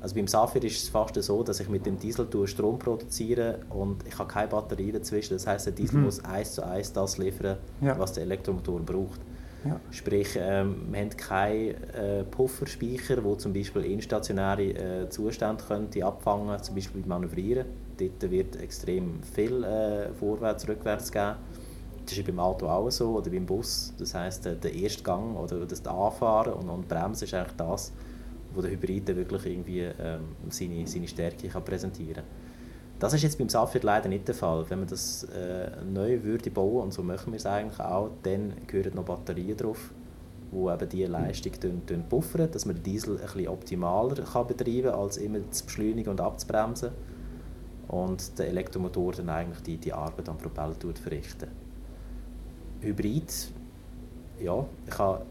Also 0.00 0.14
beim 0.14 0.26
Saphir 0.26 0.64
ist 0.64 0.82
es 0.82 0.88
fast 0.88 1.20
so, 1.22 1.42
dass 1.42 1.60
ich 1.60 1.68
mit 1.68 1.86
dem 1.86 1.98
Diesel 1.98 2.26
Strom 2.46 2.78
produziere 2.78 3.60
und 3.70 4.06
ich 4.06 4.18
habe 4.18 4.28
keine 4.28 4.48
Batterie 4.48 4.92
dazwischen. 4.92 5.34
Das 5.34 5.46
heißt, 5.46 5.66
der 5.66 5.72
Diesel 5.72 5.98
mhm. 5.98 6.04
muss 6.06 6.24
eins 6.24 6.54
zu 6.54 6.66
eins 6.66 6.92
das 6.92 7.18
liefern, 7.18 7.58
ja. 7.80 7.98
was 7.98 8.12
der 8.12 8.24
Elektromotor 8.24 8.80
braucht. 8.80 9.20
Ja. 9.64 9.78
Sprich, 9.90 10.36
ähm, 10.36 10.88
wir 10.90 11.00
haben 11.00 11.10
keinen 11.10 11.74
äh, 11.94 12.24
Pufferspeicher, 12.24 13.16
der 13.16 13.38
zum 13.38 13.52
Beispiel 13.52 13.84
instationäre 13.84 14.62
äh, 14.62 15.08
Zustände 15.08 15.62
könnte 15.62 16.04
abfangen 16.04 16.60
zum 16.62 16.74
Beispiel 16.74 17.00
beim 17.02 17.08
Manövrieren. 17.08 17.66
Dort 17.98 18.30
wird 18.30 18.56
extrem 18.56 19.22
viel 19.22 19.64
äh, 19.64 20.12
vorwärts, 20.12 20.66
rückwärts 20.68 21.10
geben. 21.10 21.36
Das 22.04 22.18
ist 22.18 22.26
beim 22.26 22.40
Auto 22.40 22.66
auch 22.66 22.90
so 22.90 23.16
oder 23.16 23.30
beim 23.30 23.46
Bus. 23.46 23.92
Das 23.98 24.14
heisst, 24.14 24.44
der, 24.44 24.54
der 24.54 24.74
erste 24.74 25.02
Gang 25.02 25.36
oder 25.36 25.64
das 25.66 25.86
Anfahren 25.86 26.54
und, 26.54 26.68
und 26.68 26.88
Bremsen 26.88 27.24
ist 27.24 27.34
eigentlich 27.34 27.56
das, 27.56 27.92
wo 28.54 28.60
der 28.60 28.70
Hybrid 28.70 29.06
wirklich 29.08 29.46
irgendwie 29.46 29.80
ähm, 29.80 30.20
seine, 30.50 30.86
seine 30.86 31.06
Stärke 31.06 31.48
kann 31.48 31.64
präsentieren 31.64 32.14
kann. 32.14 32.24
Das 33.02 33.12
ist 33.14 33.22
jetzt 33.24 33.36
beim 33.36 33.48
Safir 33.48 33.80
leider 33.82 34.08
nicht 34.08 34.28
der 34.28 34.34
Fall. 34.36 34.64
Wenn 34.68 34.78
man 34.78 34.86
das 34.86 35.24
äh, 35.24 35.70
neu 35.92 36.22
würde 36.22 36.52
bauen, 36.52 36.84
und 36.84 36.94
so 36.94 37.02
machen 37.02 37.32
wir 37.32 37.36
es 37.36 37.46
eigentlich 37.46 37.80
auch, 37.80 38.10
dann 38.22 38.52
gehören 38.68 38.94
noch 38.94 39.04
Batterien 39.04 39.56
drauf, 39.56 39.90
die 40.52 40.56
eben 40.56 40.88
diese 40.88 41.08
Leistung 41.08 41.52
buffern, 42.08 42.48
dass 42.52 42.64
man 42.64 42.76
den 42.76 42.84
Diesel 42.84 43.16
ein 43.16 43.22
bisschen 43.22 43.48
optimaler 43.48 44.14
betreiben 44.14 44.84
kann, 44.84 44.94
als 44.94 45.16
immer 45.16 45.38
zu 45.50 45.64
beschleunigen 45.64 46.10
und 46.10 46.20
abzubremsen. 46.20 46.90
Und 47.92 48.38
der 48.38 48.48
Elektromotor 48.48 49.12
dann 49.12 49.28
eigentlich 49.28 49.62
die, 49.64 49.76
die 49.76 49.92
Arbeit 49.92 50.26
am 50.30 50.38
Propeller 50.38 50.74
verrichten. 50.94 51.48
Hybrid, 52.80 53.52
ja, 54.40 54.64
ich 54.86 54.98
habe 54.98 55.26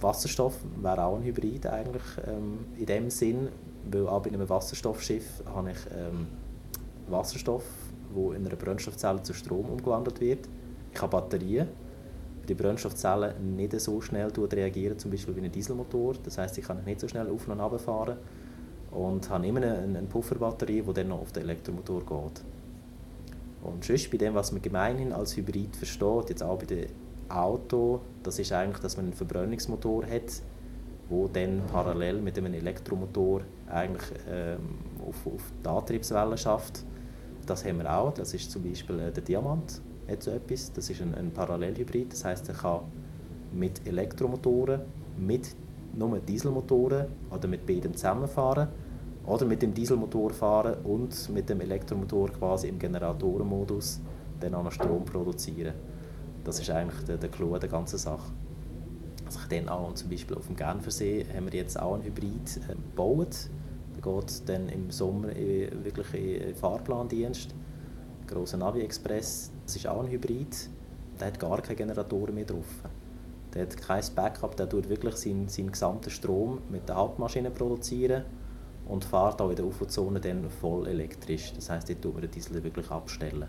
Wasserstoff 0.00 0.58
wäre 0.82 1.04
auch 1.04 1.16
ein 1.16 1.22
Hybrid 1.22 1.66
eigentlich 1.66 2.02
ähm, 2.26 2.66
in 2.76 2.86
dem 2.86 3.10
Sinn, 3.10 3.48
weil 3.88 4.08
auch 4.08 4.22
bei 4.22 4.30
einem 4.30 4.48
Wasserstoffschiff 4.48 5.44
habe 5.54 5.70
ich 5.70 5.78
ähm, 5.96 6.26
Wasserstoff, 7.08 7.64
wo 8.12 8.32
in 8.32 8.44
einer 8.44 8.56
Brennstoffzelle 8.56 9.22
zu 9.22 9.32
Strom 9.32 9.66
umgewandelt 9.66 10.20
wird. 10.20 10.48
Ich 10.92 11.00
habe 11.00 11.12
Batterien, 11.12 11.68
die 12.48 12.54
Brennstoffzelle 12.54 13.36
nicht 13.38 13.80
so 13.80 14.00
schnell 14.00 14.32
reagieren, 14.36 14.98
zum 14.98 15.12
Beispiel 15.12 15.36
wie 15.36 15.42
ein 15.42 15.52
Dieselmotor. 15.52 16.14
Das 16.24 16.38
heißt, 16.38 16.58
ich 16.58 16.64
kann 16.64 16.82
nicht 16.84 16.98
so 16.98 17.06
schnell 17.06 17.30
auf 17.30 17.46
und 17.46 17.60
runter 17.60 17.78
fahren 17.78 18.16
und 18.90 19.28
habe 19.30 19.46
immer 19.46 19.62
eine, 19.62 19.78
eine 19.78 20.02
Pufferbatterie, 20.02 20.82
die 20.82 20.92
dann 20.92 21.08
noch 21.08 21.20
auf 21.20 21.32
den 21.32 21.44
Elektromotor 21.44 22.00
geht. 22.00 22.44
Und 23.62 23.84
sonst 23.84 24.10
bei 24.10 24.16
dem, 24.16 24.34
was 24.34 24.52
man 24.52 24.62
gemeinhin 24.62 25.12
als 25.12 25.36
Hybrid 25.36 25.76
versteht, 25.76 26.30
jetzt 26.30 26.42
auch 26.42 26.58
bei 26.58 26.66
den 26.66 26.86
Auto, 27.28 28.00
das 28.22 28.38
ist 28.38 28.52
eigentlich, 28.52 28.80
dass 28.80 28.96
man 28.96 29.06
einen 29.06 29.14
Verbrennungsmotor 29.14 30.06
hat, 30.06 30.42
wo 31.08 31.28
dann 31.28 31.62
parallel 31.70 32.20
mit 32.20 32.38
einem 32.38 32.54
Elektromotor 32.54 33.42
eigentlich 33.68 34.10
ähm, 34.28 34.78
auf, 35.06 35.26
auf 35.26 35.42
die 35.62 35.68
Antriebswelle 35.68 36.38
schafft 36.38 36.84
das 37.50 37.64
haben 37.64 37.78
wir 37.78 37.92
auch. 37.92 38.14
Das 38.14 38.32
ist 38.32 38.50
zum 38.50 38.62
Beispiel 38.62 38.98
äh, 39.00 39.10
der 39.10 39.22
Diamant. 39.22 39.80
Hat 40.08 40.22
so 40.22 40.30
etwas. 40.30 40.72
Das 40.72 40.88
ist 40.88 41.02
ein, 41.02 41.14
ein 41.14 41.30
Parallelhybrid. 41.32 42.12
Das 42.12 42.24
heißt, 42.24 42.48
er 42.48 42.54
kann 42.54 42.80
mit 43.52 43.86
Elektromotoren, 43.86 44.80
mit 45.18 45.54
nur 45.92 46.18
Dieselmotoren 46.20 47.06
oder 47.30 47.48
mit 47.48 47.66
beiden 47.66 47.94
zusammenfahren 47.94 48.68
oder 49.26 49.44
mit 49.46 49.62
dem 49.62 49.74
Dieselmotor 49.74 50.30
fahren 50.30 50.76
und 50.84 51.28
mit 51.30 51.48
dem 51.48 51.60
Elektromotor 51.60 52.30
quasi 52.30 52.68
im 52.68 52.78
Generatorenmodus 52.78 54.00
dann 54.40 54.54
auch 54.54 54.64
noch 54.64 54.72
Strom 54.72 55.04
produzieren. 55.04 55.74
Das 56.44 56.58
ist 56.58 56.70
eigentlich 56.70 57.04
der, 57.04 57.18
der 57.18 57.28
Clou 57.28 57.58
der 57.58 57.68
ganzen 57.68 57.98
Sache. 57.98 58.32
Also 59.26 59.40
dann 59.48 59.68
auch 59.68 59.94
zum 59.94 60.10
Beispiel 60.10 60.36
auf 60.36 60.46
dem 60.46 60.56
Genfersee 60.56 61.26
haben 61.34 61.46
wir 61.46 61.58
jetzt 61.58 61.78
auch 61.78 61.94
einen 61.94 62.02
Hybrid 62.02 62.60
äh, 62.68 62.74
gebaut 62.74 63.50
geht 64.00 64.48
dann 64.48 64.68
im 64.70 64.90
Sommer 64.90 65.28
wirklich 65.28 66.14
in 66.14 66.54
Fahrplandienst. 66.54 67.54
Der 68.22 68.34
grosse 68.34 68.56
Navi 68.56 68.80
Express, 68.80 69.50
das 69.66 69.76
ist 69.76 69.86
auch 69.86 70.02
ein 70.02 70.10
Hybrid, 70.10 70.70
der 71.20 71.26
hat 71.26 71.38
gar 71.38 71.60
keine 71.60 71.76
Generatoren 71.76 72.34
mehr 72.34 72.46
drauf. 72.46 72.64
Der 73.52 73.62
hat 73.62 73.76
kein 73.76 74.02
Backup, 74.14 74.56
der 74.56 74.68
tut 74.68 74.88
wirklich 74.88 75.16
seinen, 75.16 75.48
seinen 75.48 75.72
gesamten 75.72 76.08
Strom 76.08 76.60
mit 76.70 76.88
der 76.88 76.96
Hauptmaschine 76.96 77.50
produzieren 77.50 78.24
und 78.90 79.04
fährt 79.04 79.40
auch 79.40 79.50
in 79.50 79.56
der 79.56 79.64
UFO-Zone 79.64 80.20
dann 80.20 80.44
voll 80.60 80.88
elektrisch. 80.88 81.52
Das 81.54 81.70
heisst, 81.70 81.88
dort 81.88 82.02
tut 82.02 82.12
man 82.14 82.22
den 82.22 82.30
Diesel 82.30 82.62
wirklich 82.62 82.90
abstellen. 82.90 83.46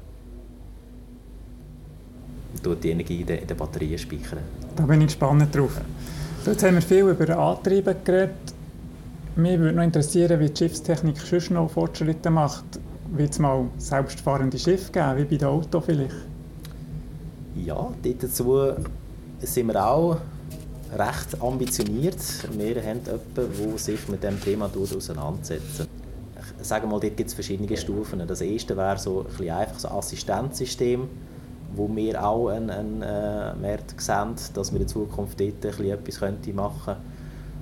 Und 2.54 2.64
tut 2.64 2.84
die 2.84 2.92
Energie 2.92 3.22
in 3.22 3.28
der, 3.28 3.42
in 3.42 3.48
der 3.48 3.56
Batterie 3.56 3.98
speichern. 3.98 4.40
Da 4.76 4.84
bin 4.84 5.02
ich 5.02 5.08
gespannt 5.08 5.54
drauf. 5.56 5.82
Jetzt 6.46 6.64
haben 6.64 6.76
wir 6.76 6.82
viel 6.82 7.08
über 7.08 7.38
Antriebe 7.38 7.96
geredet. 8.04 8.36
Mich 9.36 9.60
würde 9.60 9.76
noch 9.76 9.84
interessieren, 9.84 10.40
wie 10.40 10.50
die 10.50 10.58
Schiffstechnik 10.58 11.18
sonst 11.18 11.52
noch 11.52 11.72
Fortschritte 11.72 12.30
macht. 12.30 12.66
Wird 13.12 13.32
es 13.32 13.40
mal 13.40 13.66
selbstfahrende 13.78 14.60
Schiffe 14.60 14.92
geben, 14.92 15.18
wie 15.18 15.24
bei 15.26 15.38
den 15.38 15.48
Autos 15.48 15.84
vielleicht? 15.86 16.16
Ja, 17.56 17.92
dazu 18.04 18.74
sind 19.40 19.68
wir 19.68 19.86
auch 19.86 20.18
recht 20.98 21.42
ambitioniert. 21.42 22.18
Wir 22.52 22.76
haben 22.84 23.00
jemanden, 23.06 23.22
der 23.36 23.78
sich 23.78 24.08
mit 24.08 24.24
diesem 24.24 24.42
Thema 24.42 24.70
auseinandersetzt. 24.76 25.88
Ich 26.60 26.68
sage 26.68 26.86
mal, 26.86 27.00
dort 27.00 27.18
gibt 27.18 27.30
es 27.30 27.34
verschiedene 27.34 27.76
Stufen. 27.78 28.22
Das 28.28 28.42
erste 28.42 28.78
wäre 28.78 28.98
so 28.98 29.26
ein 29.40 29.50
einfach 29.50 29.80
so 29.80 29.88
ein 29.88 29.96
Assistenzsystem, 29.96 31.08
wo 31.76 31.90
wir 31.96 32.24
auch 32.24 32.50
einen, 32.50 32.70
einen 32.70 33.02
äh, 33.02 33.56
Markt 33.56 34.00
sehen, 34.00 34.36
dass 34.54 34.72
wir 34.72 34.82
in 34.82 34.88
Zukunft 34.88 35.40
dort 35.40 35.64
etwas 35.64 36.20
machen 36.20 36.40
könnten 36.46 36.96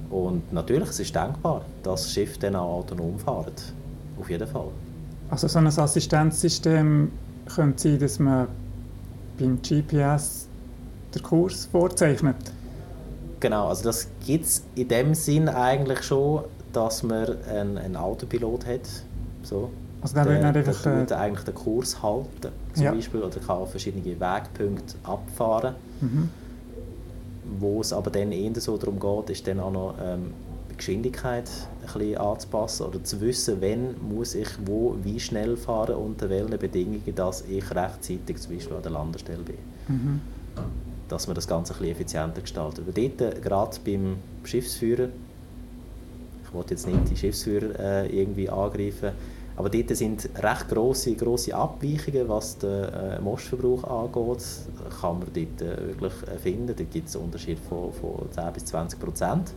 und 0.10 0.52
natürlich, 0.52 0.90
es 0.90 1.00
ist 1.00 1.16
denkbar, 1.16 1.62
dass 1.84 2.04
das 2.04 2.14
Schiff 2.14 2.38
dann 2.40 2.56
auch 2.56 2.80
autonom 2.80 3.20
fährt. 3.20 3.74
Auf 4.20 4.30
jeden 4.30 4.48
Fall. 4.48 4.70
Also 5.30 5.48
so 5.48 5.60
ein 5.60 5.68
Assistenzsystem 5.68 7.12
könnte 7.54 7.84
sein, 7.84 8.00
dass 8.00 8.20
man 8.20 8.48
beim 9.40 9.62
GPS 9.62 10.48
den 11.14 11.24
Kurs 11.24 11.66
vorzeichnet? 11.66 12.36
Genau, 13.40 13.68
also 13.68 13.84
das 13.84 14.08
gibt 14.26 14.46
es 14.46 14.64
in 14.76 14.88
dem 14.88 15.16
Sinn 15.16 15.48
eigentlich 15.48 16.04
schon, 16.04 16.44
dass 16.74 17.04
man 17.04 17.42
einen, 17.44 17.78
einen 17.78 17.96
Autopilot 17.96 18.66
hat. 18.66 18.82
So. 19.44 19.70
Also 20.02 20.16
der, 20.16 20.52
der, 20.52 20.64
der, 20.64 20.74
kann 20.74 21.12
eigentlich 21.12 21.46
den 21.46 21.56
Kurs 21.56 22.02
halten, 22.02 22.54
zum 22.74 22.84
ja. 22.84 22.92
Beispiel, 22.92 23.22
oder 23.22 23.40
kann 23.40 23.68
verschiedene 23.68 24.06
Wegpunkte 24.06 24.96
abfahren. 25.04 25.76
Mhm. 26.00 26.30
Wo 27.60 27.82
es 27.82 27.92
aber 27.92 28.10
dann 28.10 28.32
eher 28.32 28.52
so 28.62 28.78
darum 28.78 29.00
geht, 29.00 29.32
ist 29.32 29.48
dann 29.48 29.60
auch 29.60 29.72
noch 29.72 29.96
ähm, 30.02 30.34
die 30.72 30.78
Geschwindigkeit 30.78 31.50
ein 31.82 31.94
bisschen 31.94 32.18
anzupassen 32.18 32.86
oder 32.86 33.04
zu 33.04 33.20
wissen, 33.20 33.58
wann 33.60 33.96
muss 34.08 34.36
ich 34.36 34.48
wo 34.66 34.96
wie 35.04 35.20
schnell 35.20 35.58
fahren 35.58 35.96
unter 35.96 36.30
welchen 36.30 36.58
Bedingungen, 36.58 37.16
dass 37.16 37.44
ich 37.50 37.70
rechtzeitig 37.72 38.38
zum 38.38 38.56
Beispiel 38.56 38.78
an 38.78 38.84
der 38.84 38.92
Landestelle 38.92 39.44
bin. 39.44 39.58
Mhm. 39.88 40.22
Dass 41.10 41.28
man 41.28 41.36
das 41.36 41.48
Ganze 41.48 41.76
ein 41.76 41.84
effizienter 41.86 42.42
gestaltet. 42.42 42.86
Aber 42.88 42.92
dort, 42.92 43.22
äh, 43.22 43.40
gerade 43.42 43.78
beim 43.84 44.18
Schiffsführer, 44.44 45.10
ich 46.46 46.54
wollte 46.54 46.74
jetzt 46.74 46.88
nicht 46.88 47.10
die 47.10 47.18
Schiffsführer 47.18 47.80
äh, 47.80 48.08
irgendwie 48.08 48.50
angreifen, 48.50 49.12
aber 49.60 49.70
dort 49.70 49.94
sind 49.98 50.30
recht 50.42 50.70
grosse, 50.70 51.16
grosse 51.16 51.54
Abweichungen, 51.54 52.30
was 52.30 52.58
den 52.60 52.86
äh, 52.86 53.20
Mostverbrauch 53.20 53.84
angeht. 53.84 54.46
Kann 55.02 55.20
man 55.20 55.28
dort 55.34 55.62
äh, 55.62 55.88
wirklich 55.88 56.14
finden. 56.42 56.68
Dort 56.68 56.92
gibt 56.92 57.10
es 57.10 57.16
einen 57.18 57.26
Unterschied 57.26 57.60
von, 57.60 57.92
von 57.92 58.32
10 58.32 58.54
bis 58.54 58.66
20 58.66 58.98
Prozent. 58.98 59.52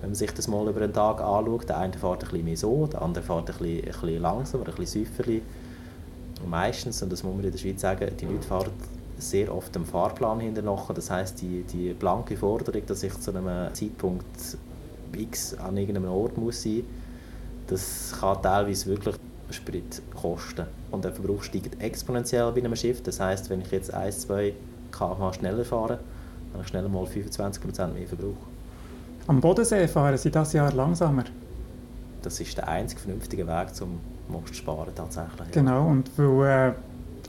Wenn 0.00 0.08
man 0.08 0.14
sich 0.14 0.32
das 0.32 0.48
mal 0.48 0.66
über 0.66 0.80
einen 0.80 0.94
Tag 0.94 1.20
anschaut, 1.20 1.68
der 1.68 1.78
eine 1.78 1.92
fährt 1.92 2.24
ein 2.24 2.30
bisschen 2.30 2.44
mehr 2.44 2.56
so, 2.56 2.86
der 2.86 3.02
andere 3.02 3.22
fährt 3.22 3.50
ein 3.50 3.58
bisschen, 3.58 3.78
ein 3.78 3.84
bisschen 3.84 4.22
langsamer, 4.22 4.68
ein 4.68 4.74
bisschen 4.74 5.04
säuferlich. 5.04 5.42
Meistens, 6.48 7.02
und 7.02 7.12
das 7.12 7.22
muss 7.22 7.36
man 7.36 7.44
in 7.44 7.52
der 7.52 7.58
Schweiz 7.58 7.82
sagen, 7.82 8.10
die 8.18 8.24
Leute 8.24 8.48
fahren 8.48 8.70
sehr 9.30 9.54
oft 9.54 9.74
dem 9.74 9.84
Fahrplan 9.84 10.40
hinterher. 10.40 10.78
Das 10.94 11.10
heisst, 11.10 11.40
die, 11.40 11.62
die 11.64 11.94
blanke 11.94 12.36
Forderung, 12.36 12.82
dass 12.86 13.02
ich 13.02 13.18
zu 13.20 13.30
einem 13.34 13.72
Zeitpunkt 13.74 14.26
X 15.16 15.54
an 15.54 15.76
irgendeinem 15.76 16.10
Ort 16.10 16.38
muss 16.38 16.62
sein, 16.62 16.84
das 17.66 18.14
kann 18.18 18.42
teilweise 18.42 18.86
wirklich 18.86 19.16
Spritkosten. 19.50 20.66
Und 20.90 21.04
der 21.04 21.12
Verbrauch 21.12 21.42
steigt 21.42 21.80
exponentiell 21.80 22.50
bei 22.52 22.60
einem 22.60 22.76
Schiff. 22.76 23.02
Das 23.02 23.20
heißt, 23.20 23.50
wenn 23.50 23.60
ich 23.60 23.70
jetzt 23.70 23.92
1, 23.92 24.20
2 24.22 24.54
km 24.90 25.32
schneller 25.32 25.64
fahre, 25.64 25.98
dann 25.98 26.54
habe 26.54 26.62
ich 26.62 26.68
schnell 26.68 26.88
mal 26.88 27.04
25% 27.04 27.88
mehr 27.88 28.06
Verbrauch. 28.06 28.36
Am 29.26 29.40
Bodensee 29.40 29.86
fahren 29.86 30.16
Sie 30.18 30.30
das 30.30 30.52
Jahr 30.52 30.72
langsamer? 30.72 31.24
Das 32.22 32.40
ist 32.40 32.56
der 32.56 32.68
einzige 32.68 33.00
vernünftige 33.00 33.46
Weg, 33.46 33.68
um 33.80 34.00
Most 34.28 34.54
sparen 34.54 34.94
tatsächlich. 34.94 35.50
Genau, 35.52 35.88
und 35.88 36.10
weil, 36.16 36.70
äh, 36.70 36.72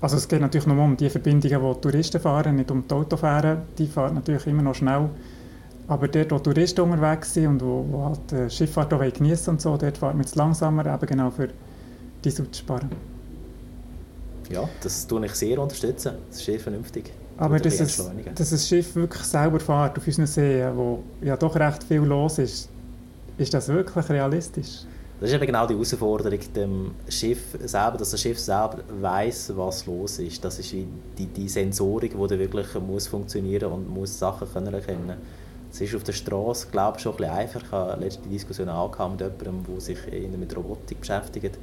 also 0.03 0.17
es 0.17 0.27
geht 0.27 0.41
natürlich 0.41 0.67
nur 0.67 0.83
um 0.83 0.97
die 0.97 1.09
Verbindungen, 1.09 1.75
die 1.75 1.79
Touristen 1.79 2.19
fahren, 2.19 2.57
nicht 2.57 2.69
um 2.69 2.85
die 2.85 2.93
Autofähren. 2.93 3.59
Die 3.77 3.87
fahren 3.87 4.15
natürlich 4.15 4.45
immer 4.47 4.61
noch 4.61 4.75
schnell. 4.75 5.09
Aber 5.87 6.09
dort, 6.09 6.29
wo 6.31 6.39
Touristen 6.39 6.81
unterwegs 6.81 7.33
sind 7.33 7.47
und 7.47 7.61
wo, 7.61 7.85
wo 7.89 8.05
halt 8.07 8.19
die 8.29 8.49
Schifffahrt 8.49 8.93
auch 8.93 8.99
genießen 8.99 9.53
und 9.53 9.61
so, 9.61 9.77
dort 9.77 9.97
fahren 9.97 10.17
wir 10.17 10.25
jetzt 10.25 10.35
langsamer, 10.35 10.93
eben 10.93 11.05
genau 11.05 11.31
für 11.31 11.47
Diesel 12.21 12.51
zu 12.51 12.59
sparen. 12.59 12.89
Ja, 14.49 14.67
das 14.81 15.07
tue 15.07 15.25
ich 15.25 15.35
sehr 15.35 15.57
unterstützen. 15.57 16.15
Das 16.27 16.37
ist 16.37 16.45
sehr 16.47 16.59
vernünftig. 16.59 17.13
Aber 17.37 17.57
dass, 17.59 17.79
es, 17.79 17.95
dass 18.35 18.49
das 18.49 18.67
Schiff 18.67 18.95
wirklich 18.95 19.23
selber 19.23 19.61
fährt 19.61 19.97
auf 19.97 20.05
unseren 20.05 20.27
Seen, 20.27 20.75
wo 20.75 21.01
ja 21.21 21.37
doch 21.37 21.55
recht 21.55 21.81
viel 21.81 22.01
los 22.01 22.39
ist, 22.39 22.67
ist 23.37 23.53
das 23.53 23.69
wirklich 23.69 24.09
realistisch? 24.09 24.83
Das 25.23 25.31
ist 25.31 25.37
eben 25.37 25.45
genau 25.45 25.65
die 25.65 25.73
Herausforderung 25.73 26.39
dem 26.53 26.91
Schiff 27.07 27.57
selber, 27.63 27.95
dass 27.97 28.11
das 28.11 28.19
Schiff 28.19 28.37
selber 28.37 28.79
weiß, 28.99 29.53
was 29.55 29.85
los 29.85 30.19
ist. 30.19 30.43
Das 30.43 30.59
ist 30.59 30.73
die, 30.73 31.27
die 31.27 31.47
Sensorik, 31.47 32.11
die 32.11 32.39
wirklich 32.39 32.67
muss 32.85 33.07
funktionieren 33.07 33.71
und 33.71 33.87
muss 33.87 34.19
Sachen 34.19 34.51
können 34.51 34.73
erkennen. 34.73 35.15
Es 35.71 35.79
ist 35.79 35.95
auf 35.95 36.03
der 36.03 36.11
Straße, 36.11 36.67
glaube 36.69 36.97
ich, 36.97 37.03
schon 37.03 37.13
ein 37.13 37.17
bisschen 37.19 37.31
einfacher. 37.31 37.65
Ich 37.65 37.71
habe 37.71 38.03
letzte 38.03 38.27
Diskussion 38.27 38.67
mit 38.67 38.75
jemandem, 38.75 39.63
der 39.65 39.79
sich 39.79 39.97
mit 40.37 40.57
Robotik 40.57 40.99
beschäftigt. 40.99 41.57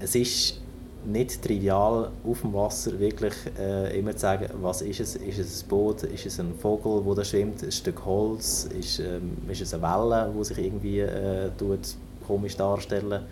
Es 0.00 0.16
ist 0.16 0.60
nicht 1.06 1.42
trivial, 1.42 2.10
auf 2.26 2.40
dem 2.40 2.54
Wasser 2.54 2.98
wirklich 2.98 3.34
äh, 3.56 3.96
immer 3.96 4.14
zu 4.14 4.18
sagen, 4.18 4.48
was 4.60 4.82
ist 4.82 4.98
es? 4.98 5.14
Ist 5.14 5.38
es 5.38 5.62
ein 5.62 5.68
Boot? 5.68 6.02
Ist 6.02 6.26
es 6.26 6.40
ein 6.40 6.52
Vogel, 6.56 7.04
der 7.04 7.14
da 7.14 7.24
schwimmt? 7.24 7.62
Ein 7.62 7.70
Stück 7.70 8.04
Holz? 8.04 8.68
Ist, 8.76 8.98
ähm, 8.98 9.36
ist 9.48 9.60
es 9.60 9.72
eine 9.74 9.82
Welle, 9.84 10.34
die 10.36 10.44
sich 10.44 10.58
irgendwie 10.58 10.98
äh, 10.98 11.50
tut, 11.56 11.94
komisch 12.26 12.56
darstellen? 12.56 13.22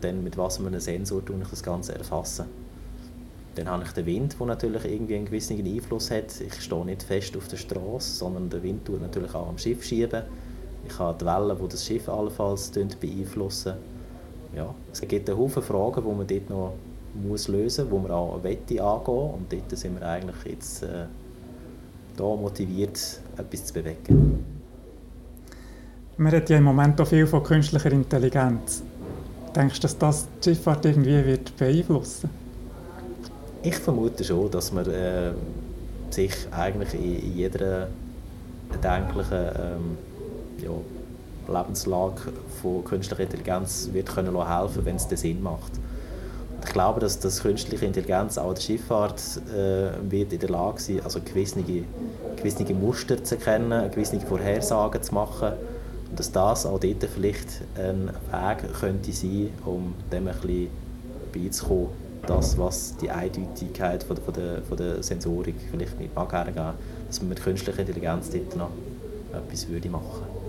Dann 0.00 0.24
mit 0.24 0.36
was 0.36 0.56
für 0.56 0.66
einem 0.66 0.80
Sensor 0.80 1.24
tue 1.24 1.36
ich 1.42 1.48
das 1.48 1.62
Ganze 1.62 1.94
erfassen. 1.94 2.46
Dann 3.54 3.68
habe 3.68 3.82
ich 3.84 3.92
den 3.92 4.06
Wind, 4.06 4.36
der 4.38 4.46
natürlich 4.46 4.84
irgendwie 4.84 5.16
einen 5.16 5.24
gewissen 5.26 5.64
Einfluss 5.64 6.10
hat. 6.10 6.40
Ich 6.40 6.60
stehe 6.60 6.84
nicht 6.84 7.02
fest 7.02 7.36
auf 7.36 7.48
der 7.48 7.56
Straße, 7.56 8.16
sondern 8.16 8.48
der 8.48 8.62
Wind 8.62 8.84
tut 8.84 9.00
natürlich 9.00 9.34
auch 9.34 9.48
am 9.48 9.58
Schiff 9.58 9.84
schieben. 9.84 10.22
Ich 10.86 10.98
habe 10.98 11.18
die 11.18 11.26
Wellen, 11.26 11.58
die 11.60 11.68
das 11.68 11.84
Schiff 11.84 12.08
allenfalls 12.08 12.70
beeinflussen. 12.70 13.74
Ja, 14.54 14.74
es 14.92 15.00
gibt 15.02 15.28
einen 15.28 15.38
Haufen 15.38 15.62
Fragen, 15.62 16.02
die 16.02 16.16
man 16.16 16.26
dort 16.26 16.50
noch 16.50 16.72
muss 17.14 17.48
lösen 17.48 17.84
muss, 17.84 17.92
wo 17.92 17.98
man 17.98 18.10
auch 18.12 18.42
wette 18.42 18.82
angehen 18.82 19.30
Und 19.34 19.52
dort 19.52 19.76
sind 19.76 19.98
wir 19.98 20.06
eigentlich 20.06 20.44
jetzt 20.44 20.82
äh, 20.82 21.06
da 22.16 22.24
motiviert, 22.24 23.20
etwas 23.36 23.66
zu 23.66 23.74
bewegen. 23.74 24.49
Man 26.20 26.34
hat 26.34 26.50
ja 26.50 26.58
im 26.58 26.64
Moment 26.64 27.00
auch 27.00 27.06
viel 27.06 27.26
von 27.26 27.42
künstlicher 27.42 27.90
Intelligenz. 27.92 28.82
Denkst 29.56 29.76
du, 29.76 29.80
dass 29.80 29.96
das 29.96 30.28
die 30.44 30.50
Schifffahrt 30.50 30.84
irgendwie 30.84 31.24
wird 31.24 31.56
beeinflussen 31.56 32.28
Ich 33.62 33.76
vermute 33.76 34.22
schon, 34.22 34.50
dass 34.50 34.70
man 34.70 34.84
äh, 34.90 35.30
sich 36.10 36.34
eigentlich 36.50 36.92
in, 36.92 37.36
jeder 37.38 37.88
erdenklichen 38.70 39.32
ähm, 39.32 39.98
ja, 40.62 41.58
Lebenslage 41.58 42.20
von 42.60 42.84
künstlicher 42.84 43.22
Intelligenz 43.22 43.88
wird 43.90 44.14
können 44.14 44.46
helfen, 44.46 44.84
wenn 44.84 44.96
es 44.96 45.08
den 45.08 45.16
Sinn 45.16 45.42
macht. 45.42 45.72
Ich 46.62 46.72
glaube, 46.74 47.00
dass, 47.00 47.18
dass 47.18 47.40
künstliche 47.40 47.86
Intelligenz 47.86 48.36
auch 48.36 48.52
der 48.52 48.60
Schifffahrt 48.60 49.22
äh, 49.56 49.92
wird 50.10 50.34
in 50.34 50.38
der 50.38 50.50
Lage 50.50 50.82
sein, 50.82 51.00
also 51.02 51.18
gewisse, 51.24 51.64
gewisse 52.36 52.74
Muster 52.74 53.24
zu 53.24 53.36
erkennen, 53.36 53.90
gewisse 53.90 54.20
Vorhersagen 54.20 55.02
zu 55.02 55.14
machen 55.14 55.52
und 55.52 55.79
dass 56.16 56.32
das 56.32 56.66
auch 56.66 56.80
dort 56.80 57.04
vielleicht 57.04 57.62
ein 57.76 58.08
Weg 58.08 58.72
könnte 58.78 59.12
sein, 59.12 59.50
um 59.64 59.94
dem 60.12 60.24
bisschen 60.24 60.68
beizukommen, 61.32 61.88
das, 62.26 62.58
was 62.58 62.96
die 62.98 63.10
Eindeutigkeit 63.10 64.02
von 64.02 64.16
der, 64.16 64.24
von 64.24 64.34
der, 64.34 64.62
von 64.62 64.76
der 64.76 65.02
Sensorik 65.02 65.54
vielleicht 65.70 65.98
nicht 65.98 66.14
mag 66.14 66.32
hergeben, 66.32 66.74
dass 67.06 67.20
man 67.20 67.30
mit 67.30 67.42
künstlicher 67.42 67.78
Intelligenz 67.78 68.30
dort 68.30 68.56
noch 68.56 68.70
etwas 69.32 69.68
würde 69.68 69.88
machen 69.88 70.40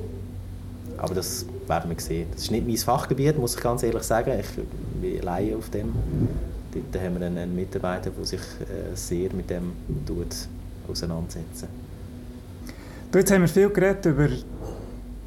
aber 1.01 1.15
das 1.15 1.47
werden 1.67 1.89
wir 1.89 1.99
sehen. 1.99 2.27
Das 2.31 2.43
ist 2.43 2.51
nicht 2.51 2.67
mein 2.67 2.77
Fachgebiet, 2.77 3.37
muss 3.37 3.55
ich 3.55 3.61
ganz 3.61 3.81
ehrlich 3.81 4.03
sagen. 4.03 4.39
Ich 4.39 5.01
bin 5.01 5.21
Laie 5.23 5.57
auf 5.57 5.69
dem. 5.71 5.91
Dort 6.71 7.03
haben 7.03 7.19
wir 7.19 7.25
einen 7.25 7.55
Mitarbeiter, 7.55 8.11
der 8.11 8.25
sich 8.25 8.39
äh, 8.39 8.95
sehr 8.95 9.33
mit 9.33 9.49
dem 9.49 9.71
auseinandersetzt. 10.87 11.65
jetzt 13.13 13.31
haben 13.31 13.41
wir 13.41 13.47
viel 13.47 13.69
geredet 13.69 14.05
über 14.05 14.29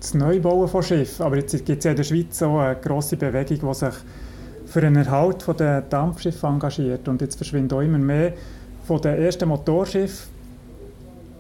das 0.04 0.14
Neubauen 0.14 0.68
von 0.68 0.82
Schiffen, 0.82 1.24
aber 1.24 1.36
jetzt 1.36 1.52
gibt 1.64 1.78
es 1.78 1.84
ja 1.84 1.92
in 1.92 1.96
der 1.96 2.04
Schweiz 2.04 2.42
auch 2.42 2.58
eine 2.58 2.76
grosse 2.76 3.16
Bewegung, 3.16 3.70
die 3.70 3.74
sich 3.74 3.94
für 4.66 4.80
den 4.82 4.96
Erhalt 4.96 5.46
der 5.58 5.80
Dampfschiffe 5.80 6.46
engagiert. 6.46 7.08
Und 7.08 7.22
jetzt 7.22 7.36
verschwinden 7.36 7.72
auch 7.76 7.80
immer 7.80 7.98
mehr 7.98 8.34
von 8.86 9.00
den 9.00 9.16
ersten 9.16 9.48
Motorschiffen 9.48 10.34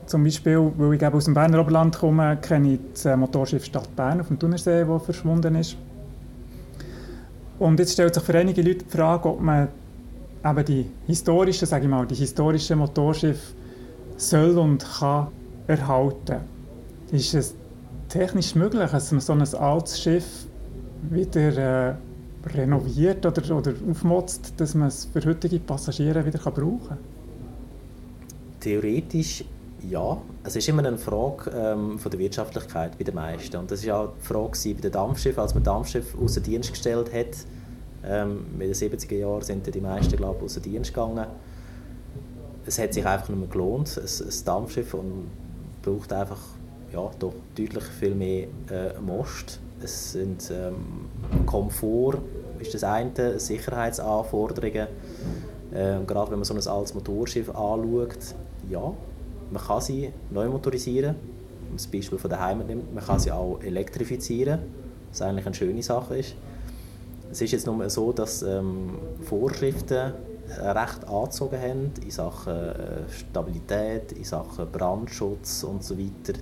zum 0.06 0.24
Beispiel, 0.24 0.70
weil 0.76 0.94
ich 0.94 1.04
aus 1.04 1.24
dem 1.26 1.34
Berner 1.34 1.60
Oberland 1.60 1.98
komme, 1.98 2.38
kenne 2.40 2.74
ich 2.74 2.80
das 2.92 3.06
äh, 3.06 3.16
Motorschiff 3.16 3.64
Stadt 3.64 3.94
Bern 3.96 4.20
auf 4.20 4.28
dem 4.28 4.38
Thunersee, 4.38 4.84
das 4.84 5.04
verschwunden 5.04 5.54
ist. 5.56 5.76
Und 7.58 7.78
jetzt 7.78 7.92
stellt 7.92 8.14
sich 8.14 8.22
für 8.22 8.36
einige 8.36 8.62
Leute 8.62 8.84
die 8.84 8.96
Frage, 8.96 9.28
ob 9.28 9.40
man 9.40 9.68
eben 10.44 10.64
die 10.64 10.86
historischen, 11.06 11.66
sage 11.66 11.84
ich 11.84 11.90
mal, 11.90 12.06
die 12.06 12.14
historischen 12.14 12.78
Motorschiffe 12.78 13.54
soll 14.16 14.58
und 14.58 14.84
kann 14.98 15.28
erhalten. 15.66 16.40
Ist 17.10 17.34
es 17.34 17.54
technisch 18.08 18.54
möglich, 18.54 18.90
dass 18.90 19.12
man 19.12 19.20
so 19.20 19.32
ein 19.32 19.42
altes 19.42 20.00
Schiff 20.00 20.46
wieder 21.10 21.90
äh, 21.90 21.94
renoviert 22.54 23.24
oder, 23.24 23.56
oder 23.56 23.72
aufmotzt, 23.90 24.54
dass 24.56 24.74
man 24.74 24.88
es 24.88 25.06
für 25.06 25.24
heutige 25.24 25.58
Passagiere 25.58 26.24
wieder 26.24 26.38
brauchen 26.38 26.80
kann? 26.88 26.98
Theoretisch 28.60 29.44
ja, 29.90 30.18
es 30.42 30.56
ist 30.56 30.68
immer 30.68 30.84
eine 30.84 30.96
Frage 30.96 31.50
ähm, 31.50 31.98
von 31.98 32.10
der 32.10 32.18
Wirtschaftlichkeit 32.18 32.96
bei 32.96 33.04
den 33.04 33.14
meisten. 33.14 33.56
Und 33.56 33.70
das 33.70 33.86
war 33.86 34.00
auch 34.00 34.12
die 34.18 34.26
Frage 34.26 34.74
bei 34.74 34.80
den 34.80 34.92
Dampfschiffen, 34.92 35.40
als 35.40 35.54
man 35.54 35.62
Dampfschiff 35.62 36.16
außer 36.18 36.40
Dienst 36.40 36.70
gestellt 36.70 37.12
hat. 37.12 37.36
Ähm, 38.04 38.46
in 38.54 38.60
den 38.60 38.72
70er 38.72 39.14
Jahren 39.14 39.42
sind 39.42 39.74
die 39.74 39.80
meisten, 39.80 40.16
glaube 40.16 40.36
ich, 40.38 40.44
außer 40.44 40.60
Dienst 40.60 40.92
gegangen. 40.92 41.26
Es 42.66 42.78
hat 42.78 42.94
sich 42.94 43.04
einfach 43.04 43.28
nicht 43.28 43.38
mehr 43.38 43.48
gelohnt, 43.48 43.98
ein 43.98 44.44
Dampfschiff, 44.44 44.94
und 44.94 45.30
braucht 45.82 46.12
einfach 46.12 46.40
ja, 46.94 47.10
doch 47.18 47.34
deutlich 47.56 47.84
viel 47.84 48.14
mehr 48.14 48.46
äh, 48.70 48.98
Most. 49.00 49.58
Es 49.82 50.12
sind 50.12 50.50
ähm, 50.50 51.44
Komfort, 51.44 52.18
ist 52.60 52.72
das 52.72 52.84
eine, 52.84 53.38
Sicherheitsanforderungen. 53.38 54.86
Äh, 55.72 56.04
gerade 56.06 56.30
wenn 56.30 56.38
man 56.38 56.44
so 56.44 56.54
ein 56.54 56.66
altes 56.66 56.94
Motorschiff 56.94 57.48
anschaut, 57.48 58.34
ja, 58.70 58.92
man 59.50 59.62
kann 59.62 59.80
sie 59.80 60.10
neu 60.30 60.48
motorisieren, 60.48 61.16
wenn 61.16 61.68
man 61.68 61.76
das 61.76 61.86
Beispiel 61.88 62.18
von 62.18 62.30
der 62.30 62.40
Heimat 62.40 62.68
nimmt. 62.68 62.94
Man 62.94 63.04
kann 63.04 63.18
sie 63.18 63.32
auch 63.32 63.60
elektrifizieren, 63.60 64.60
was 65.10 65.20
eigentlich 65.20 65.46
eine 65.46 65.54
schöne 65.54 65.82
Sache 65.82 66.18
ist. 66.18 66.36
Es 67.30 67.40
ist 67.42 67.50
jetzt 67.50 67.66
nur 67.66 67.90
so, 67.90 68.12
dass 68.12 68.42
ähm, 68.42 68.98
Vorschriften 69.22 70.12
recht 70.60 71.08
angezogen 71.08 71.60
haben 71.60 71.92
in 72.02 72.10
Sachen 72.10 72.52
äh, 72.52 73.10
Stabilität, 73.10 74.12
in 74.12 74.24
Sachen 74.24 74.70
Brandschutz 74.70 75.64
und 75.64 75.82
so 75.82 75.98
weiter. 75.98 76.38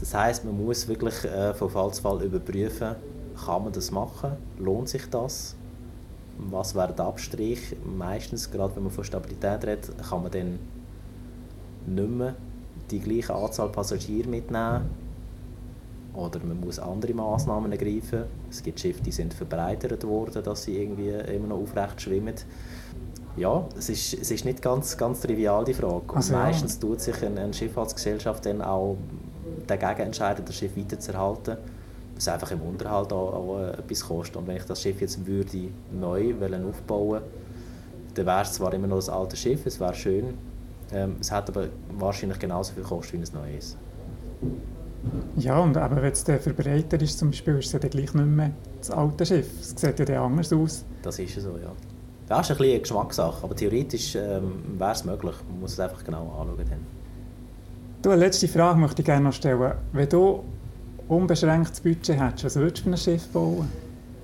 Das 0.00 0.14
heißt, 0.14 0.44
man 0.44 0.64
muss 0.64 0.88
wirklich 0.88 1.24
äh, 1.24 1.54
von 1.54 1.70
Fall 1.70 1.92
zu 1.92 2.02
Fall 2.02 2.22
überprüfen, 2.22 2.96
kann 3.44 3.64
man 3.64 3.72
das 3.72 3.90
machen, 3.90 4.32
lohnt 4.58 4.88
sich 4.88 5.08
das, 5.10 5.56
was 6.38 6.74
wäre 6.74 6.92
der 6.92 7.06
Abstrich. 7.06 7.76
Meistens, 7.84 8.50
gerade 8.50 8.74
wenn 8.76 8.84
man 8.84 8.92
von 8.92 9.04
Stabilität 9.04 9.64
redet, 9.64 9.92
kann 10.08 10.22
man 10.22 10.32
dann 10.32 10.58
nicht 11.86 12.10
mehr 12.10 12.34
die 12.90 13.00
gleiche 13.00 13.34
Anzahl 13.34 13.68
Passagiere 13.68 14.28
mitnehmen. 14.28 14.90
Oder 16.14 16.38
man 16.44 16.60
muss 16.60 16.78
andere 16.78 17.12
Massnahmen 17.12 17.72
ergreifen. 17.72 18.24
Es 18.48 18.62
gibt 18.62 18.78
Schiffe, 18.78 19.02
die 19.02 19.10
sind 19.10 19.34
verbreitert 19.34 20.04
worden, 20.04 20.44
dass 20.44 20.62
sie 20.62 20.80
irgendwie 20.80 21.08
immer 21.08 21.48
noch 21.48 21.58
aufrecht 21.58 22.00
schwimmen. 22.00 22.34
Ja, 23.36 23.66
es 23.76 23.88
ist, 23.88 24.14
es 24.14 24.30
ist 24.30 24.44
nicht 24.44 24.62
ganz, 24.62 24.96
ganz 24.96 25.20
trivial, 25.20 25.64
die 25.64 25.74
Frage. 25.74 26.02
Und 26.06 26.16
also, 26.16 26.34
meistens 26.34 26.74
ja. 26.74 26.80
tut 26.80 27.00
sich 27.00 27.20
eine, 27.24 27.40
eine 27.40 27.52
Schifffahrtsgesellschaft 27.52 28.46
dann 28.46 28.62
auch 28.62 28.96
dagegen 29.66 30.06
entscheiden, 30.06 30.44
das 30.44 30.56
Schiff 30.56 30.76
weiterzuerhalten. 30.76 31.56
Was 32.14 32.28
einfach 32.28 32.52
im 32.52 32.62
Unterhalt 32.62 33.12
auch, 33.12 33.32
auch 33.34 33.60
etwas 33.60 34.04
kostet. 34.06 34.36
Und 34.36 34.46
wenn 34.46 34.56
ich 34.56 34.64
das 34.64 34.80
Schiff 34.80 35.00
jetzt 35.00 35.26
würde 35.26 35.68
neu 35.90 36.34
aufbauen 36.34 37.10
würde, 37.10 37.24
dann 38.14 38.26
wäre 38.26 38.42
es 38.42 38.52
zwar 38.52 38.72
immer 38.72 38.86
noch 38.86 38.96
das 38.96 39.08
alte 39.08 39.36
Schiff, 39.36 39.66
es 39.66 39.80
wäre 39.80 39.94
schön, 39.94 40.34
ähm, 40.92 41.16
es 41.20 41.30
hat 41.30 41.48
aber 41.48 41.68
wahrscheinlich 41.98 42.38
genauso 42.38 42.72
viel 42.72 42.82
gekostet, 42.82 43.14
wie 43.14 43.22
es 43.22 43.32
neu 43.32 43.56
ist. 43.56 43.76
Ja, 45.36 45.58
und 45.58 45.76
aber 45.76 45.96
wenn 45.96 46.12
es 46.12 46.24
der 46.24 46.40
Verbreiter 46.40 47.00
ist, 47.00 47.18
zum 47.18 47.30
Beispiel, 47.30 47.58
ist 47.58 47.66
es 47.66 47.72
ja 47.72 47.78
dann 47.78 47.90
gleich 47.90 48.14
nicht 48.14 48.26
mehr 48.26 48.52
das 48.78 48.90
alte 48.90 49.26
Schiff. 49.26 49.48
Es 49.60 49.70
sieht 49.70 49.98
ja 49.98 50.04
dann 50.04 50.16
anders 50.16 50.52
aus. 50.52 50.84
Das 51.02 51.18
ist 51.18 51.34
ja 51.34 51.42
so, 51.42 51.58
ja. 51.58 51.72
Das 52.26 52.48
ist 52.48 52.58
ein 52.58 52.64
eine 52.64 52.80
Geschmackssache, 52.80 53.44
aber 53.44 53.54
theoretisch 53.54 54.14
ähm, 54.14 54.78
wäre 54.78 54.92
es 54.92 55.04
möglich. 55.04 55.34
Man 55.48 55.60
muss 55.60 55.72
es 55.72 55.80
einfach 55.80 56.02
genau 56.04 56.30
anschauen. 56.40 56.56
Dann. 56.70 56.93
Du, 58.04 58.10
eine 58.10 58.20
letzte 58.20 58.48
Frage 58.48 58.78
möchte 58.78 59.00
ich 59.00 59.06
gerne 59.06 59.24
noch 59.24 59.32
stellen. 59.32 59.72
Wenn 59.92 60.08
du 60.10 60.44
unbeschränktes 61.08 61.80
Budget 61.80 62.20
hättest, 62.20 62.44
was 62.44 62.56
würdest 62.56 62.80
du 62.80 62.82
für 62.82 62.90
ein 62.90 62.98
Schiff 62.98 63.26
bauen? 63.28 63.66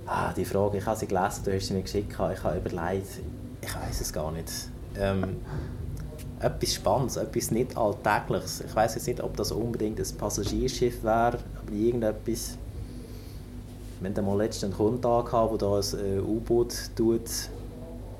Ah, 0.04 0.34
die 0.34 0.44
Frage, 0.44 0.76
ich 0.76 0.84
habe 0.84 0.98
sie 0.98 1.06
gelesen, 1.06 1.44
du 1.46 1.54
hast 1.54 1.66
sie 1.66 1.72
mir 1.72 1.80
geschickt, 1.80 2.12
ich 2.12 2.18
habe 2.18 2.58
überlegt, 2.58 3.06
ich 3.62 3.74
weiß 3.74 4.02
es 4.02 4.12
gar 4.12 4.32
nicht. 4.32 4.52
Ähm, 4.98 5.36
etwas 6.40 6.74
Spannendes, 6.74 7.16
etwas 7.16 7.50
nicht 7.52 7.74
Alltägliches. 7.74 8.64
Ich 8.68 8.76
weiß 8.76 8.96
jetzt 8.96 9.06
nicht, 9.06 9.22
ob 9.22 9.34
das 9.38 9.50
unbedingt 9.50 9.98
ein 9.98 10.18
Passagierschiff 10.18 11.02
wäre, 11.02 11.38
aber 11.58 11.72
irgendetwas. 11.72 12.58
Wir 13.98 14.10
hatten 14.10 14.26
mal 14.26 14.36
letztens 14.36 14.64
einen 14.64 14.74
Kunden 14.74 15.00
gehabt, 15.00 15.62
der 15.62 15.68
ein 15.68 16.18
äh, 16.18 16.20
U-Boot 16.20 16.74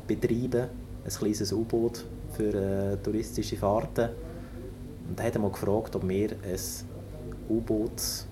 betreiben, 0.07 0.69
ein 1.05 1.11
kleines 1.11 1.53
U-Boot 1.53 2.07
für 2.35 2.55
äh, 2.55 2.97
touristische 2.97 3.59
Fahrten. 3.59 4.09
Und 5.11 5.21
er 5.21 5.27
hat 5.27 5.39
mal 5.39 5.51
gefragt, 5.51 5.95
ob 5.97 6.09
wir 6.09 6.31
ein 6.31 6.59
U-Boot 7.49 8.25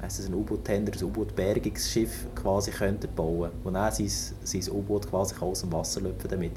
also 0.00 0.22
ein 0.28 0.34
U-Boot-Tender, 0.34 0.92
ein 0.92 1.04
U-Boot-Bergungsschiff 1.04 2.26
quasi 2.34 2.70
könnte 2.70 3.08
bauen, 3.08 3.50
wo 3.64 3.70
er 3.70 3.90
sein, 3.90 4.08
sein 4.08 4.62
U-Boot 4.70 5.10
quasi 5.10 5.34
aus 5.40 5.60
dem 5.60 5.72
Wasser 5.72 6.00
löpfen 6.00 6.30
damit, 6.30 6.52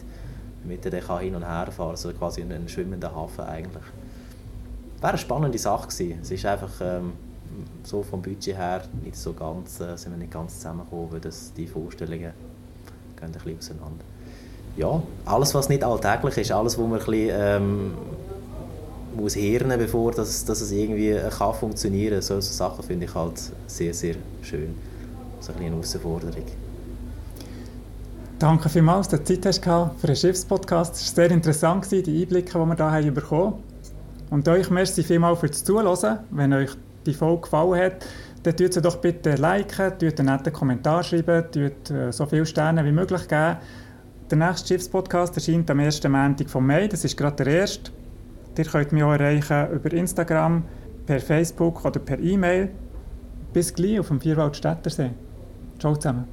damit 0.62 0.86
er 0.86 0.92
dann 0.92 1.20
hin 1.20 1.36
und 1.36 1.44
her 1.44 1.68
fahren 1.72 1.76
kann, 1.76 1.90
also 1.90 2.14
quasi 2.14 2.42
ein, 2.42 2.52
ein 2.52 2.70
schwimmender 2.70 3.14
Hafen 3.14 3.46
eigentlich. 3.46 3.84
Wäre 5.00 5.10
eine 5.10 5.18
spannende 5.18 5.58
Sache 5.58 5.88
gewesen. 5.88 6.20
Es 6.22 6.30
ist 6.30 6.46
einfach 6.46 6.72
ähm, 6.82 7.14
so 7.84 8.04
vom 8.04 8.22
Budget 8.22 8.56
her 8.56 8.84
nicht 9.04 9.16
so 9.18 9.34
ganz, 9.34 9.80
äh, 9.80 9.98
sind 9.98 10.12
wir 10.12 10.20
nicht 10.20 10.32
ganz 10.32 10.58
zusammengekommen, 10.58 11.12
weil 11.12 11.20
das, 11.20 11.52
die 11.54 11.66
Vorstellungen 11.66 12.20
gehen 12.20 12.34
ein 13.24 13.32
bisschen 13.32 13.58
auseinander. 13.58 14.06
Ja, 14.78 15.02
alles 15.26 15.54
was 15.56 15.68
nicht 15.68 15.84
alltäglich 15.84 16.38
ist, 16.38 16.52
alles 16.52 16.78
wo 16.78 16.84
man 16.84 17.00
ein 17.00 17.06
bisschen, 17.06 17.30
ähm, 17.34 17.94
muss 19.16 19.34
hirnen, 19.36 19.78
bevor 19.78 20.12
das, 20.12 20.46
dass 20.46 20.62
es 20.62 20.72
irgendwie 20.72 21.16
kann 21.38 21.54
funktionieren 21.54 22.14
kann. 22.14 22.22
Solche 22.22 22.54
Sachen 22.54 22.84
finde 22.84 23.06
ich 23.06 23.16
halt 23.16 23.42
sehr, 23.68 23.94
sehr 23.94 24.16
schön. 24.42 24.76
So 25.40 25.54
ein 25.54 25.60
eine 25.60 25.72
Herausforderung. 25.72 26.46
Danke 28.40 28.70
vielmals, 28.70 29.08
dass 29.08 29.24
du 29.24 29.40
Zeit 29.40 29.46
hast 29.46 29.64
für 29.64 30.08
einen 30.08 30.16
Schiffspodcast. 30.16 30.96
Es 30.96 31.16
war 31.16 31.26
sehr 31.26 31.32
interessant, 31.32 31.92
die 31.92 32.22
Einblicke, 32.22 32.58
die 32.58 32.80
wir 32.80 33.00
hier 33.00 33.14
bekommen 33.14 33.54
haben. 33.54 33.64
Und 34.32 34.48
euch 34.48 34.70
merci 34.70 35.04
vielmals 35.04 35.40
fürs 35.40 35.64
Zuhören. 35.64 36.20
Wenn 36.32 36.54
euch 36.54 36.72
die 37.06 37.14
Folge 37.14 37.42
gefallen 37.42 37.80
hat, 37.80 38.06
dann 38.44 38.56
tut 38.56 38.74
sie 38.74 38.82
doch 38.82 38.98
bitte 38.98 39.36
liken, 39.36 39.92
tut 40.00 40.20
einen 40.20 40.34
netten 40.34 40.54
Kommentar 40.54 41.04
schreiben, 41.04 41.46
tut 41.52 41.92
äh, 41.92 42.12
so 42.12 42.26
viele 42.26 42.46
Sterne 42.46 42.84
wie 42.84 42.92
möglich 42.92 43.28
geben. 43.28 43.58
Der 44.30 44.38
nächste 44.38 44.70
Schiffspodcast 44.70 45.36
erscheint 45.36 45.70
am 45.70 45.80
1. 45.80 46.02
Montag 46.08 46.50
von 46.50 46.66
Mai, 46.66 46.88
das 46.88 47.04
ist 47.04 47.18
gerade 47.18 47.44
der 47.44 47.54
erste. 47.60 47.92
Ihr 48.58 48.66
könnt 48.66 48.92
mich 48.92 49.04
auch 49.04 49.14
erreichen 49.14 49.72
über 49.72 49.92
Instagram, 49.94 50.64
per 51.06 51.20
Facebook 51.20 51.84
oder 51.86 52.00
per 52.00 52.20
E-Mail. 52.20 52.70
Bis 53.54 53.74
gleich 53.74 54.00
auf 54.00 54.08
dem 54.08 54.22
Vierwaldstättersee. 54.22 55.12
Ciao 55.80 55.96
zusammen. 55.96 56.26